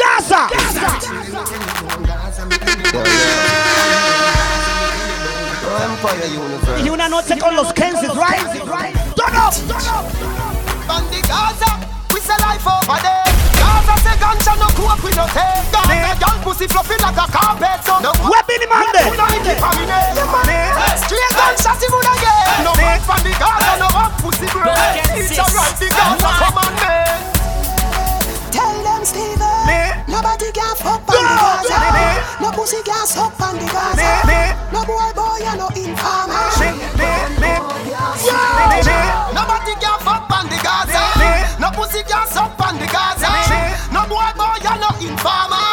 [0.00, 0.48] Gaza.
[5.76, 6.82] Empire Universe.
[6.82, 8.95] Y una noche con los Kensis, right?
[9.46, 10.10] Turn up.
[10.90, 11.70] From the Gaza,
[12.10, 13.22] we say life over there.
[13.54, 15.62] Gaza say ganja no coke we no take.
[15.70, 17.78] Gaza young pussy fluffy like a carpet.
[17.86, 19.06] So no Where be the man there?
[19.06, 20.18] We no hit it from in there.
[20.98, 22.66] Straight gunshot see would again.
[22.66, 25.14] No man from the Gaza no up pussy bread.
[25.14, 27.14] It's alright the Gaza come on man.
[28.50, 31.75] Tell them Steven Nobody can fuck on the Gaza
[32.40, 34.56] No pussy can suck on the Gaza.
[34.72, 36.44] No boy boy and no informer.
[39.32, 41.00] Nobody can fuck on the Gaza.
[41.60, 43.28] No pussy can suck on the Gaza.
[43.92, 45.64] No boy boy you no informer.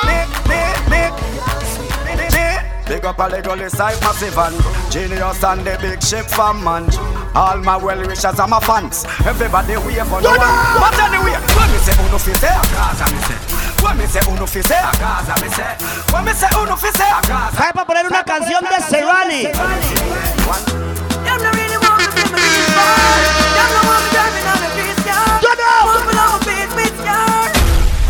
[2.88, 6.88] Big up a little side massive and Genius and the big ship from man.
[7.36, 9.06] All my well wishers and my fans.
[9.26, 10.38] Everybody wave on the one
[10.80, 13.53] But anyway, when me say uno fi say a Gaza me say
[13.84, 15.76] When me say uno fi say a Gaza me say
[16.16, 19.44] When me say uno fi say a Gaza Hay para poner una canción de Serani.
[19.44, 25.04] Them no really want me to be Them no want me driving on a beast
[25.04, 25.44] yard
[25.84, 27.52] Moving on a beat with yard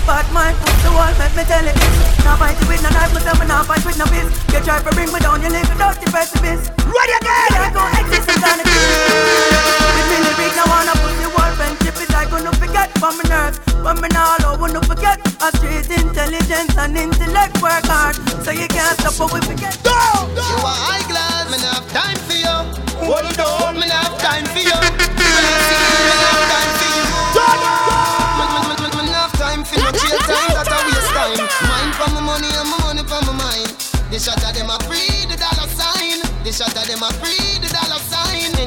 [0.05, 2.23] But my foot the wall, let me tell you this.
[2.23, 4.29] Now fight it with no knife, myself and now fight with no fist.
[4.53, 6.69] You try to bring me down, you live a dirty precipice.
[6.85, 7.49] Ready again!
[7.49, 9.82] Can't go exist in
[10.35, 12.89] kind of With me lyrics, I wanna put the wall friendship is I gonna forget
[12.97, 17.85] from my nerves But me now I wanna forget A street intelligence and intellect work
[17.85, 21.89] hard So you can't stop what we forget You are high class, me not have
[21.91, 22.57] time for you.
[23.05, 24.79] Hold on, me not have time for you.
[25.19, 27.05] Crazy, me not have time for you.
[27.37, 28.63] My my
[33.37, 33.63] my.
[34.13, 36.21] The shot of them a free the dollar sign.
[36.43, 38.12] The shot of them a free the dollar sign.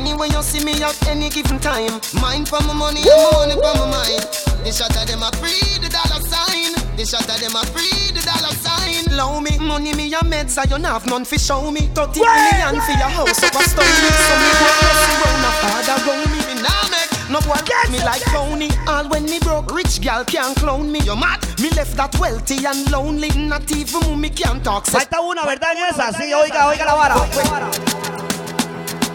[0.06, 1.98] Anyway you see me at any given time.
[2.22, 4.22] Mind for my money my money for my mind.
[4.62, 6.78] The shot of them a free the dollar sign.
[6.94, 9.02] The shot of them a free the dollar sign.
[9.18, 11.90] Low me money me a meds you not have none fi show me.
[11.90, 14.10] Thirty million for your house up a stone me.
[14.14, 16.38] So me go press round a father round me.
[16.46, 18.70] Me nah make no boy get me like phony.
[18.86, 21.00] All when me broke, rich gal can't clone me.
[21.00, 21.42] You mad?
[21.58, 23.30] Me left that wealthy and lonely.
[23.34, 24.86] Not even mommy can talk.
[24.86, 25.74] Falta una, ¿verdad?
[25.74, 28.05] En esa, sí, oiga, oiga la vara.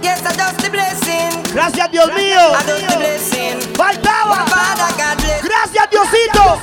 [0.02, 1.44] Yes, I just the blessing.
[1.54, 2.54] Gracias, Dios mío.
[2.56, 3.60] I just the blessing.
[3.76, 4.46] Faltaba.
[4.50, 5.42] Father God bless.
[5.42, 6.60] Gracias, Diosito.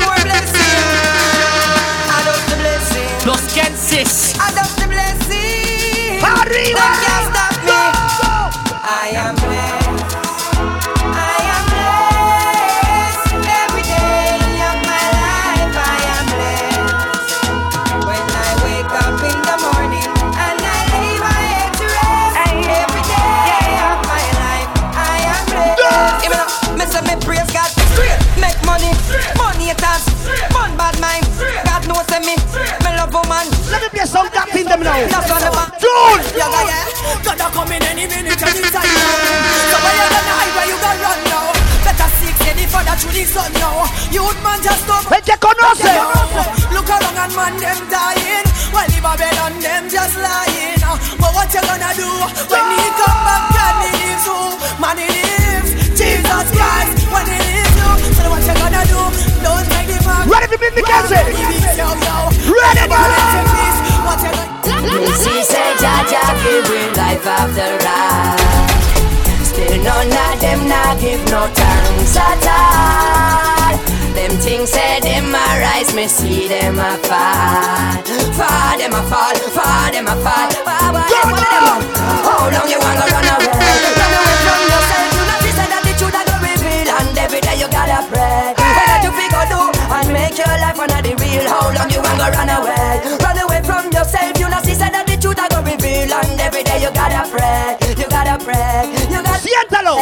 [0.00, 0.84] More blessing.
[2.08, 3.26] I just the blessing.
[3.26, 4.34] Los Kensis.
[4.38, 6.22] I just the blessing.
[6.22, 7.39] Arriba.
[34.00, 34.96] Play some gap in them now.
[34.96, 35.52] On the.
[35.76, 36.24] June.
[37.52, 39.12] Come in any minute anytime now.
[39.68, 41.52] So where you gonna hide, where you gonna run now?
[41.84, 43.84] Better seek any further through the sun now.
[44.08, 45.04] Youth man just stop.
[45.12, 45.92] El que conoce.
[46.72, 48.48] Look around and man them dying.
[48.72, 50.80] While the Babylon them just lying.
[51.20, 52.08] But what you gonna do
[52.48, 53.52] when he come back?
[53.52, 54.56] God he lives who?
[54.80, 55.76] Man he lives.
[55.92, 57.92] Jesus Christ when he lives you.
[58.16, 59.00] So what you gonna do?
[59.44, 59.80] Don't the.
[60.24, 61.20] Ready to beat the Kenzie?
[61.20, 69.44] Ready to you gonna She said, Jah Jah, we bring life after life.
[69.46, 73.78] Still none of them not give no thanks at all.
[74.14, 78.02] Them things say them a rise, me see them a fall.
[78.34, 80.50] Fall them a fall, fall them a fall.
[80.66, 81.76] Why, why, them, why them a
[82.26, 83.54] How long you wanna run away?
[83.94, 85.06] Run away from yourself.
[85.14, 88.02] You know this and that the truth I go reveal, and every day you gotta
[88.10, 88.58] pray.
[88.58, 91.46] What you figure do and make your life under the real.
[91.46, 93.00] How long you wanna run away?
[93.22, 93.49] Run away from
[94.00, 94.32] yourself.
[94.40, 97.28] You know this and that the truth I go reveal, and every day you gotta
[97.28, 97.76] pray.
[98.00, 98.88] You gotta pray.
[99.12, 99.96] You gotta Siéntalo.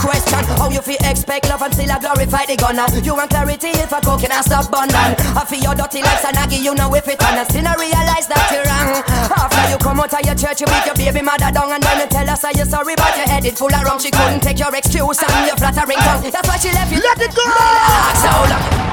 [0.00, 3.68] Question How you feel expect love and still a glorify the gunner You want clarity
[3.68, 6.88] if a coke can stop bundle I feel your dirty life and I you know
[6.94, 10.34] if it on Still I realize that you're wrong After you come out of your
[10.34, 12.96] church you beat your baby mother down And then you tell us how you're sorry
[12.96, 16.00] but your head is full of rum She couldn't take your excuse and your flattering
[16.00, 18.90] tongue That's why she left you Let it go Relax, how long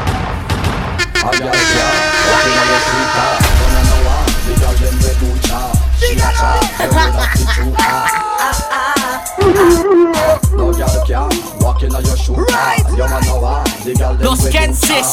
[14.20, 15.12] Los Kensis.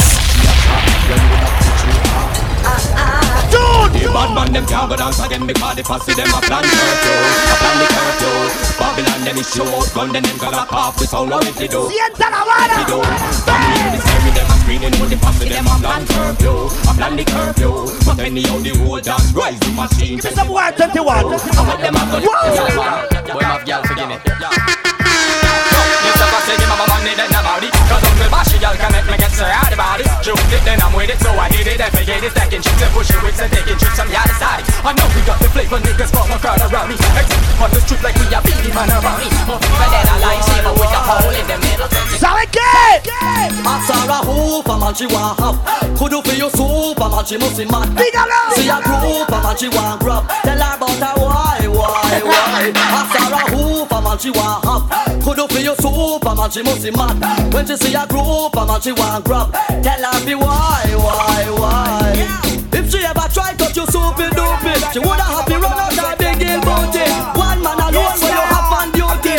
[3.93, 7.15] The bad man them can't go dance again because the fussy them a plan curfew,
[7.51, 8.35] a plan the curfew.
[8.79, 9.65] Babylon them is show
[9.95, 11.89] gun then them gonna pop the sound of it they do.
[11.89, 12.75] Sienta la vara.
[12.75, 13.03] They do.
[13.47, 16.93] Family in the scary them a screening with the fussy them a plan curfew, a
[16.97, 17.85] plan the curfew.
[18.09, 20.17] But anyhow the whole dance rise the machine.
[20.17, 21.05] Give me some word 21.
[21.05, 22.19] What them a go
[23.29, 24.17] Boy, my girl, forgive me.
[26.05, 26.27] Mr.
[26.33, 27.73] Fussy, give my money, then it.
[27.93, 28.14] Cause
[28.65, 30.09] y'all can make me get so hard about it.
[30.25, 32.33] Shoot it, then I'm with it, so I hit it and forget it.
[32.33, 34.65] Stacking chicks and pushing wicks and taking trips on the other side.
[34.81, 36.97] I know we got the flavor, niggas form a crowd around me.
[37.61, 39.29] On the street like we are beating man around me.
[39.45, 41.89] More fever than a lightsaber with a hole in the middle.
[42.17, 43.05] ¿Sabe qué?
[43.67, 45.39] A Sarah Hooper man she want
[45.99, 47.89] Could do for you super man she must be mad
[48.55, 53.01] See a group man she want grab Tell her about her why, why, why A
[53.13, 54.91] Sarah Hooper man she want
[55.23, 58.54] Could do for you super man she must be mad When she see a group
[58.55, 59.53] man she want grab
[59.83, 62.13] Tell her be why, why, why
[62.73, 66.39] If she ever try touch you super dopey She woulda happy run out her big
[66.39, 67.05] hill booty
[67.35, 69.35] One man alone where you have on duty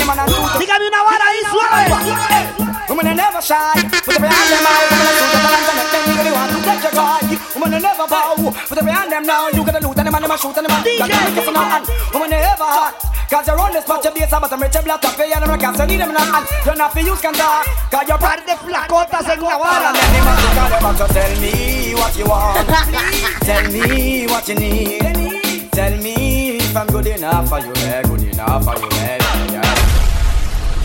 [0.60, 2.76] Dígame una vara ahí suave.
[2.90, 3.82] Women are never shy.
[4.06, 4.86] Put every hand them out.
[4.92, 7.22] Women are suit up and make them really want to take your guy.
[7.56, 8.54] Women never bow.
[8.70, 9.50] Put every hand them now.
[9.50, 11.36] You gotta loot and them and them a shoot and them a DJ.
[11.36, 11.86] Kiss them hand.
[12.14, 13.15] Women never hot.
[13.30, 15.58] Cause you're on this spot, you be a sabbat, I'm rich, black, and I'm a
[15.58, 16.46] gas, I need them in a hand.
[16.64, 17.66] You're not for use, can talk.
[17.90, 19.90] Cause you're part of the flacotas en la vara.
[19.90, 22.68] And then they must up, so tell me what you want.
[23.46, 25.72] Tell me what you need.
[25.72, 29.76] Tell me if I'm good enough for you, yeah, good enough for you, yeah, yeah.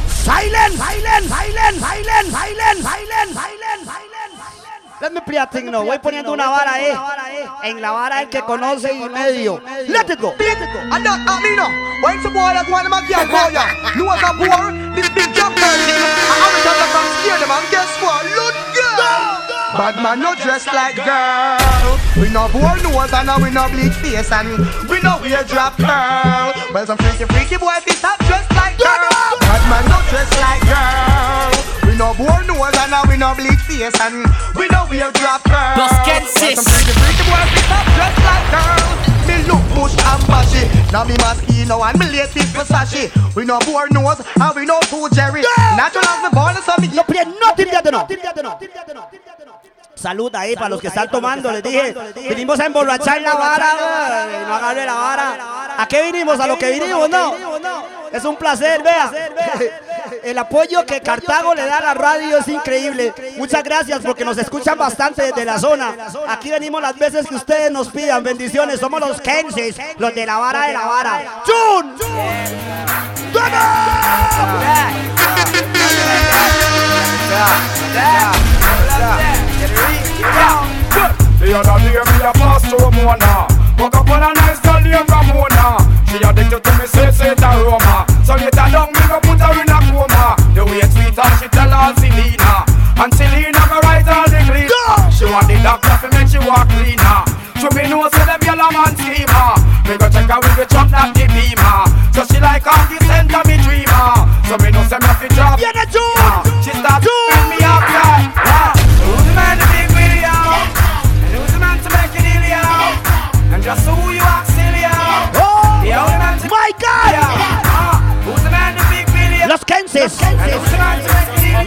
[0.08, 3.60] Silence, silence, silence, silence, silence, silence.
[5.01, 5.82] Let me play a thing now.
[5.82, 6.35] Voy poniendo eh.
[6.35, 6.93] una vara ahí.
[7.62, 9.62] En la vara el que conoce y medio.
[9.89, 10.35] Let it go.
[10.39, 10.81] Let it go.
[10.93, 11.72] And that, I mean, no.
[12.05, 13.64] When some boy that one of my girl call ya,
[13.97, 14.77] you was a boy.
[14.93, 15.97] this big job person.
[15.97, 18.28] I haven't done that from scare them, and guess what?
[18.28, 19.40] Look girl.
[19.72, 21.97] Bad man no dress like girl.
[22.20, 24.52] We no bore nose and we no bleach face and
[24.85, 26.52] we no wear drop curl.
[26.77, 29.40] Well, some freaky freaky boy this stop dress like girl.
[29.48, 31.69] Bad man no dress like girl.
[31.90, 34.22] We no bore nose and we no bleach face and
[34.54, 35.74] we no wear drop curl.
[35.74, 36.54] Los Well, Kensis.
[36.54, 38.86] some freaky freaky boy be stop dress like girl.
[39.26, 40.62] Me look bush and bashy.
[40.92, 43.10] Now me Moschino and me latest Versace.
[43.34, 45.42] We no bore nose and we no fool Jerry.
[45.74, 48.06] Natural as me born so me No play nothing de no.
[50.01, 51.94] Salud ahí para los que están tomando, les dije.
[52.28, 55.74] Vinimos a emborrachar la vara, no agarre la vara.
[55.77, 56.40] ¿A qué vinimos?
[56.40, 57.35] A lo que vinimos, ¿no?
[58.10, 59.12] Es un placer, vea.
[60.22, 63.12] El apoyo que Cartago le da a la radio es increíble.
[63.36, 65.94] Muchas gracias porque nos escuchan bastante desde la zona.
[66.28, 68.22] Aquí venimos las veces que ustedes nos pidan.
[68.22, 68.81] Bendiciones.
[68.81, 71.43] Somos los Kenses, los de la vara de la vara.
[71.44, 71.94] ¡Chun!
[81.41, 83.49] The other day me a pass through Mona
[83.81, 88.07] Walk up on a nice girl named Ramona She addicted to me say it aroma
[88.23, 91.49] So later down me go put her in a coma The way sweet and she
[91.49, 92.69] tell her Selena
[93.01, 94.70] And Selena go write all the clean
[95.11, 97.24] She want the doctor to make she walk cleaner
[97.59, 99.59] So me know say them yellow man schemer
[99.89, 103.01] Me go check her with the truck not the beamer So she like all the
[103.11, 104.07] center me dreamer
[104.45, 106.19] So me know say me to drop Viene She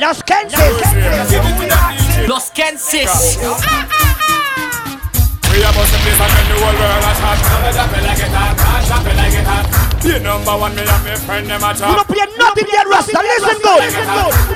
[0.03, 0.59] Los Kenses.
[2.27, 3.39] Los Kensis.
[3.41, 4.32] Ah, ah, ah.
[5.53, 7.37] We are about to place and make the whole world a shot.
[7.77, 8.57] Drop it like it hot,
[8.89, 9.93] drop it like it hot.
[10.01, 12.09] The number one, me and my friend them a top.
[12.09, 13.21] play nothing yet, Rasta.
[13.21, 13.85] Listen good.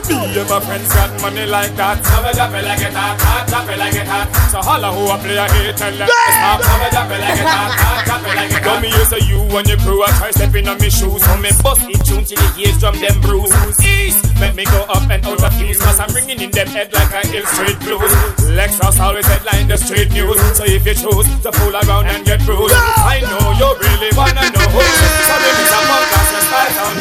[0.10, 2.02] Me and my friends got money like that.
[2.02, 4.28] We drop it like it hot, drop it like it hot.
[4.50, 6.66] So holla who a play a hit, tell them stop.
[6.66, 7.72] So we drop it like it hot,
[8.10, 8.82] drop it like it hot.
[8.82, 11.22] Me use you and your crew a try stepping on me shoes.
[11.22, 13.54] So me bust in tune till the ears drum them bruise.
[13.86, 15.78] East, make me go up and out of fuse.
[15.78, 18.12] Cause I'm ringing in them head like a hill street blues.
[18.52, 20.40] Lexus always headline the street news.
[20.58, 24.40] So if you choose to fool around and get bruised, I know you really wanna
[24.40, 24.80] know who.
[24.80, 26.96] So baby, some of us let's start on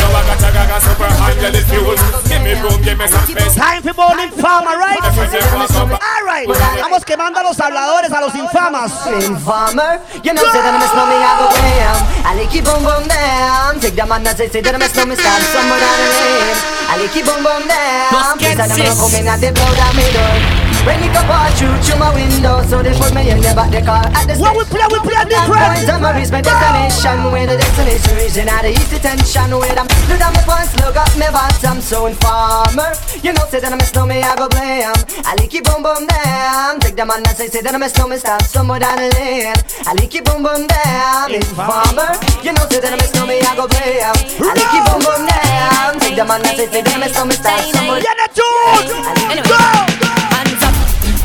[0.00, 1.92] Now I got a gaga super angel is fuel.
[2.24, 3.52] Give me room, give me some space.
[3.52, 4.96] Time for Bowling Farmer, right?
[4.96, 6.48] Alright,
[6.80, 8.96] vamos quemando a los habladores, a los infamas.
[9.20, 11.96] Infamer, you know, say that I miss no me, I go bam.
[12.24, 13.76] I like keep boom boom down.
[13.76, 16.08] Take the man that say, say that I miss no me, stand somewhere down the
[16.16, 16.56] lane.
[16.88, 18.40] I like keep boom boom down.
[18.40, 20.57] Say that I'm not coming at the blow down me door.
[20.88, 23.68] When it come out through, through my window, so they put me in the back
[23.68, 24.08] the car.
[24.16, 25.84] At the What we play, we play different.
[25.84, 29.84] Time I reach my destination, where the destination region out of east detention, where I'm
[30.08, 32.96] look at my pants, look up my bottom, so informer.
[33.20, 34.96] You know, say that I'm a snowman, I go blame.
[35.28, 36.80] I like it boom boom down.
[36.80, 39.52] Take the man and say, say that I'm a snowman, stop somewhere down the lane.
[39.84, 41.28] I like it boom boom down.
[41.36, 42.16] Informer.
[42.40, 44.08] You know, say that I'm a snowman, I go blame.
[44.40, 46.00] I like it boom boom down.
[46.00, 48.00] Take the man and say, say that I'm a snowman, stop somewhere.
[48.00, 49.44] Yeah, the tune.
[49.44, 50.07] Go.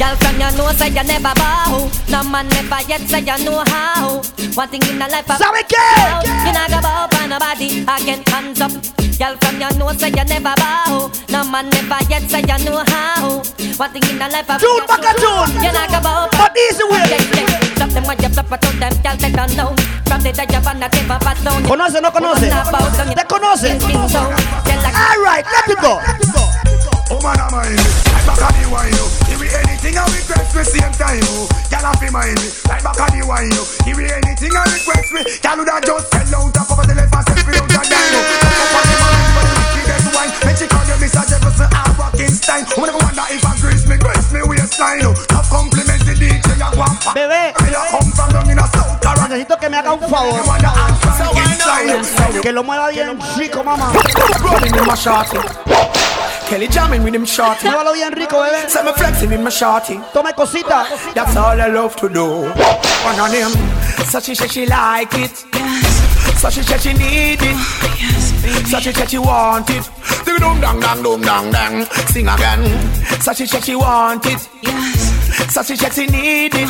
[0.04, 0.14] Hands.
[0.14, 3.64] Girl from you know say you never bow No man never yet say you know
[3.68, 4.22] how
[4.54, 5.80] One thing in the life of ¿Sabe qué?
[6.46, 8.72] You not go bow for nobody Again hands up
[9.18, 12.84] Girl from you know say you never bow No man never yet say you know
[12.88, 13.42] how
[13.78, 15.64] One thing in the life of Tune back a tune.
[15.64, 17.08] You not go bow But easy way.
[17.08, 17.76] Yeah, yeah.
[17.76, 19.72] Drop them when you flop to them Girl they don't know
[20.06, 22.52] From the day you've not ever pass down ¿Conoce no conoce?
[23.16, 23.72] ¿Te conoce?
[24.94, 26.00] Alright, let it go.
[27.12, 27.84] Oh man, I mind me.
[28.10, 29.06] Like back on the wine, yo.
[29.06, 29.23] Give me
[29.84, 31.48] anything I request me same time, oh.
[31.68, 32.48] Girl, I feel mind me.
[32.72, 33.64] Like back on the wine, yo.
[33.84, 35.22] Give me anything I request me.
[35.44, 37.84] Girl, would I just sell out top of the left and set me out of
[37.84, 38.20] dino.
[38.24, 40.32] Up on the man, but the wickedest wine.
[40.48, 41.24] When she call you Mr.
[41.28, 41.68] Jefferson,
[42.00, 42.64] rocking style.
[42.64, 45.16] Who never wonder if I grace me, grace me waistline, oh.
[45.28, 45.83] Top compliment
[47.14, 47.54] Bebé.
[47.56, 49.28] I come from down in a South Carolina.
[49.36, 50.42] Necesito que me haga un favor.
[52.42, 53.92] Que lo mueva bien rico, mamá.
[54.42, 55.38] Rolling in my shorty.
[56.48, 57.68] Kelly jamming with him shorty.
[57.68, 58.70] Muévalo bien rico, bebé.
[58.70, 60.00] Say me flexing with my shorty.
[60.14, 60.86] Tome cosita.
[61.14, 62.44] That's all I love to do.
[63.04, 63.52] One on him.
[64.10, 65.46] So she said she like it.
[66.38, 67.58] So she said she need it.
[68.00, 69.90] Yes, So she said she want it.
[70.26, 71.86] Ding dong dang dang dong dang dang.
[72.08, 72.64] Sing again.
[73.22, 75.13] So she said she want it.
[75.34, 76.70] So a said she need it.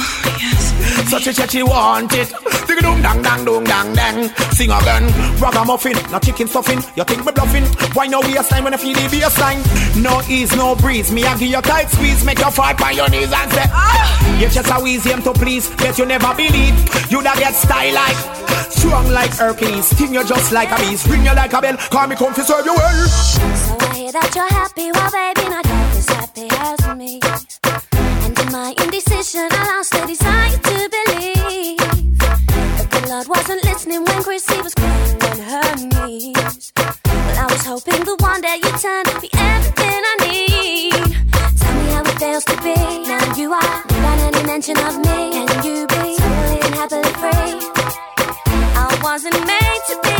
[1.10, 2.34] such a said she want it.
[2.68, 4.30] Ding dong dang dang dong dang dang.
[4.52, 5.04] Sing again.
[5.40, 6.80] Ragamuffin, no chicken stuffing.
[6.96, 7.66] You think me bluffing?
[7.94, 9.62] Why no waistline when I feel the baseline?
[10.02, 11.12] No ease, no breeze.
[11.12, 14.40] Me I give you tight squeeze, make you fall by your knees and say, ah.
[14.40, 16.76] You just how easy him to please, yet you never believe.
[17.12, 19.86] You da get style like strong like Hercules.
[19.86, 21.78] Sting you just like a beast, ring you like a bell.
[21.78, 23.08] Call me come to serve you well.
[23.08, 27.20] So I hear that you're happy, well, baby, not half as happy as me.
[28.40, 34.24] In my indecision, I lost the desire to believe that the Lord wasn't listening when
[34.24, 36.72] Chrissy was crying on her knees.
[36.74, 41.14] But I was hoping the one day you'd turn be everything I need.
[41.60, 42.76] Tell me how it feels to be.
[43.06, 45.20] Now you are without any mention of me.
[45.36, 47.54] Can you be totally and happily free?
[48.76, 50.20] I wasn't made to be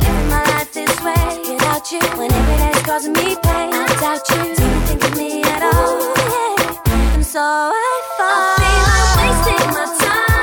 [0.00, 2.00] living my life this way without you.
[2.16, 4.54] When every day's causing me pain, I doubt you.
[4.56, 6.19] Do you think of me at all?
[7.30, 8.58] And so I fall.
[8.58, 10.34] I feel I'm wasting my time,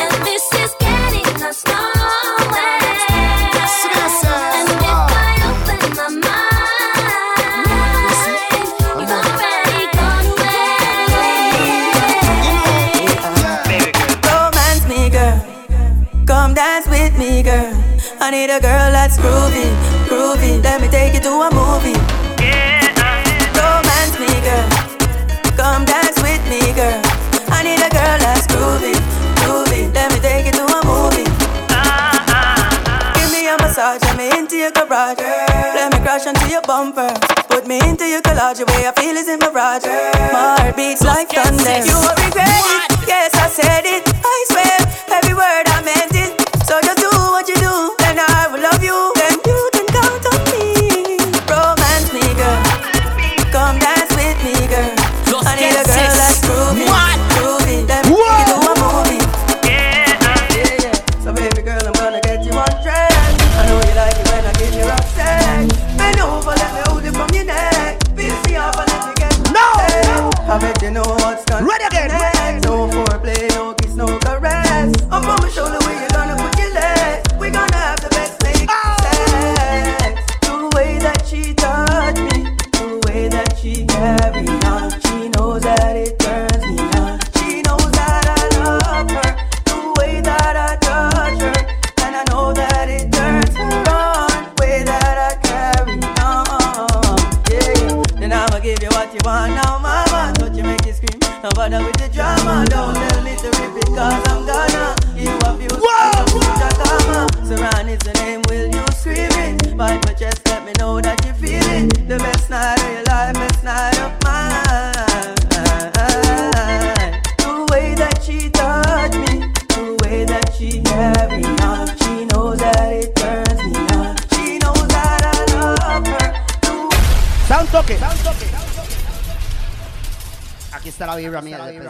[0.00, 2.80] and this is getting us nowhere.
[4.56, 6.56] And if I open my mind,
[8.96, 10.72] you've already gone away.
[14.24, 15.36] Romance me, girl.
[16.24, 17.74] Come dance with me, girl.
[18.20, 19.68] I need a girl that's groovy,
[20.08, 20.62] groovy.
[20.64, 22.09] Let me take you to a movie.
[34.76, 35.18] Your garage.
[35.18, 37.12] Let me crash onto your bumper.
[37.48, 39.84] Put me into your collage, the way I feel is in mirage.
[40.32, 41.84] My heart beats like thunder.
[41.86, 43.08] You won't regret it.
[43.08, 44.02] Yes, I said it.
[44.06, 44.76] I swear,
[45.18, 46.09] every word I meant
[71.60, 71.99] you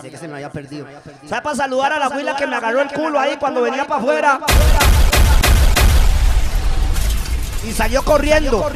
[0.01, 0.87] pensé que se me había perdido.
[1.29, 4.01] ¿Sabes para saludar a la huila que me agarró el culo ahí cuando venía para
[4.01, 4.41] afuera?
[7.63, 8.71] Y salió corriendo.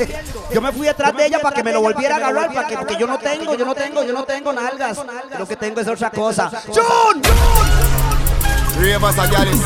[0.52, 2.76] Yo me fui detrás de ella para que me lo volviera a agarrar, para que,
[2.76, 4.98] porque yo no tengo, yo no tengo, yo no tengo nalgas.
[5.38, 6.50] Lo que tengo es otra cosa.
[9.30, 9.60] Gallus.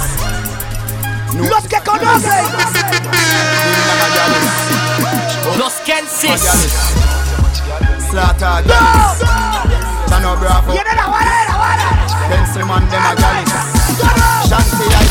[1.34, 2.44] ¡Los que conocen!
[5.56, 6.42] Los Kensis.
[10.04, 10.10] Gallus.
[10.10, 10.72] Tano Bravo.
[10.72, 12.28] ¡Viene la vara, la vara!
[12.28, 13.50] Pencil Man dem a Gallus.
[14.48, 15.03] Shanty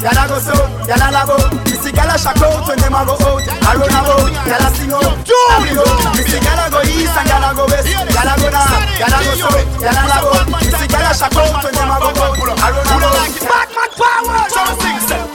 [0.00, 1.36] go north, gyal a go south, gyal a labo.
[1.80, 4.68] See gyal a shock out when them a go out, a run about, gyal a
[4.76, 5.04] sing out.
[5.50, 5.84] Happy go.
[6.16, 8.84] Me see gyal a go east and gyal a go west, gyal a go north,
[8.96, 10.32] gyal a go south, gyal a labo.
[10.60, 13.30] See gyal a shock out when them a go out, a run about.
[13.40, 14.48] Batman power!
[14.48, 15.29] So me sing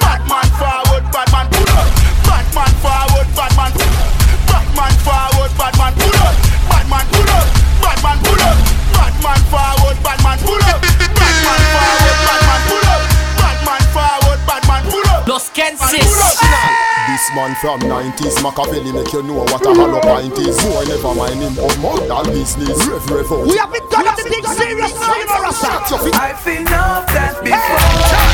[17.36, 21.44] man from 90s Machiavelli make you know what a hollow pint is Boy never mind
[21.44, 25.12] him of murder business Rev rev out We have been done the thing serious now,
[25.20, 25.68] you know, Rasta.
[25.68, 27.84] Shut your feet I've seen enough dance before,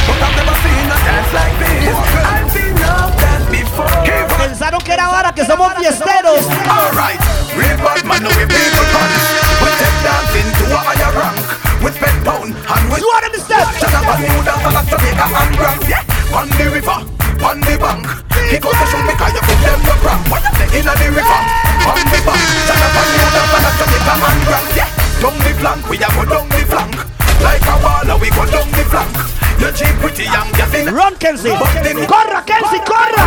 [0.06, 1.98] but I've never seen a dance like this.
[2.30, 3.90] I've seen enough dance before.
[4.38, 6.46] Pensaron que era vara, que somos fiesteros.
[6.70, 7.22] Alright,
[7.58, 9.26] real bad man, no we people punch.
[9.66, 11.42] We take dancing to a higher rank.
[11.82, 13.66] We spend pound and we You want them to step?
[13.82, 15.82] Shut up and new dance like Jamaica and Grand.
[15.90, 17.00] Yeah, on the river,
[17.44, 18.08] on the bank.
[18.48, 20.24] Kick out the show because you put them to cramp.
[20.32, 21.40] What you say in the river,
[21.88, 22.42] on the bank.
[22.68, 24.68] Shut up and new dance like Jamaica and Grand.
[24.76, 24.90] Yeah,
[25.20, 26.96] down the flank, we a go down the flank.
[27.44, 29.14] Like a baller, we go down the flank.
[29.60, 31.52] You cheap pretty young, just in Run, Kenzie.
[31.52, 33.26] Corra, Kenzie, corra.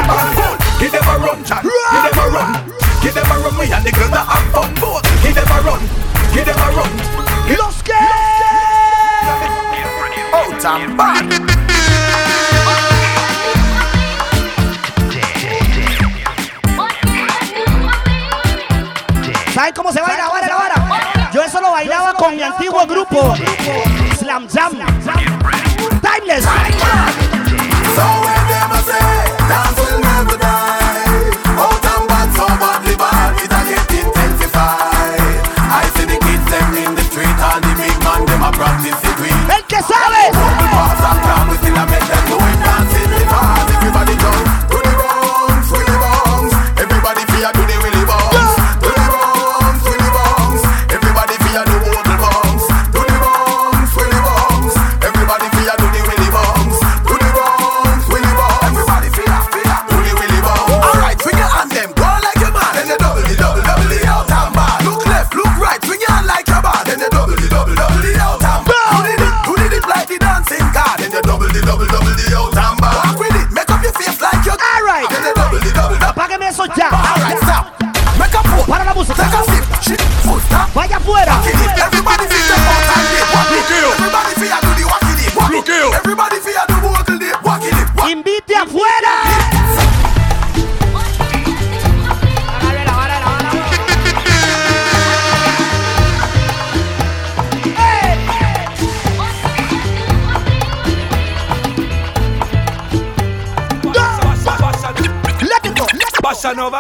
[0.81, 1.63] Give them a run, Chan.
[1.63, 2.51] Give them a run.
[3.03, 3.55] Give them a run.
[3.59, 5.05] We and the girls that have fun both.
[5.23, 5.81] Give them a run.
[6.35, 6.93] Give them a run.
[7.47, 7.93] Give Los que.
[10.35, 11.64] out and back.
[19.65, 21.31] ¿Saben cómo se baila la vara, la vara?
[21.33, 23.35] Yo eso lo bailaba con mi antiguo grupo.
[24.19, 24.73] Slam Jam.
[26.03, 26.45] Timeless.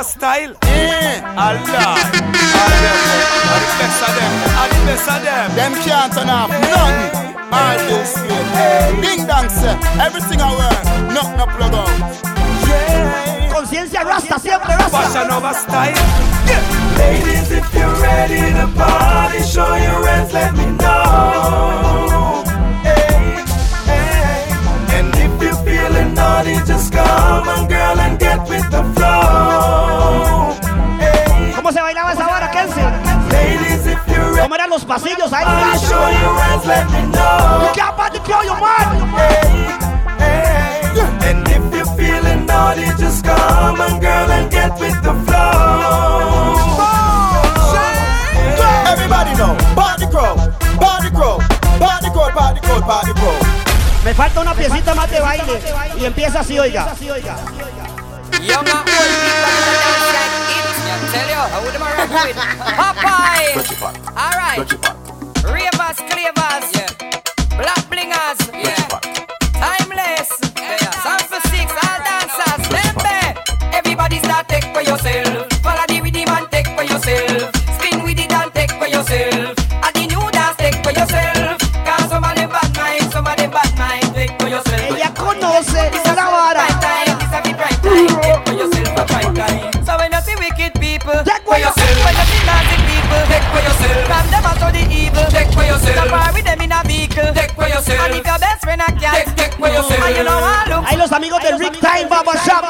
[0.04, 0.54] Fashion over style.
[0.62, 1.20] Eh.
[1.36, 1.96] Allah.
[2.54, 2.98] All them,
[3.50, 5.48] all the best of them, all the best of them.
[5.56, 6.96] Them can't turn off none
[7.52, 10.74] All this way Ding dong say Everything I wear
[11.12, 12.24] Nothing no plug out
[13.52, 14.98] Conciencia rasta, siempre rasta.
[14.98, 15.94] Fashion over style.
[16.98, 22.42] Ladies, if you're ready to party, show your hands, let me know.
[22.82, 23.44] Hey,
[23.86, 24.98] hey.
[24.98, 30.54] And if you're feeling naughty, just come on, girl, and get with the flow.
[31.56, 32.50] ¿Cómo se bailaba esa hora,
[33.30, 35.44] Ladies, if you're ¿Cómo eran los pasillos ahí?
[35.46, 37.64] I'll show hands, let me know.
[37.64, 37.72] You
[38.44, 38.90] your mind.
[39.18, 39.70] Hey,
[40.18, 40.84] hey.
[41.28, 46.54] And if you're feeling naughty, just come on, girl, and get with the flow.
[48.86, 50.36] Everybody know, party crow,
[50.78, 51.38] party crow,
[51.78, 53.43] party crow, party crow, party crow.
[54.04, 55.60] Me falta una piecita más de baile.
[55.98, 56.94] Y empieza así, oiga.
[58.56, 58.68] Old
[100.86, 102.64] Ahí los amigos del Rick Time Baba Shop.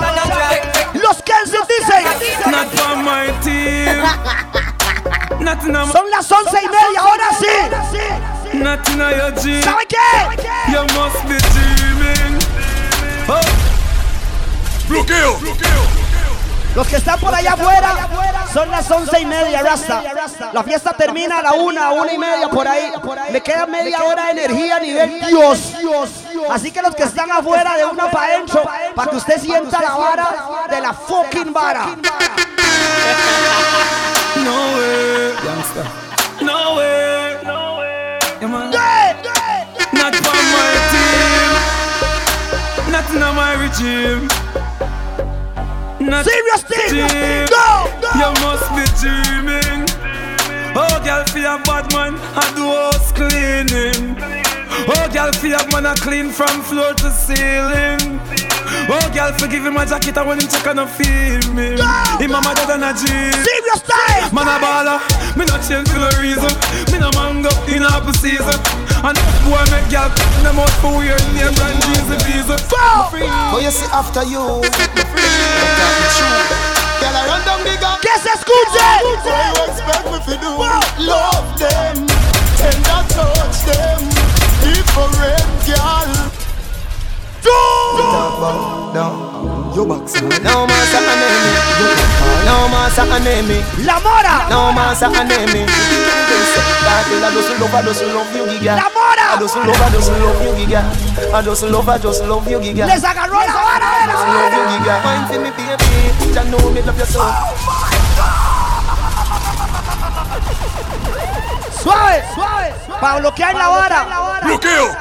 [0.94, 2.04] Los Kensis dicen.
[2.50, 4.02] Not for my team.
[5.92, 8.56] Son las once y media, ahora sí.
[8.56, 9.62] Nothing on your dream.
[9.62, 9.98] ¿Sabe qué?
[10.72, 12.38] You must be dreaming.
[13.28, 13.40] Oh.
[14.88, 16.03] Bloqueo.
[16.74, 18.08] Los que están por allá afuera
[18.52, 20.02] son las once y media, Rasta.
[20.52, 22.90] La fiesta termina a la una, una y media por ahí.
[23.30, 25.72] Me queda media hora de energía a nivel Dios.
[26.50, 28.62] Así que los que están afuera de una para adentro,
[28.94, 30.28] para que usted sienta la vara
[30.68, 31.96] de la fucking vara.
[34.36, 35.32] No way.
[35.44, 35.84] Youngster.
[36.40, 37.38] No way.
[37.44, 38.18] No way.
[39.92, 41.50] Not for my team.
[42.90, 44.28] Nothing on my regime.
[46.04, 46.90] Not Serious thing.
[46.90, 47.46] team.
[47.48, 47.88] Go,
[48.20, 49.88] You must be dreaming.
[50.76, 54.16] Oh, girl, feel a bad man, I do house cleaning.
[54.86, 58.20] Oh, girl, feel a man, I clean from floor to ceiling.
[58.90, 61.78] Oh, girl, forgive him my jacket and when him check and I feel me.
[62.20, 63.06] Him mama dead and a G.
[63.06, 64.34] Serious time.
[64.34, 64.98] Man a baller,
[65.38, 66.50] me not change for no reason.
[66.92, 68.58] Me no mango in apple season.
[69.04, 72.56] And boy make girl cut them out for weird name brand Jesus visa.
[72.72, 74.40] Oh, you see after you.
[77.04, 78.00] Girl, I run down the gap.
[78.00, 78.80] Que se escuche.
[79.04, 80.56] What you expect me to do?
[81.04, 82.06] Love them,
[82.56, 84.00] tender touch them,
[84.64, 85.20] different
[85.68, 86.08] girl.
[87.44, 88.00] Talk
[88.38, 90.14] about down, your box.
[90.14, 90.22] Eh?
[90.42, 91.52] No more sa enemy.
[92.46, 93.58] No more sa enemy.
[93.84, 94.46] La mora.
[94.48, 95.66] No more sa enemy.
[95.66, 98.76] I just love, I just love you, giga.
[98.78, 99.34] La mora.
[99.34, 100.80] I just love, I just love you, giga.
[101.34, 102.86] I just love, I just love you, giga.
[102.86, 103.90] Les agarró la vara.
[103.90, 104.94] I just love you, giga.
[105.04, 106.14] Wine for me, baby.
[106.30, 107.20] You know me love you so.
[107.20, 107.94] Oh
[111.84, 112.72] suave, suave.
[113.00, 114.00] Para bloquear la vara.
[114.42, 114.96] Bloqueo.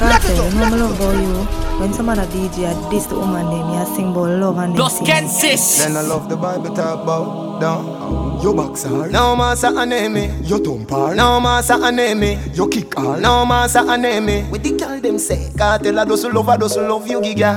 [0.00, 0.44] Let it go.
[0.44, 1.61] You know me love about you.
[1.82, 4.78] When some other DJ a diss the woman them, you sing about love and them
[4.78, 5.04] Los sing.
[5.04, 5.82] Kensis.
[5.82, 8.38] Then I love the Bible talk about down.
[8.40, 9.10] Your box hard.
[9.10, 10.30] No more sa enemy.
[10.46, 11.16] Your thumb hard.
[11.16, 12.38] No more sa enemy.
[12.54, 13.20] Your kick hard.
[13.20, 14.42] No more sa enemy.
[14.42, 15.50] What the girl them say?
[15.58, 17.50] Kartel I just love, I just love you, giga.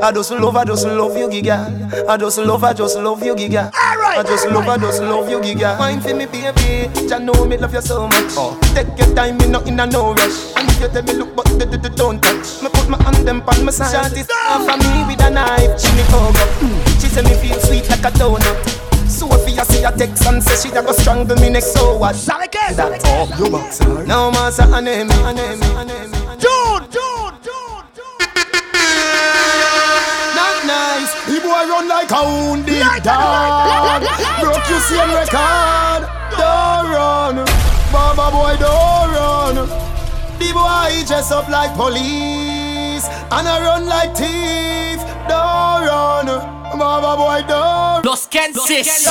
[0.00, 2.06] I just love, I just love you, giga.
[2.06, 3.72] I just love, I just love you, giga.
[3.74, 5.76] I just love, I just love you, giga.
[5.80, 6.86] Wine for me, baby.
[7.02, 8.38] You know me love you so much.
[8.38, 10.54] Oh, take your time, me not in a no rush.
[10.54, 11.52] And if you tell me look, but
[11.96, 12.62] don't touch.
[12.82, 13.92] Put my hand them on my side.
[14.10, 15.78] Shot off of me with a knife.
[15.78, 16.46] She me over.
[16.98, 18.58] She say me feel sweet like a donut.
[19.08, 21.96] So if you see a text and say she a go strangle me next, so
[21.96, 22.16] what?
[22.16, 22.74] ¿Sabe qué?
[22.74, 24.08] That oh, Your box hard.
[24.08, 26.18] no more sa enemy, enemy, enemy.
[26.42, 27.86] June, June, June,
[30.34, 31.12] Not nice.
[31.30, 34.02] The boy run like a wounded it, dog.
[34.02, 34.42] it, it.
[34.42, 36.02] Broke you same record.
[36.34, 37.36] Don't run.
[37.92, 39.54] Baba boy, don't run.
[40.40, 42.61] The boy dress up like police
[43.08, 45.00] and I run like thief.
[45.28, 46.62] Don't run.
[46.82, 49.06] Baba boy, don't Los Kensis.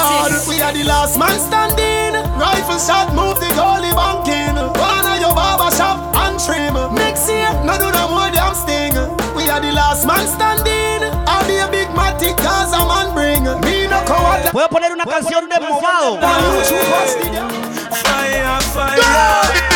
[0.50, 2.20] We are the last man standing.
[2.38, 4.58] Rifle shot, move the goalie banking.
[4.58, 6.74] One of your barber shop and trim.
[6.96, 8.94] Next year, no do no more damn sting.
[9.38, 11.08] We are the last man standing.
[11.30, 13.44] I'll be a big matic cause a man bring.
[13.64, 14.52] Me no coward.
[14.52, 16.20] Puedo poner una canción de Mavado.
[18.04, 19.02] Fire, fire.
[19.02, 19.71] Fire,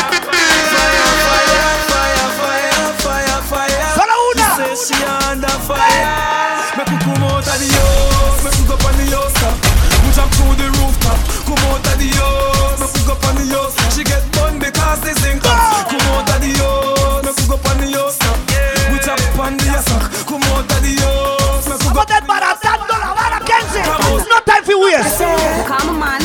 [11.45, 13.75] Come out of the house, make we go on the house.
[13.95, 15.87] She get bun because they sing up.
[15.89, 18.17] Come out of the house, make we go on the house.
[18.91, 18.97] We
[19.41, 19.65] on the
[20.25, 21.95] come out of the house, make we go.
[21.95, 23.83] Estamos desbaratando la vara, Kenzie.
[24.29, 25.34] No time for waste.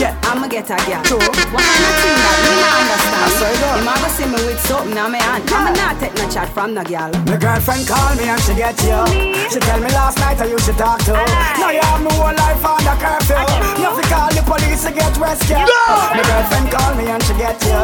[0.01, 1.02] Come on, man, I'ma get get a girl.
[1.05, 1.18] True.
[1.20, 3.20] What kind of thing that me not understand?
[3.20, 3.77] I swear to God.
[3.81, 5.44] Him a go see me with something on me hand.
[5.52, 7.10] I'ma not take no chat from the girl.
[7.28, 9.01] My girlfriend call me and she get you.
[9.52, 11.12] She tell me last night I used to talk to.
[11.12, 13.40] Now you have my whole life under curfew.
[13.77, 15.68] You have to call the police to get rescued.
[15.68, 17.81] My girlfriend call me and she get you.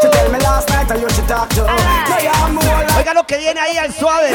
[0.00, 1.68] She tell me last night I used to talk to.
[1.68, 2.96] Now you have my whole life.
[2.96, 4.32] Oiga lo que viene ahí al suave.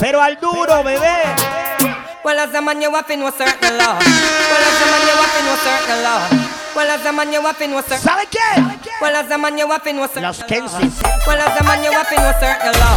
[0.00, 2.13] Pero al duro, bebé.
[2.24, 4.00] Well, as a man, you have to know certain law.
[4.00, 6.24] Well, as a man, you have to know certain law.
[6.72, 8.00] Well, as a man, you have to know certain.
[8.00, 8.64] ¿Sabe qué?
[9.02, 10.22] Well, as a man, you have to know certain.
[10.22, 11.04] Los Kensis.
[11.28, 12.96] Well, as a man, you have to know certain law.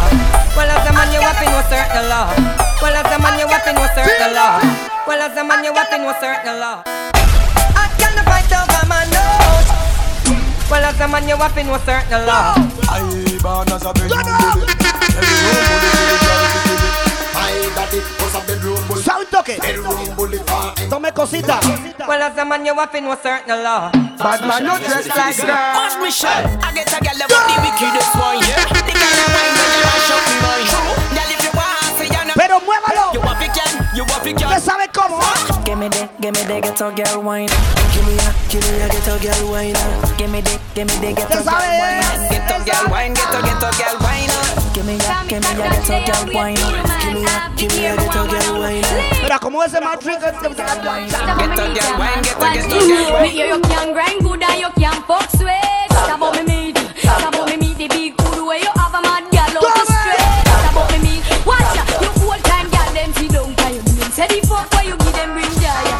[0.56, 2.32] Well, as a man, you have to know certain law.
[2.80, 4.64] Well, as a man, you have to know certain law.
[5.04, 6.80] Well, as a man, you have to know certain law.
[6.88, 9.68] I can't fight over my nose.
[10.72, 12.56] Well, as a man, you have to know certain law.
[12.88, 13.04] I
[13.44, 15.87] born as a bedroom
[19.30, 19.56] toque?
[19.60, 21.60] Bedroom bully for Tome cosita.
[22.08, 23.90] Well, as a man, you have to know certain law.
[24.18, 25.54] Bad man, no dress like girl.
[25.76, 26.44] Watch me shot.
[26.64, 28.64] I get a girl about the wickedest one, yeah.
[28.68, 30.68] The girl that wine when you mash up me mind.
[31.14, 32.36] Girl, if you want, say you're not.
[32.36, 33.04] Pero muévalo.
[33.14, 34.48] You want can, you want can.
[34.48, 35.20] ¿Usted sabe cómo?
[35.64, 37.48] Give me the, give me the ghetto girl wine.
[37.92, 39.76] Give me a, give me a ghetto girl wine.
[40.16, 42.02] Give me the, give me the ghetto girl wine.
[42.02, 42.28] Eh.
[42.32, 44.67] Ghetto girl wine, ghetto ghetto girl wine.
[44.78, 46.54] Give me a, give me a ghetto girl wine.
[46.54, 48.84] Give me a, give me a ghetto girl wine.
[49.22, 50.22] Mira, como ese Matrix.
[50.22, 53.28] Ghetto girl wine, ghetto ghetto girl Me wine.
[53.28, 55.90] hear you can grind good and you can fuck sweet.
[55.90, 59.02] Talk about me meet, talk about me meet the big good way you have a
[59.02, 60.46] mad girl out the straight.
[60.46, 63.82] Talk about me meet, watch ya, you old time girl them see don't tie you
[63.82, 64.10] mean.
[64.14, 65.90] Say the fuck where you give them bring joy.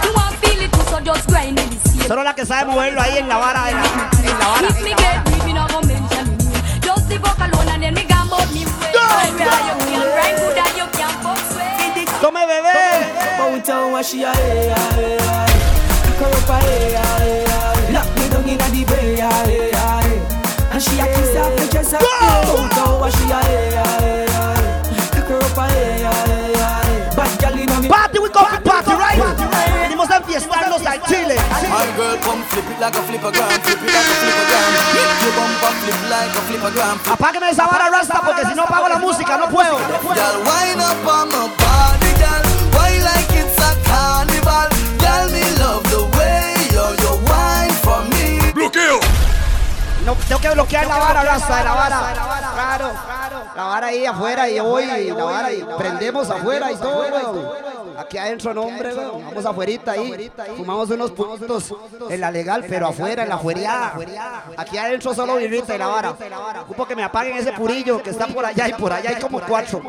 [0.00, 2.08] You want feel it too, so just grind me the same.
[2.08, 3.68] Solo la que sabe moverlo ahí en la vara.
[3.68, 4.68] En la, en la vara.
[4.68, 5.23] If me get
[13.94, 15.46] Bounce she a hey hey hey.
[16.02, 17.94] Pick her up a hey hey hey.
[17.94, 20.02] Lock me down inna the bay hey eh, eh.
[20.02, 20.18] hey.
[20.74, 22.02] And she a kiss off the dress up.
[22.02, 24.98] Bounce out what she a hey hey hey.
[25.14, 27.06] Pick her up a hey hey hey.
[27.14, 27.86] Bad girl inna me.
[27.86, 29.14] Party, we come to party, right?
[29.78, 31.38] Venimos a enfiestarnos al Chile.
[31.70, 34.70] My girl, come flip it like a flippergram, flip it like a flippergram.
[34.90, 36.96] Make your bumper flip like a flippergram.
[37.14, 39.78] Apágueme esa vara rasta porque si no apago la música no puedo.
[39.78, 41.63] Girl, wind up on my
[50.04, 52.12] No, tengo que bloquear la vara de la vara.
[52.52, 52.92] Claro.
[53.56, 57.64] La vara ahí afuera y yo voy la vara y prendemos afuera y todo, weón.
[57.96, 59.24] Aquí adentro no, hombre, weón.
[59.24, 60.30] Vamos afuerita ahí.
[60.56, 61.72] Fumamos unos puntos
[62.10, 63.94] en la legal, pero afuera, en la fueriada.
[64.58, 66.14] Aquí adentro solo birrita y la vara.
[66.62, 69.40] Ocupo que me apaguen ese purillo que está por allá y por allá hay como
[69.40, 69.80] cuatro.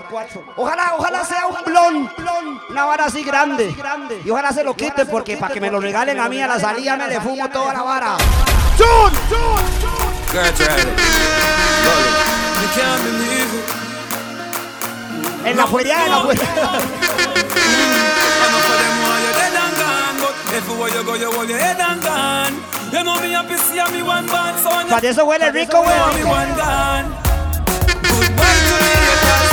[0.56, 2.12] Ojalá, ojalá sea un blon.
[2.70, 3.76] Una vara así grande.
[4.24, 6.60] Y ojalá se lo quiten porque para que me lo regalen a mí a la
[6.60, 8.18] salida me le fumo toda la vara.
[8.78, 9.26] ¡Chun!
[9.30, 10.05] Girl, try
[10.38, 10.60] it.
[12.62, 13.66] You can't believe it.
[15.45, 16.80] En la fueriada, en la fueriada.
[18.45, 21.57] Enough of them want you dead and gone, but everywhere you go, you hold your
[21.57, 22.53] head and gone.
[22.91, 24.88] You know me happy see me one band son.
[24.90, 26.26] Para eso huele rico, weón.
[26.28, 26.56] one
[28.68, 29.52] to me haters.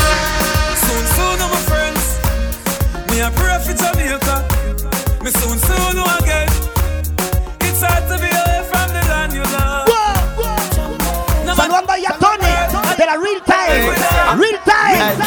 [0.85, 2.05] Soon, soon, my friends.
[3.09, 4.37] Me a pray for Jamaica.
[5.23, 6.49] Me soon, soon, again.
[7.61, 8.52] It's hard to be
[15.03, 15.19] Time.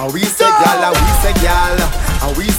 [0.00, 1.76] And we say gal, and we say we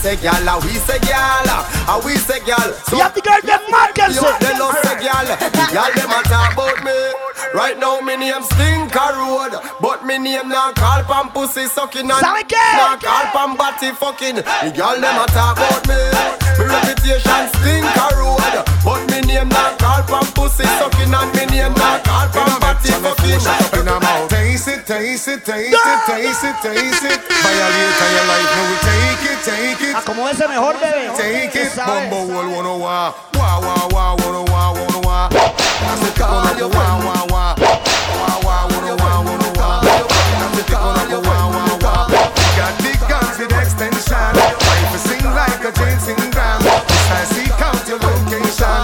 [0.06, 2.69] say gal, and ah, we say gal, and ah, ah, we say gal.
[2.86, 4.14] So You have to go to Marcus.
[4.14, 6.94] Yo, they love say gal, the gal them a talk about me.
[7.57, 12.22] Right now me name Stinker Road, but me name not call pam pussy sucking and
[12.22, 12.61] ¿Sabe qué?
[12.77, 14.45] not call pam body fucking.
[14.45, 15.98] The gal them a talk about me.
[16.60, 18.53] Me reputation Stinker Road,
[18.86, 22.94] but me name not call pam pussy sucking and me name not call pam body
[23.02, 23.41] fucking.
[23.82, 24.30] in a mouth.
[24.30, 27.19] Taste it, taste it, taste it, taste it, taste it.
[27.41, 29.94] Violate your life, no take it, take it.
[30.03, 31.09] Como ese mejor bebé.
[31.15, 32.09] Take it, Tú sabes.
[32.09, 35.30] bumbo wall, wanna wah, wah, wah, wah, wanna wah, wanna wah.
[35.30, 39.81] Wanna go wah, wah, wah, wah, wah, wanna wah, wanna wah.
[39.81, 42.07] Wanna go wah, wah, wah.
[42.57, 44.31] Got big guns with extension.
[44.35, 46.59] Wife sing like a Jane sing gram.
[46.61, 48.84] This I seek out your location.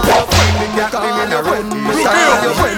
[0.64, 2.71] In a rotation.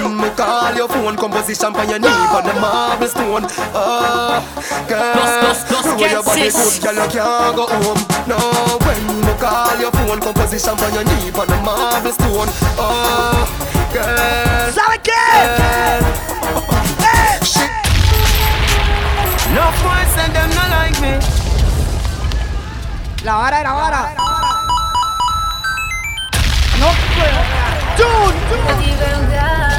[0.64, 3.44] When me call your phone, composition on your knee, on the marble stone.
[3.76, 4.40] Oh,
[4.88, 8.00] girl, Plus, plus, plus, the way your body get good, girl, you can't go home.
[8.26, 8.38] No,
[8.80, 12.48] when me call your phone, composition on your knee, on the marble stone.
[12.80, 13.44] Oh,
[13.92, 15.12] girl, ¿Sabe qué?
[17.44, 17.70] shit.
[19.52, 21.20] No boys and them not like me.
[23.24, 24.14] La vara, la vara.
[26.80, 27.40] No puedo.
[27.98, 28.34] June.
[29.34, 29.73] Smart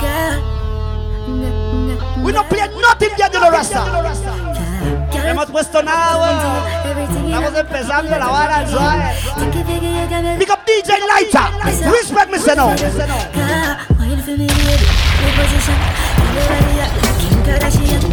[0.00, 0.42] girl.
[2.24, 3.10] We no play nothing
[3.40, 3.84] los Rasta.
[5.24, 6.64] Hemos puesto nada.
[7.26, 9.14] Estamos empezando la vara al suave.
[10.38, 11.90] Pick up DJ Lighter.
[11.90, 12.68] Respect me, no.
[13.98, 14.86] Wine for me, baby.
[15.22, 15.76] My position.
[16.36, 18.07] Everybody out like Kim Kardashian.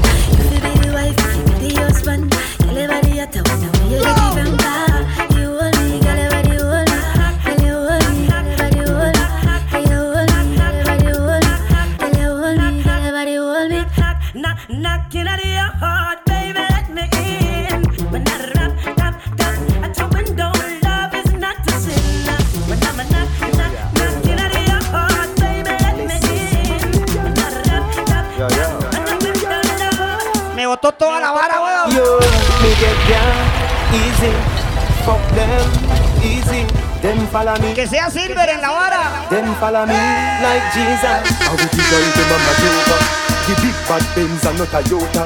[37.06, 37.76] Them follow me.
[37.76, 39.28] Que sea Silver en la vara.
[39.30, 41.06] Them follow me like Jesus.
[41.06, 42.98] I will be going to Mama Jova.
[43.46, 45.24] The big bad Benz and not a Toyota.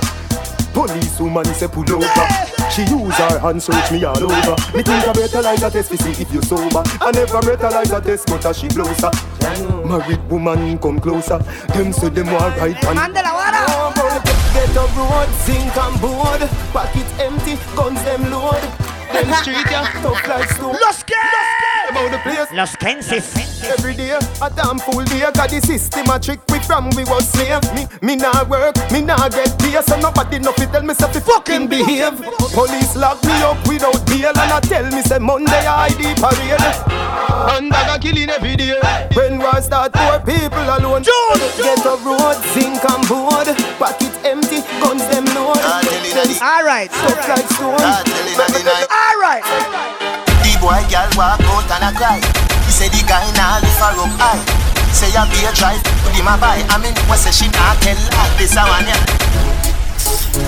[0.73, 2.27] Police woman say pull over.
[2.69, 4.55] She use her hand search me all over.
[4.75, 6.83] Me think I breathalyze a test to see if you sober.
[6.99, 9.11] I never breathalyze a test, but as she blows her.
[9.87, 11.37] Married woman come closer.
[11.73, 12.95] Them say them want right hand.
[12.95, 13.63] Mande la vara.
[14.51, 16.41] Get a road, zinc and board.
[16.73, 18.61] Pocket empty, guns them load.
[19.13, 20.75] Them street ya, tough like stone.
[20.85, 21.15] Los que
[21.89, 22.51] about the place.
[22.53, 23.35] Los Kensis.
[23.77, 25.19] Every day, a damn fool day.
[25.33, 27.61] Got the system a trick we from we was slave.
[27.73, 29.81] Me, me nah work, me nah get pay.
[29.81, 32.17] So nobody no fi tell me say fi fucking behave.
[32.53, 36.61] Police lock me up without bail and I tell me say Monday I ID parade.
[37.55, 38.79] And I got killing every day.
[39.13, 41.03] When war start, poor people alone.
[41.03, 43.47] June, Get a road, zinc and board.
[43.77, 45.57] Pocket empty, guns them load.
[46.41, 46.91] All right.
[46.91, 47.79] Stuff like stone.
[48.89, 49.98] All right.
[50.59, 52.19] The boy girl walk out and a cry.
[52.67, 54.43] He say the guy nah live for up high.
[54.91, 56.59] Say I be a beer drive, put him a buy.
[56.67, 58.27] I mean, what say she nah tell lie.
[58.35, 58.99] This a one yeah.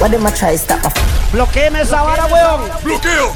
[0.03, 0.91] What them a try stop off?
[1.31, 2.67] Bloqueeme esa vara, weón.
[2.83, 3.31] Bloqueo.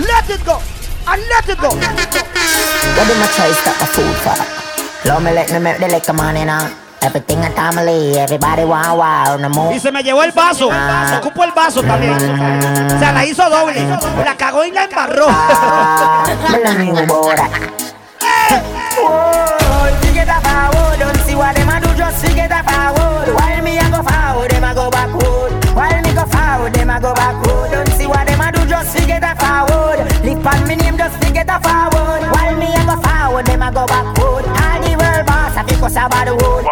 [0.00, 0.56] Let it go.
[1.04, 1.68] And let it go.
[1.68, 4.32] What them a try stop a food for?
[5.06, 6.81] Love me let me make the liquor money now.
[7.02, 9.74] Everything a family, everybody want wow, no more.
[9.74, 10.70] Y se me llevó el vaso.
[11.08, 12.14] Se ocupó el vaso también.
[12.14, 13.84] O sea, la hizo doble.
[14.24, 15.26] La cagó y la embarró.
[16.50, 17.48] Me la new boda.
[18.96, 22.62] Whoa, you get a forward, don't see what them a do, just you get a
[22.62, 23.34] forward.
[23.34, 25.52] While me a go forward, them a go backward.
[25.74, 27.70] While me go forward, them a go backward.
[27.72, 30.06] Don't see what them a do, just you get a forward.
[30.22, 32.22] Lip on me name, just you get a forward.
[32.30, 34.44] While me a go forward, them a go backward.
[34.46, 34.91] All the
[35.82, 36.66] world boss, I think us about the wood.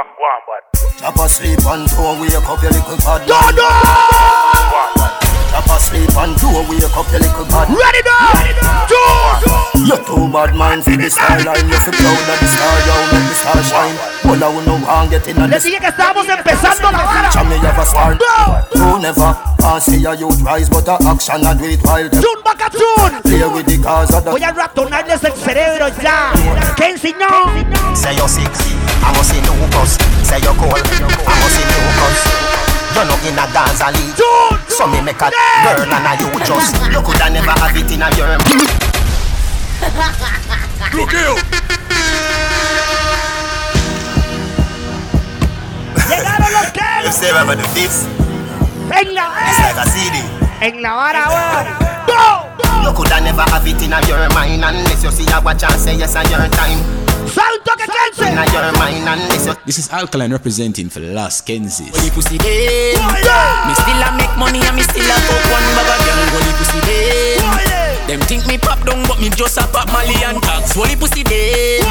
[0.98, 3.28] Drop asleep and don't wake up your little bad.
[3.28, 5.19] No, no.
[5.50, 7.66] Drop asleep and don't wake up your little bad.
[7.68, 8.86] Ready now.
[8.86, 9.82] Two.
[9.82, 11.66] You're too bad mind for the skyline.
[11.66, 13.96] You feel proud of the star, yo, make the star shine.
[14.24, 15.64] Well, I will no one get in on this.
[15.64, 17.30] dije que estábamos empezando la vara.
[17.30, 18.18] Chame have a star.
[18.74, 22.22] You never can't see a youth rise, but a action and do it while them
[22.22, 23.22] June back a June.
[23.22, 24.30] play with the cause of the.
[24.30, 26.32] Voy a ratonarles el cerebro ya.
[26.76, 27.50] Kenzie, no.
[27.96, 28.46] Say you're sick,
[29.02, 29.98] I must see Lucas.
[30.22, 32.69] Say you're cold, I must see Lucas.
[32.94, 34.16] You're in a Gaza league.
[34.68, 36.76] So me make a girl and a you just.
[36.92, 38.36] You coulda never have it in a your.
[40.94, 41.36] Look you.
[46.08, 46.80] Llegaron los que.
[47.04, 48.06] You say ever do this?
[48.92, 50.22] En la It's like a CD.
[50.60, 51.24] En la vara.
[51.78, 51.99] Go.
[52.84, 55.96] You coulda never have it in your mind unless you see a watch and say
[55.96, 56.80] yes on your time.
[57.28, 57.86] Santo que
[58.26, 59.56] In a your mind unless.
[59.66, 61.90] This is Alkaline representing for Las Kensis.
[61.94, 62.98] Holy pussy dem
[63.66, 66.52] Me still a make money and me still a fuck one bag of girl Holy
[66.58, 67.69] pussy dem
[68.10, 71.22] Them think me pop down but me just a pop Mali and tags Holy pussy
[71.22, 71.86] dem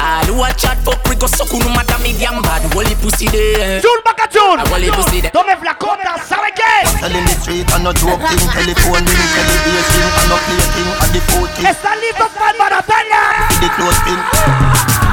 [0.00, 3.28] All who a chat fuck we go suck no matter me damn bad Holy pussy
[3.28, 4.58] dem June back a June.
[4.72, 5.30] Holy pussy day.
[5.32, 6.88] Don't dem Tome flacota, ¿sabe qué?
[7.00, 11.12] Telling the street and no joke thing, telephone ring, television and no play thing, and
[11.12, 11.66] the phone thing.
[11.66, 13.20] ¿Están listos para el maratona?
[13.60, 14.20] The close pin.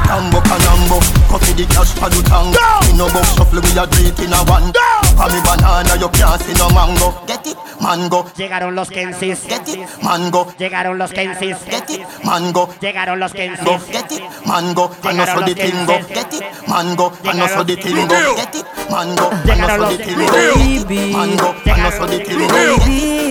[0.06, 2.56] Tambo canambo, coffee the cash for the tango.
[2.90, 4.72] In no box shuffle we a drink in a one.
[5.16, 7.12] For me banana you can't see no mango.
[7.26, 8.26] Get it, mango.
[8.36, 9.42] Llegaron los Kensis.
[9.48, 10.46] Get it, mango.
[10.58, 11.56] Llegaron los Kensis.
[11.64, 12.68] Get it, mango.
[12.80, 13.86] Llegaron los Kensis.
[13.88, 14.90] Get it, mango.
[15.04, 15.98] And also the tingo.
[16.08, 17.12] Get it, mango.
[17.24, 18.36] And also the tingo.
[18.36, 19.30] Get it, mango.
[19.30, 20.86] And also the tingo.
[21.12, 21.54] Mango.
[21.66, 22.48] And also the tingo.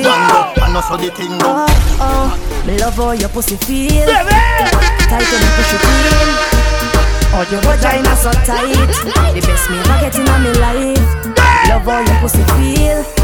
[0.03, 0.53] Mango.
[0.61, 1.67] And also the tingo.
[2.65, 4.05] Me love your pussy feel.
[4.05, 6.29] Tight you push it in.
[7.37, 8.73] Oh, your vagina so tight.
[9.33, 11.05] The best me ever get in my life.
[11.69, 13.14] Love how your pussy feel.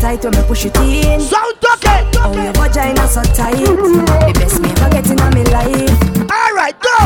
[0.00, 1.20] Tight when me push it in.
[1.20, 2.08] Sound toque.
[2.24, 3.52] Oh, your vagina so tight.
[3.52, 6.00] The best me ever get in my life.
[6.30, 6.96] Alright, go!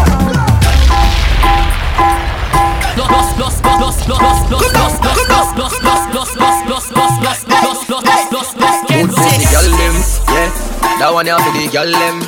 [8.95, 9.97] Good pussy girl them,
[10.31, 10.51] yeah.
[10.99, 12.23] That one you for the girl them.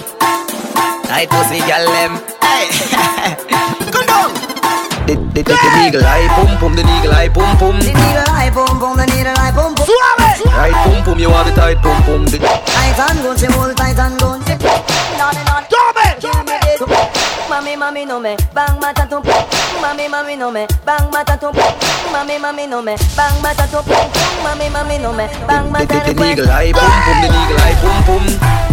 [1.06, 3.82] Tight pussy girl them.
[5.06, 5.36] Hey, come down.
[5.36, 7.78] The, the, the, the eagle eye pum pum, the eagle eye pum pum.
[7.78, 9.86] The needle eye boom boom, the needle eye boom boom.
[10.52, 12.24] Right pum pum, you want the tight pum pum.
[12.26, 14.42] The, Tight and good, she hold tight and good.
[15.20, 17.35] On and on.
[17.48, 19.22] Mami, mami, no me bang mata tu
[19.80, 21.46] Mami, mami, no me bang mata tu
[22.12, 23.78] Mami, mami, no me bang mata tu
[24.42, 27.78] Mami, mami, no me van mata tu The eagle high, boom, boom, the eagle high,
[27.80, 28.24] boom, boom.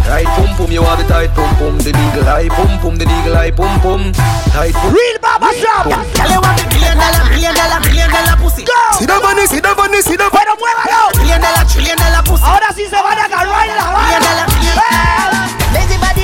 [0.03, 3.05] Tight boom, boom, you are the tight, boom, boom The eagle high, boom, boom, the
[3.05, 4.11] eagle high, boom, boom.
[4.51, 5.85] Tight, boom Real Baba Shop.
[6.17, 8.65] Tell you what, trillion dollar, trillion dollar, trillion dollar pussy.
[8.65, 8.73] Go!
[8.97, 11.13] Si no money, si no money, si no Bueno, muévalo.
[11.13, 12.43] Trillion dollar, trillion dollar pussy.
[12.43, 15.45] Ahora sí se van a agarrar la bala Trillion dollar, trillion dollar.
[15.73, 16.22] Lazy body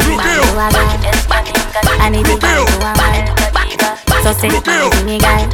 [0.00, 0.02] back it.
[0.02, 3.26] Every man do a guy I need guy do a man
[4.22, 5.48] So say to me guy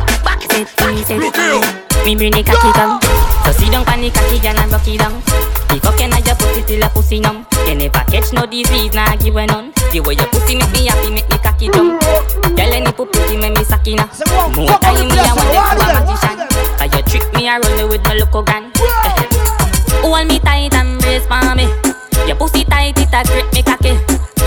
[0.51, 2.99] Say to me, say to me bring the cocky come
[3.47, 5.23] So sit down pan the cocky girl and rock it down
[5.71, 8.45] Pick up can I just put it till a pussy numb You never catch no
[8.47, 11.69] disease, nah give a none The way your pussy make me happy, make me cocky
[11.71, 12.03] jump
[12.43, 14.11] Girl any pussy make me suck inna
[14.57, 16.37] More time me I want to a magician
[16.79, 18.73] Cause you trick me I roll with my local gun
[20.03, 21.82] Hold me tight and brace for me
[22.27, 23.99] Your pussy tight, it a grip me cocky.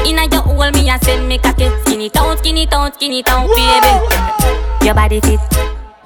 [0.07, 1.69] Inna your hole me a send me cocky.
[1.83, 4.85] Skin it out, skin it out, skin it out, baby.
[4.85, 5.39] Your body fit.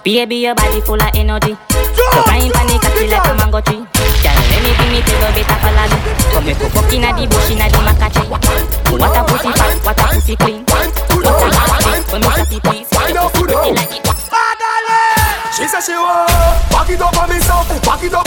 [0.03, 1.55] Baby, your body full of energy.
[1.69, 2.21] So
[2.55, 3.85] on the cocky like a mango tree.
[4.23, 5.97] Girl, let me tell you better follow me
[6.31, 8.27] Come make you fuck inna the bush inna the maca tree
[8.99, 10.65] What a pussy fat, what a pussy clean.
[10.65, 12.89] What a pussy, when me it please.
[13.13, 13.29] Your
[15.59, 16.31] She said she want.
[16.71, 18.23] Back it up on me so Back it up.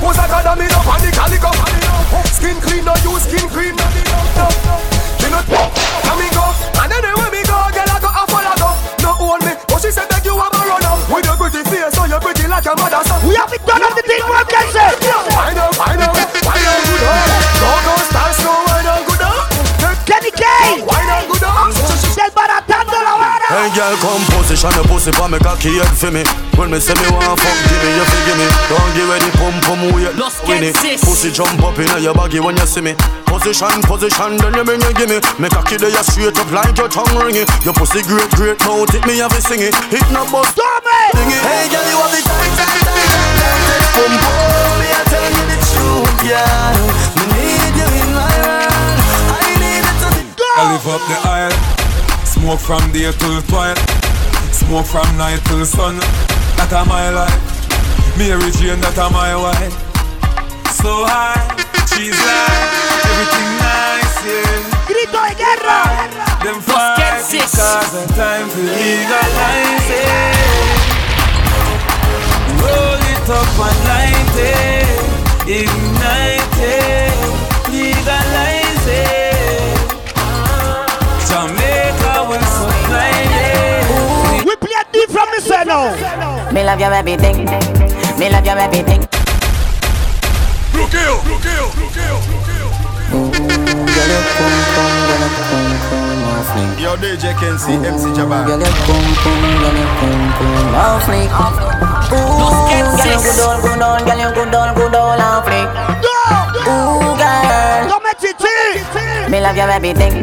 [0.00, 1.52] Pose a god on me up on the calico.
[2.32, 6.44] Skin clean no use skin cream She not Let me go.
[6.80, 8.70] And anywhere me go Girl I go a follow go.
[9.04, 9.52] No own me.
[9.68, 12.20] But she said that you have a run up With your pretty face So you're
[12.24, 13.20] pretty like your mother son.
[13.28, 14.03] We have to turn up the
[23.74, 26.22] girl, come position your pussy pa me cocky head for me.
[26.54, 28.46] When me say me want fuck, give me your give me.
[28.70, 30.78] Don't give me the pum pum weight, Los win it.
[30.78, 31.02] Kensis.
[31.02, 32.94] Pussy jump up inna your baggy when you see me.
[33.26, 35.18] Position, position, then you bring it, give me.
[35.42, 37.46] Me cocky there you straight up like your tongue ringing.
[37.66, 39.74] Your pussy great, great mouth, it me have to sing it.
[39.90, 41.42] Hit no bust, sing it.
[41.42, 43.82] Hey girl, you have the tight, tight, tight, tight, tight.
[43.98, 46.78] Pum pum, me I tell you the truth, yeah.
[47.18, 48.98] Me need you in my world.
[49.34, 50.22] I need it to be.
[50.30, 51.83] I live up the aisle.
[52.44, 53.78] Smoke from day till twilight.
[54.52, 55.96] Smoke from night till sun.
[56.60, 57.40] That a my life.
[58.20, 59.72] Mary Jane, that a my wife.
[60.76, 61.40] So high,
[61.88, 62.68] she's like
[63.00, 64.60] everything nice, yeah.
[64.84, 65.88] Grito de guerra.
[66.44, 70.36] Them fight because of time to legalize it.
[72.60, 77.24] Roll it up and light it, ignite it,
[84.94, 85.90] deep from me say no.
[86.54, 87.44] Me love your everything.
[88.18, 89.00] Me love your everything.
[90.72, 92.68] Bloqueo, bloqueo, bloqueo, bloqueo.
[96.78, 101.24] Yo DJ Kenzie, MC Jabbar Girl, you come, come, girl, you come, come Off me
[102.12, 105.60] Ooh, girl, you good all, good all Girl, you good all, good all, off me
[106.68, 108.44] Ooh, girl Yo, Meti T
[109.34, 110.22] me love your everything.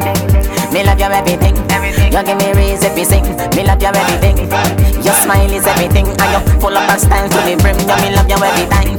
[0.72, 1.60] Me love your everything.
[2.16, 3.28] You give me reason to sing.
[3.60, 4.48] Me love your everything.
[5.04, 6.08] Your smile is everything.
[6.08, 7.76] And you full of style to the brim.
[7.76, 8.96] You me love you every time.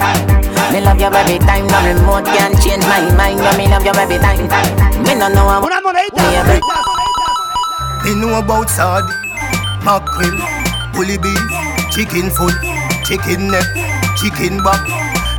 [0.68, 1.64] Me love you every time.
[1.64, 3.40] No remote can change my mind.
[3.40, 4.44] You me love you every time.
[5.00, 5.64] Me no know how.
[5.64, 6.60] Me every.
[8.04, 9.16] Me know about sardine,
[9.80, 10.36] mackerel,
[10.92, 11.40] bully beef,
[11.88, 12.52] chicken foot,
[13.08, 13.64] chicken neck,
[14.20, 14.84] chicken back.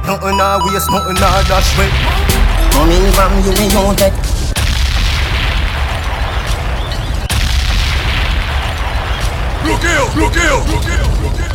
[0.09, 1.93] Nothing a waste, nothing a dash way.
[2.73, 4.43] Coming from you, me know that.
[9.64, 11.53] Look here, look here, look here, look here.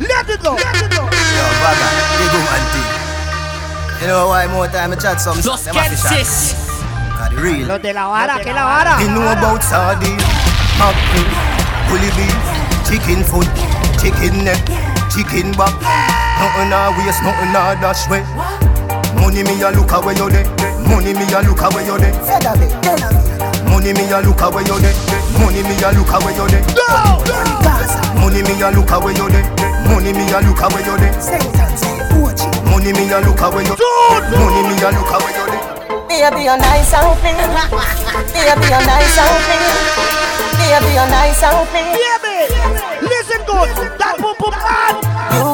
[0.00, 0.56] Let it go.
[0.56, 1.04] Let it go.
[1.04, 2.88] Yo, brother, big woman thing.
[4.00, 6.56] You know why more time I chat some Los Kensis.
[7.36, 7.68] real.
[7.68, 9.00] Los de la vara, que la vara.
[9.02, 10.16] You know about sardine,
[10.80, 11.28] mackerel,
[11.88, 12.32] bully beef,
[12.88, 13.48] chicken foot,
[14.00, 14.60] chicken neck,
[15.12, 15.72] chicken back.
[16.40, 18.24] Nothing a waste, nothing a dash way.
[19.20, 20.48] Money me a look away you there.
[20.88, 23.33] Money me a look away you there.
[23.74, 24.94] Money me a look away you there.
[25.34, 26.62] Money me a look away you there.
[28.14, 29.42] Money me a look away you there.
[29.90, 31.10] Money me a look away you there.
[32.70, 33.74] Money me a look away you.
[34.30, 35.66] Money me a look away you there.
[36.06, 37.34] Baby, you're nice and clean.
[38.30, 39.66] Baby, you're nice and clean.
[40.54, 41.98] Baby, you're nice and clean.
[41.98, 42.54] Baby,
[43.02, 43.74] listen good.
[43.98, 45.53] That boom boom man.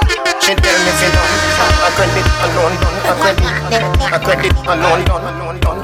[0.41, 1.33] She tell me fi done,
[1.85, 3.45] a credit alone done, a credit,
[4.09, 5.79] a credit alone done, alone done.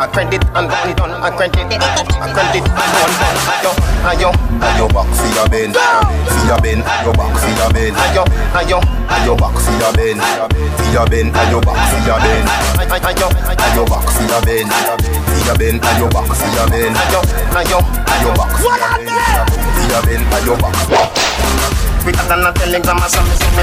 [0.00, 3.38] A credit alone done, a credit, a credit alone done.
[3.62, 3.70] Yo,
[4.08, 4.30] ayo,
[4.64, 7.96] ayo back for your bend, for your bend, your back for your bend.
[8.00, 8.24] Ayo,
[8.56, 8.78] ayo,
[9.12, 10.20] ayo back for your bend,
[10.78, 12.48] for your bend, ayo back for your bend.
[12.88, 13.28] Ayo,
[13.60, 16.96] ayo back for your bend, for your bend, ayo back for your bend.
[16.96, 17.20] Ayo,
[17.60, 17.78] ayo,
[18.08, 19.10] ayo back for your bend,
[19.76, 21.87] for your bend, ayo back.
[22.08, 23.60] Quicker than a telegram or some me, me,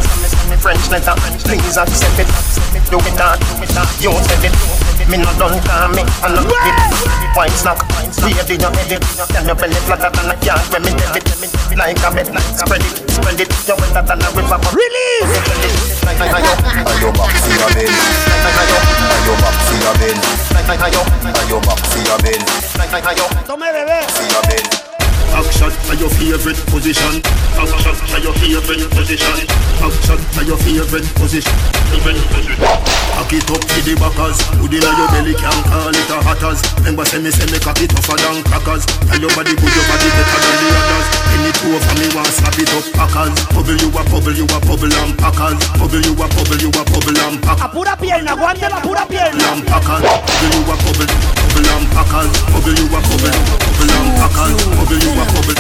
[0.54, 1.18] me, French letter.
[1.50, 2.30] Please accept it.
[2.94, 3.90] Do it not, do it not.
[3.98, 4.54] You said it.
[5.10, 6.06] Me not done call me.
[6.22, 6.78] I not it.
[7.34, 7.82] White snack.
[8.22, 9.02] Baby, you edit.
[9.34, 11.26] Can your belly flatter than a yard when me debit.
[11.74, 13.50] Like a bed, like spread it, spread it.
[13.66, 14.62] You wetter than a river.
[14.78, 15.34] Release.
[16.06, 17.98] Ayo back for your bend.
[18.46, 20.22] Ayo back for your bend.
[20.70, 21.02] Ayo
[21.66, 22.46] back for your bend.
[23.50, 24.06] Tome bebé.
[24.14, 24.85] For your bend.
[25.36, 27.20] Action are your favorite position.
[27.60, 29.36] Action are your favorite position.
[29.84, 31.52] Action are your favorite position.
[33.16, 34.40] Cock it up to the backers.
[34.64, 36.60] It on your belly, can't call it a hatters.
[36.80, 38.88] Remember, say me, say me cock it tougher than crackers.
[39.12, 41.08] Tell your body good, your body better than the others.
[41.36, 43.36] Any two of me want slap it up, packers.
[43.52, 45.60] Bubble you a bubble, you a bubble and packers.
[45.76, 47.60] Bubble you a bubble, you a bubble and packers.
[47.60, 49.48] A pura pierna, aguante la pura pierna.
[49.68, 50.00] Packers.
[50.00, 51.12] Bubble you a bubble,
[51.56, 52.32] bubble and packers.
[52.52, 53.32] Bubble you a bubble,
[53.64, 54.60] bubble and packers.
[54.76, 55.56] Bubble you a bubble,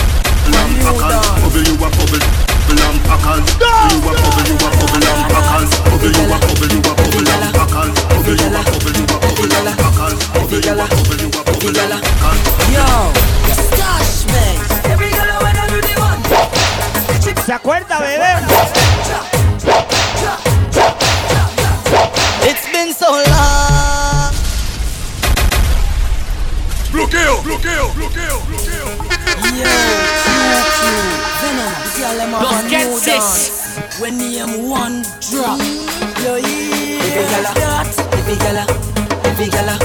[0.51, 1.23] lamb packers.
[1.39, 2.23] Bubble you a bubble,
[2.67, 3.45] bubble and packers.
[3.55, 5.69] You a bubble, you a bubble and packers.
[5.85, 7.95] Bubble you a bubble, you a bubble and packers.
[8.11, 10.19] Bubble you a bubble, you a bubble and packers.
[10.35, 12.39] Bubble you a bubble, you a bubble and packers.
[12.75, 12.87] Yo,
[13.55, 14.57] stash man.
[14.91, 16.19] Every girl I wanna do the one.
[17.45, 18.84] ¿Se acuerda, bebé?
[27.15, 28.87] Bloqueo, bloqueo, bloqueo, bloqueo.
[29.55, 29.71] Yo,
[30.21, 30.27] Q,
[30.75, 30.83] Q,
[31.39, 33.05] Venom, the girl them have Los a new Kensis.
[33.05, 33.99] dance.
[34.01, 35.01] When name one
[35.31, 35.59] drop.
[36.25, 37.15] Yo, yeah.
[37.15, 37.51] Every gala,
[38.11, 38.63] every gala,
[39.23, 39.75] every gala,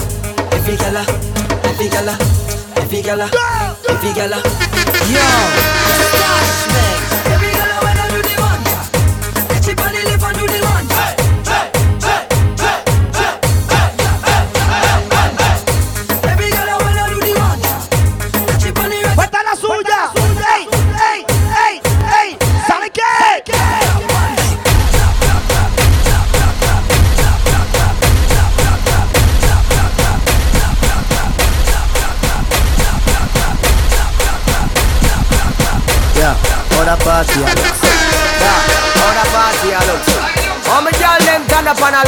[0.50, 1.02] every gala,
[1.62, 2.14] every gala,
[2.82, 3.26] every gala,
[3.88, 4.36] every gala.
[5.14, 5.26] Yo,
[6.10, 6.99] stash man.
[36.90, 37.46] Other party a.
[38.42, 40.02] Yeah, other party a look.
[40.66, 41.29] How me girl
[41.60, 42.00] turn up on a?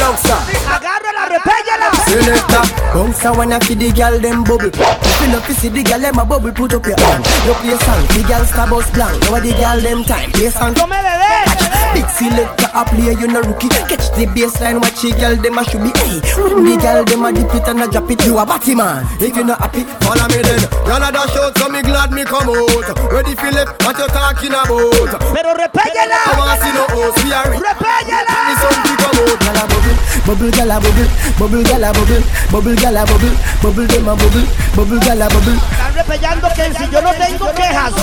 [0.73, 1.91] Agárrala, repéllala.
[2.05, 2.63] Selector,
[2.93, 4.71] bounce a wanna feed the girl them bubble.
[4.73, 7.25] If you love to see the girl them a bubble, put up your hand.
[7.45, 9.21] You play song, the girl star bus blank.
[9.29, 10.73] Now the girl them time, play song.
[10.73, 11.45] Tome bebé.
[11.93, 13.69] Big selector a play, you no rookie.
[13.69, 15.91] Catch the baseline, watch the girl them a should be.
[16.01, 18.73] Hey, when the girl them a dip it and a drop it, you a batty
[18.73, 19.05] man.
[19.21, 20.61] If you not happy, follow me then.
[20.89, 22.89] Y'all a dash out, so me glad me come out.
[23.13, 25.21] Ready Philip, what you talking about?
[25.37, 26.17] Pero repéllala.
[26.25, 27.53] I want see no host, we are.
[27.53, 28.33] Repéllala.
[28.49, 29.95] Me something come out, gyal a bubble,
[30.25, 31.07] bubble gyal a bubble,
[31.37, 34.45] bubble gyal a bubble, bubble gyal a bubble, bubble dem a bubble,
[34.75, 35.55] bubble gyal a bubble.
[35.71, 37.93] Están repellando que si yo no tengo quejas.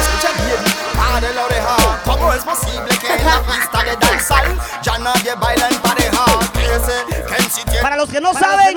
[0.00, 0.60] Escucha bien,
[0.98, 1.76] abre la oreja.
[2.04, 4.44] ¿Cómo es posible que en la pista de danzar
[4.82, 6.24] ya nadie baila en pareja?
[6.54, 7.04] Ese
[7.36, 8.76] Kenzie tiene- Para los que no saben,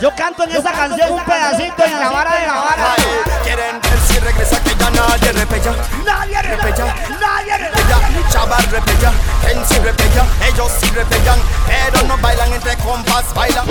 [0.00, 2.94] yo canto en esa canción un pedacito en la vara de la vara.
[3.44, 5.72] Quieren ver si regresa que ya nadie repella.
[6.04, 6.94] Nadie repella.
[7.20, 7.58] Nadie
[8.42, 9.12] chaval sirve ya,
[9.46, 11.36] Ken sirve ya, ellos sirve ya,
[11.66, 13.64] pero no bailan entre compas, bailan.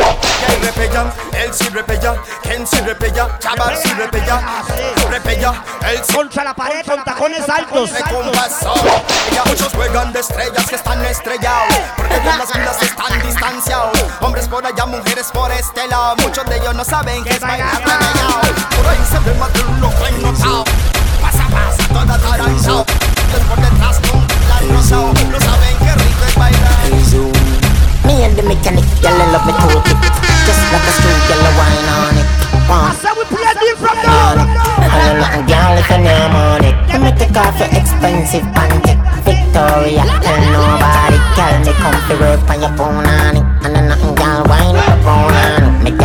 [0.47, 4.63] El repellan, él sí repella, Ken sí repella, chaval sí repella,
[5.09, 5.53] repella,
[5.89, 6.13] él sí.
[6.13, 7.91] Contra la pared con tacones altos.
[9.45, 13.97] Muchos juegan de estrellas que están estrellados, porque las vidas están distanciados.
[14.21, 17.81] Hombres por allá, mujeres por este lado, muchos de ellos no saben que es bailar
[17.81, 20.63] Por ahí se ve más de un loco notado,
[21.21, 22.85] pasa, pasa, toda taranzao.
[23.47, 23.99] Por detrás
[24.61, 26.71] con la no saben qué rico es bailar.
[28.05, 29.97] Me and the mechanic, I love me toolkit
[30.45, 32.27] Just like a screw, I wine on it.
[32.69, 34.33] I said we play a deal from now
[34.81, 36.75] And you nothing, girl, if you name on it.
[36.89, 38.97] Let me take off your expensive panty.
[39.23, 41.17] Victoria, tell nobody.
[41.37, 43.45] Girl, me come to work on your phone on it.
[43.65, 46.00] And I nothing, girl, wine up your phone on it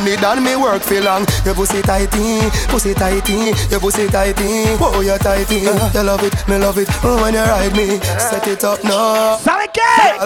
[0.00, 1.26] and me done me work for long.
[1.44, 4.76] Your pussy tighty, pussy tighty, your pussy tighty.
[4.80, 5.66] Oh, you tighty.
[5.66, 6.88] Uh, you love it, me love it.
[7.04, 9.36] Oh, when you ride me, set it up now.
[9.36, 10.16] Sorry, kid.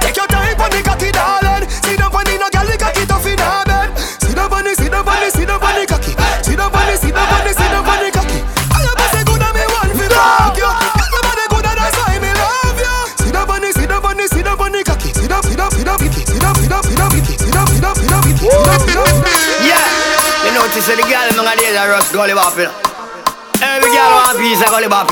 [0.00, 1.68] Take your time for the cocky, darling.
[1.68, 3.62] See the funny, no girl, the cocky tough in her.
[4.20, 6.12] See the funny, see the funny, see the funny cocky.
[6.42, 7.81] See the funny, see the funny, see the
[20.88, 24.58] that the girl in my days are Russ Gully Bop, Every girl want a piece
[24.58, 25.06] of Gully Bop,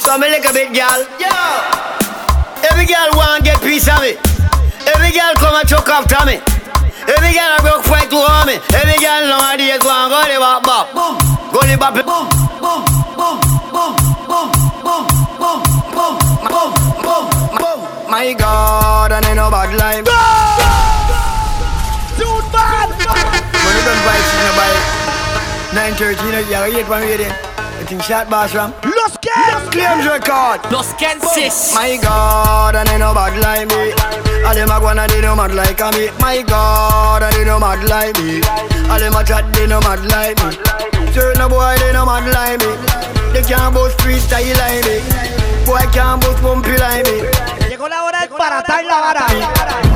[0.00, 1.04] So me lick a bit, girl
[2.64, 4.16] Every girl want get piece of me
[4.88, 6.40] Every girl come and choke after me
[7.12, 10.86] Every girl a broke fight to harm me Every girl nowadays want Gully Bop Bop
[11.52, 12.24] Gully Bop Boom,
[12.64, 12.80] boom,
[13.20, 13.36] boom,
[13.68, 14.48] boom, boom,
[14.80, 15.04] boom,
[15.36, 16.16] boom, boom,
[16.48, 16.72] boom,
[17.04, 17.24] boom,
[17.60, 17.78] boom
[18.08, 20.69] My God, I know bad life Dude,
[24.06, 24.72] When you done buy, you know buy
[25.92, 27.32] 9.30, you know, you have 8 one waiting
[27.80, 30.60] I think shot boss from Los Kens Claims record.
[30.70, 33.92] Los Kensis oh My God, and they know bad like me.
[34.44, 36.12] All them a go and they know mad like me.
[36.20, 38.44] My God, and they know mad like me.
[38.88, 40.60] All them a chat, they know mad like me.
[41.12, 42.72] Certain boy, they know mad like me.
[43.32, 45.00] They can't boast freestyle like me.
[45.64, 49.26] Boy can't boast bumpy like me Llegó la hora de baratar la vara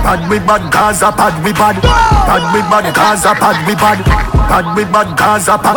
[0.02, 1.76] Bad we bad, Gaza bad we bad.
[1.82, 4.02] Bad we bad, Gaza bad we bad.
[4.48, 5.76] Bad we bad, Gaza bad.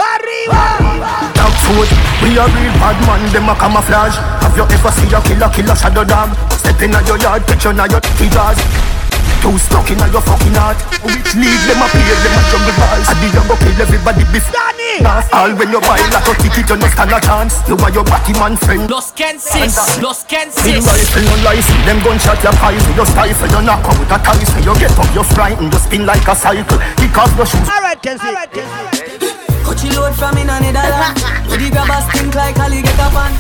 [1.36, 1.90] Dog food,
[2.24, 4.16] we a real bad man, them a camouflage.
[4.40, 6.32] Have you ever seen a killer, killer shadow dog?
[6.54, 8.97] Step in your yard, picture na your figures.
[9.41, 10.80] Too stuck in your fucking heart.
[11.05, 13.07] Which league them a play, them a jungle balls.
[13.07, 14.55] I did you go kill everybody before.
[15.01, 17.61] Last all when you buy like a ticket, you no stand a chance.
[17.69, 18.89] You are your batty man friend.
[18.89, 20.85] Los Kensis, uh, Los Big Kensis.
[20.85, 24.73] rifle, no license, them gunshot your pies You stifle, you knock out a ties You
[24.80, 28.27] get up, you frightened, you spin like a cycle Kick off your shoes Alright, Kenzie
[28.27, 29.34] Alright, Kenzie
[29.65, 33.31] Coachy load from in a Netherlands With the grabbers stink like alligator pan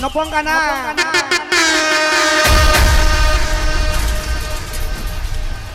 [0.00, 1.95] No ponga nada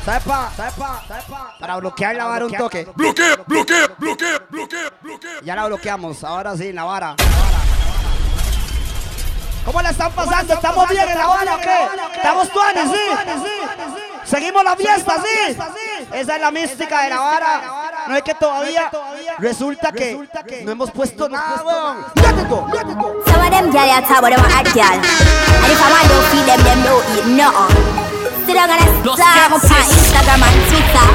[0.05, 1.55] Sepa, sepa, sepa.
[1.59, 2.87] Para bloquear la vara un toque.
[2.95, 5.41] Bloquea, bloquea, bloquea, bloquea, bloquea.
[5.43, 7.15] Ya la bloqueamos, ahora sí, la vara.
[9.63, 10.55] ¿Cómo la están pasando?
[10.55, 11.87] ¿Estamos bien en la vara o qué?
[12.15, 13.45] ¿Estamos tuanes, sí?
[14.25, 15.57] ¿Seguimos la fiesta, sí?
[16.13, 17.61] Esa es la mística de la vara.
[18.07, 18.89] No es que todavía
[19.37, 22.05] resulta que no hemos puesto nada, weón.
[22.15, 23.23] Fíjate tú, fíjate tú.
[23.27, 24.95] Some of them gyal ya talk about them a hot gyal.
[24.95, 28.10] And if a man don't feed them, them don't eat nothing.
[28.51, 31.07] Sit down and Los slam up on Instagram and Twitter.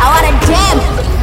[0.00, 0.78] I want a gem.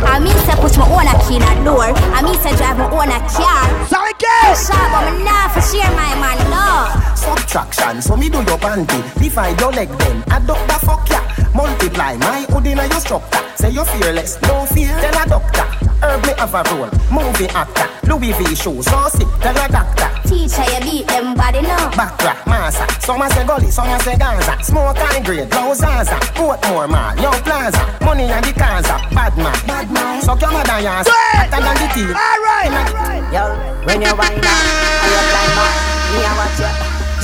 [0.05, 1.81] I mean say push my own a key in a door.
[2.13, 3.65] I mean say drive my own a car.
[3.89, 4.53] ¿Sabe qué?
[4.53, 7.15] Shop, but me not for share my man, no.
[7.15, 12.17] Subtraction, so me do your panty Divide your leg then, don't the fuck ya Multiply
[12.17, 13.41] my hood in your structure.
[13.57, 15.65] Say you're fearless, no fear, tell a doctor.
[16.05, 17.89] Herb me have a role, movie actor.
[18.05, 20.05] Louis V shoes, so sick, tell a doctor.
[20.29, 21.75] Teacher, you beat them body, no.
[21.97, 24.53] Backtrack, massa, some a say gully, some a say Gaza.
[24.61, 26.13] Smoke high grade, blow Zaza.
[26.37, 27.81] Portmore mall, young plaza.
[28.05, 30.21] Money and the Gaza, bad man, bad man.
[30.21, 32.13] Suck your mother yas, hotter than the tea.
[32.13, 33.33] Alright!
[33.33, 33.57] Yo,
[33.89, 34.61] when you wind up,
[35.01, 35.73] I you climb up
[36.13, 36.71] Me a watch you,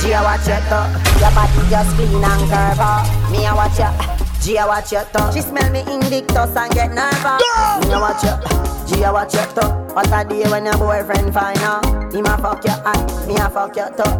[0.02, 0.84] G a watch you too
[1.22, 3.06] Your body just clean and curve up.
[3.30, 6.92] Me a watch you, G a watch you too She smell me Invictus and get
[6.92, 7.40] nervous.
[7.80, 8.36] Me a watch you,
[8.84, 9.64] G a watch you too
[9.96, 12.12] What a day when your boyfriend find out.
[12.12, 14.12] Him a fuck you and me a fuck you too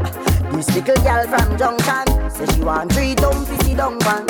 [0.56, 4.24] This little girl from Junction Say she want three dumb pissy dumb one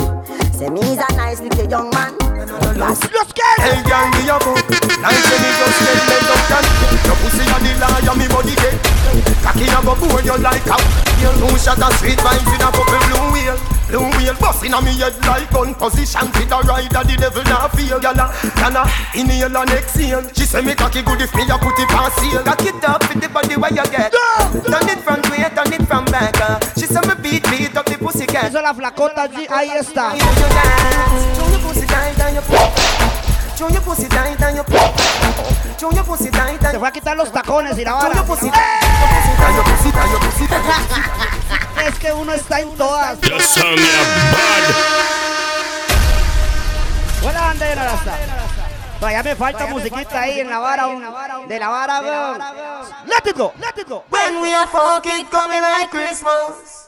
[0.50, 2.18] Say me's a nice little young man.
[2.74, 4.66] Let's get Hey girl, me a fuck
[4.98, 6.64] Like say me just get made up can
[7.06, 8.74] Your pussy a the liar, me body get
[9.46, 10.76] Cocky a go bore you like a
[11.22, 14.81] You know shot a sweet vibes in a couple blue wheel Blue wheel bust inna
[14.81, 16.27] me head like gun position.
[16.32, 18.82] Fit a rider, the devil not feel Gyal a, can a
[19.15, 22.43] inhale and exhale She say me cocky good if me a put it on sale
[22.43, 24.11] Cock it up with the body where you get.
[24.11, 26.35] Turn it front way, turn it from back.
[26.78, 28.51] She say me beat, beat up the pussy cat.
[28.51, 30.15] Eso la flacota G, ahí está.
[30.16, 32.44] Your pussy tight and your
[33.56, 34.65] Show your pussy tight and your
[35.78, 38.15] Show your pussy tight and Se fue a quitar los tacones y la vara.
[38.15, 39.55] your pussy tight.
[39.55, 41.53] Your pussy tight your pussy tight
[41.86, 43.19] Es que uno está en todas.
[43.19, 43.86] Song, you
[44.32, 44.74] bad.
[47.23, 48.19] Buena bandera, Rasta.
[48.98, 50.86] Todavía me falta musiquita ahí en la vara,
[51.47, 52.01] de la vara.
[53.05, 54.05] Let it go, let it go.
[54.09, 56.84] When we are fuck, it coming like Christmas.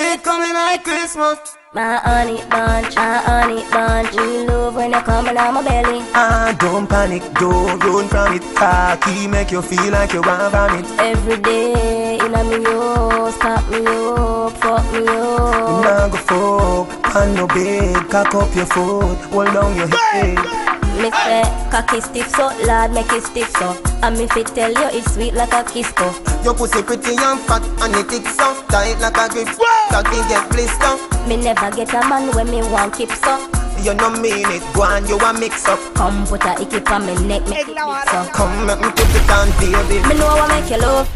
[0.00, 1.38] It coming like Christmas.
[1.74, 4.14] My honey bunch, my honey bunch.
[4.14, 6.00] We love when you coming on my belly.
[6.14, 10.86] Ah, don't panic, don't run from it Cocky make you feel like you want vomit
[11.00, 15.82] Every day in a me house, top me up, fuck me up.
[15.82, 20.57] Now go fuck on no bed Cock up your foot, hold down your head
[20.98, 23.70] Me say, cocky stiff so, lad make it stiff so.
[24.02, 26.10] And me fit tell you it's sweet like a kiss so.
[26.42, 29.48] Your pussy pretty and fat and it thick so Tight like a grip,
[29.90, 30.94] cocky get blister
[31.28, 33.67] Me never get a man when me want keep so.
[33.82, 35.78] You no mean it, go on, you a mix up.
[35.94, 38.24] Come put a icky on me neck, it big so.
[38.34, 40.02] Come make me put it on, baby.
[40.08, 41.08] Me know I make you love.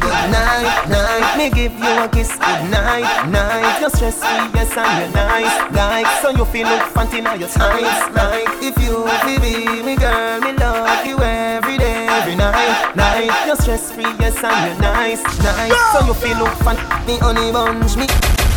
[0.00, 2.36] Good night, night, me give you a kiss.
[2.36, 5.72] Good night, night, you're stress free, yes and you're nice.
[5.72, 9.06] Like, so you feel look fancy now you're nice Like, if you
[9.40, 11.79] be me girl, me love you every day
[12.20, 16.52] Every night, night, you're stress free, yes and you're nice Nice, so you feel look
[16.60, 18.04] fancy Me honey bunch, me.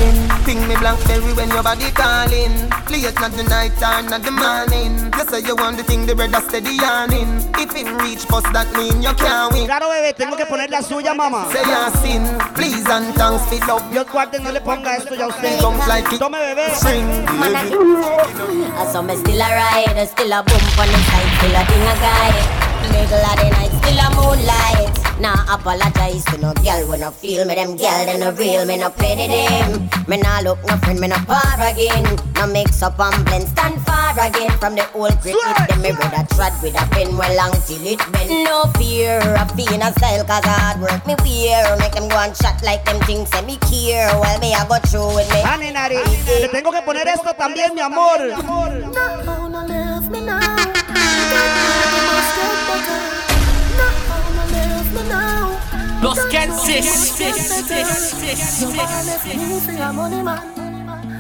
[0.03, 2.51] In Ping me blackberry when your body calling.
[2.89, 5.07] Play it not the night or not the morning.
[5.15, 8.67] You say you want the thing, the bread steady yawning If it reach post that
[8.75, 9.65] mean you can't win.
[9.65, 11.47] Claro, bebé, tengo que poner la suya, mamá.
[11.53, 12.25] Say your sin,
[12.55, 13.85] please and thanks for love.
[13.91, 15.61] Dios guarde, no le ponga esto ya a usted.
[15.61, 16.75] Come like it Tome, bebé.
[16.75, 17.07] String,
[17.39, 17.71] baby.
[18.75, 21.87] I saw me still a ride, still a bump on the side, still a thing
[21.87, 22.72] a guy.
[22.91, 24.91] Middle of the night, still a moonlight.
[25.19, 27.55] Nah, apologize to no girl when I feel me.
[27.55, 29.87] Them girl, they no real, me no pity them.
[30.07, 32.03] Me nah look no friend, me no par again.
[32.35, 35.35] No mix up and blend, stand far again from the old grip.
[35.35, 38.29] With them, me rather trod with a pen well long till it bend.
[38.43, 41.77] No fear of being a style, cause hard work me wear.
[41.77, 44.11] Make them go and shot like them things, say me care.
[44.19, 45.39] Well, me I go through with me.
[45.41, 45.97] Honey, Nari,
[46.41, 48.19] le tengo que poner esto también, mi amor.
[56.01, 57.13] Los Kensis.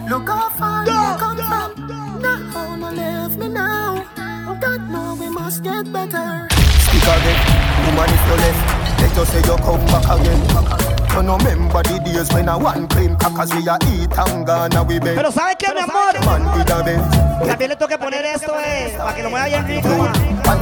[0.09, 2.21] Look how far you come from.
[2.21, 4.05] Now how no leave me now.
[4.63, 6.47] God know we must get better.
[6.49, 7.42] Speak again,
[7.85, 8.61] woman if you left
[8.99, 10.39] Let us say you come back again
[11.13, 14.87] You no remember the days when I one clean Cause we a eat and gone
[14.87, 16.13] we bed Pero ¿sabe qué, mi amor?
[16.25, 17.01] Man with a bed
[17.47, 19.89] También le tengo que poner esto, eh, para que lo mueva bien rico.
[19.89, 20.11] ma.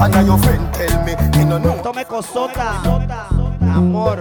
[0.04, 2.82] And, and your friend tell me You no know Tome cosota.
[3.62, 4.20] Amor.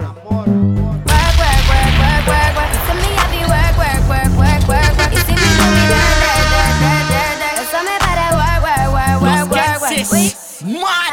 [9.21, 10.41] Los Kensis.
[10.61, 11.10] Drive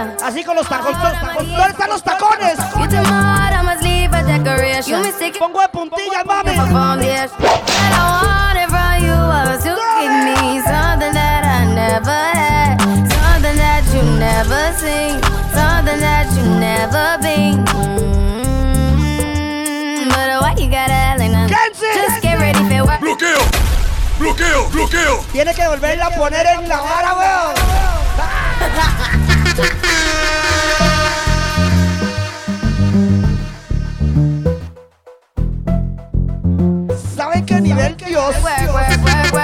[0.00, 0.26] are duration.
[0.26, 0.98] Así con los tacones.
[1.34, 2.56] ¿Dónde están los tacones?
[2.78, 4.98] You took my heart, I must leave a decoration.
[4.98, 6.54] You mistake Pongo de puntillas, mami.
[6.56, 7.30] for foundation.
[7.40, 12.80] And I wanted from you was to give me something that I never had.
[12.80, 15.20] Something that you never seen.
[15.54, 17.64] Something that you never been.
[18.70, 21.56] Mm, But why you gotta act like nothing?
[21.78, 23.00] Just get ready for what?
[23.00, 23.40] Bloqueo,
[24.18, 25.24] bloqueo, bloqueo.
[25.32, 27.54] Tiene que volverla a poner en la vara, weón.
[37.16, 38.42] ¿Saben qué nivel que yo Work,
[38.72, 39.40] work,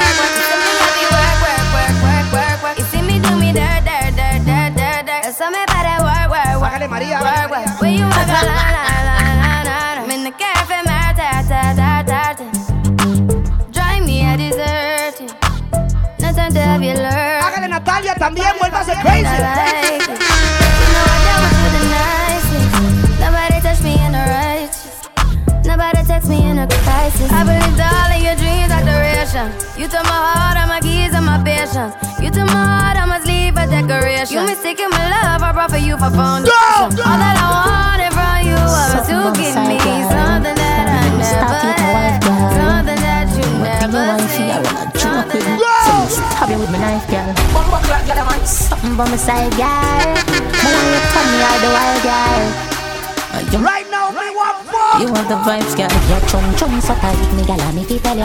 [29.87, 31.95] You took my heart, and my keys, and my patience.
[32.19, 34.35] You took my heart, I must leave a decoration.
[34.35, 36.51] You mistaken my love, I brought for you for foundation.
[36.51, 42.19] All that I wanted from you was to give me something that I never had,
[42.19, 44.59] something that you never seen.
[44.99, 47.31] Stab you with my knife, girl.
[47.55, 48.27] Bumbo clock, girl.
[48.43, 50.03] Something by my side, girl.
[50.67, 52.75] Want you turn me all the while, girl.
[53.55, 53.86] You right
[54.98, 55.93] You want the vibes, girl.
[56.09, 58.24] Your chum chum so tight, me gal, me fi tell you.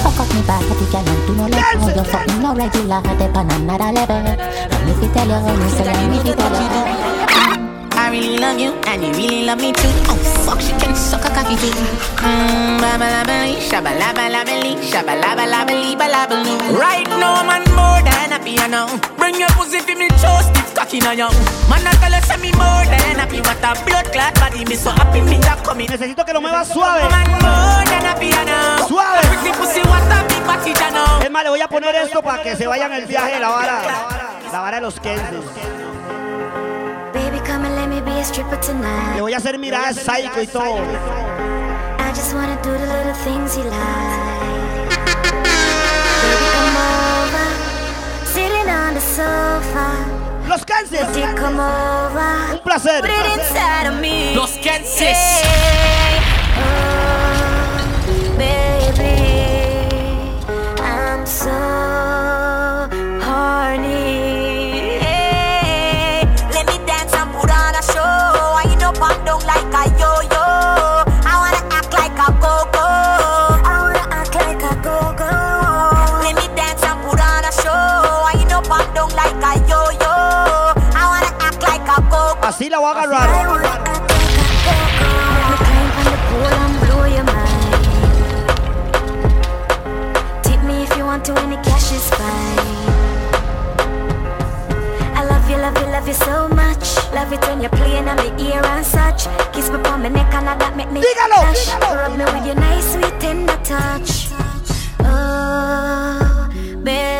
[0.00, 3.02] Fuck up me back, I girl, do no like how you fuck me no regular,
[3.02, 4.22] dep on another level.
[4.86, 7.19] Me fi tell you, me say, me fi tell you.
[8.20, 9.88] Really love you, and you really love me too.
[10.12, 11.72] Oh fuck, she can suck a cocky too.
[12.20, 15.48] Mmm, ba ba la ba lee, shabba la ba la ba lee, shabba la ba
[15.48, 16.60] la ba lee, ba la ba lee.
[16.76, 18.92] Right now, man, more than a piano.
[19.16, 21.32] Bring your pussy for me, chose stiff cocky now, young.
[21.72, 23.40] Man, I tell you, say me more than happy.
[23.40, 25.88] What a blood clot body, me so happy, me that coming.
[25.88, 27.08] Necesito que lo muevas suave.
[27.08, 28.84] Man, more than a piano.
[28.84, 29.24] Suave.
[29.32, 31.24] Pretty pussy, what a big body, now.
[31.24, 33.48] Es más, le voy a poner esto para que se vayan el viaje de la
[33.48, 33.80] vara.
[34.52, 35.79] La vara de los Kenses.
[39.14, 40.76] Le voy a hacer mirar psycho y todo.
[40.76, 44.90] I just wanna do the little things you like.
[46.20, 46.76] Baby, come
[47.16, 47.46] over,
[48.26, 50.04] sitting on the sofa.
[50.46, 50.66] Los
[51.60, 52.52] over?
[52.52, 53.00] Un placer.
[53.00, 54.34] Put it inside of me.
[54.34, 55.99] Los Kenses.
[69.44, 70.44] Like a yo-yo.
[71.24, 72.86] I wanna act like a go-go.
[73.64, 75.30] I wanna act like a go-go.
[76.24, 77.70] Let me dance and put on a show.
[77.70, 80.14] I up and down like a yo-yo.
[80.94, 82.46] I wanna act like a go-go.
[82.46, 83.28] Así la voy a agarrar.
[86.30, 87.74] Pool and blow your mind.
[90.44, 92.59] Tip me if you want to, any cash is fine.
[95.70, 96.96] Love you, love you so much.
[97.14, 99.28] Love it when you're playing on my ear and such.
[99.52, 101.68] Kiss me on my neck and that make me blush.
[101.80, 104.30] Rub me with your nice, sweet, tender touch.
[104.98, 106.50] Oh,
[106.82, 107.19] baby.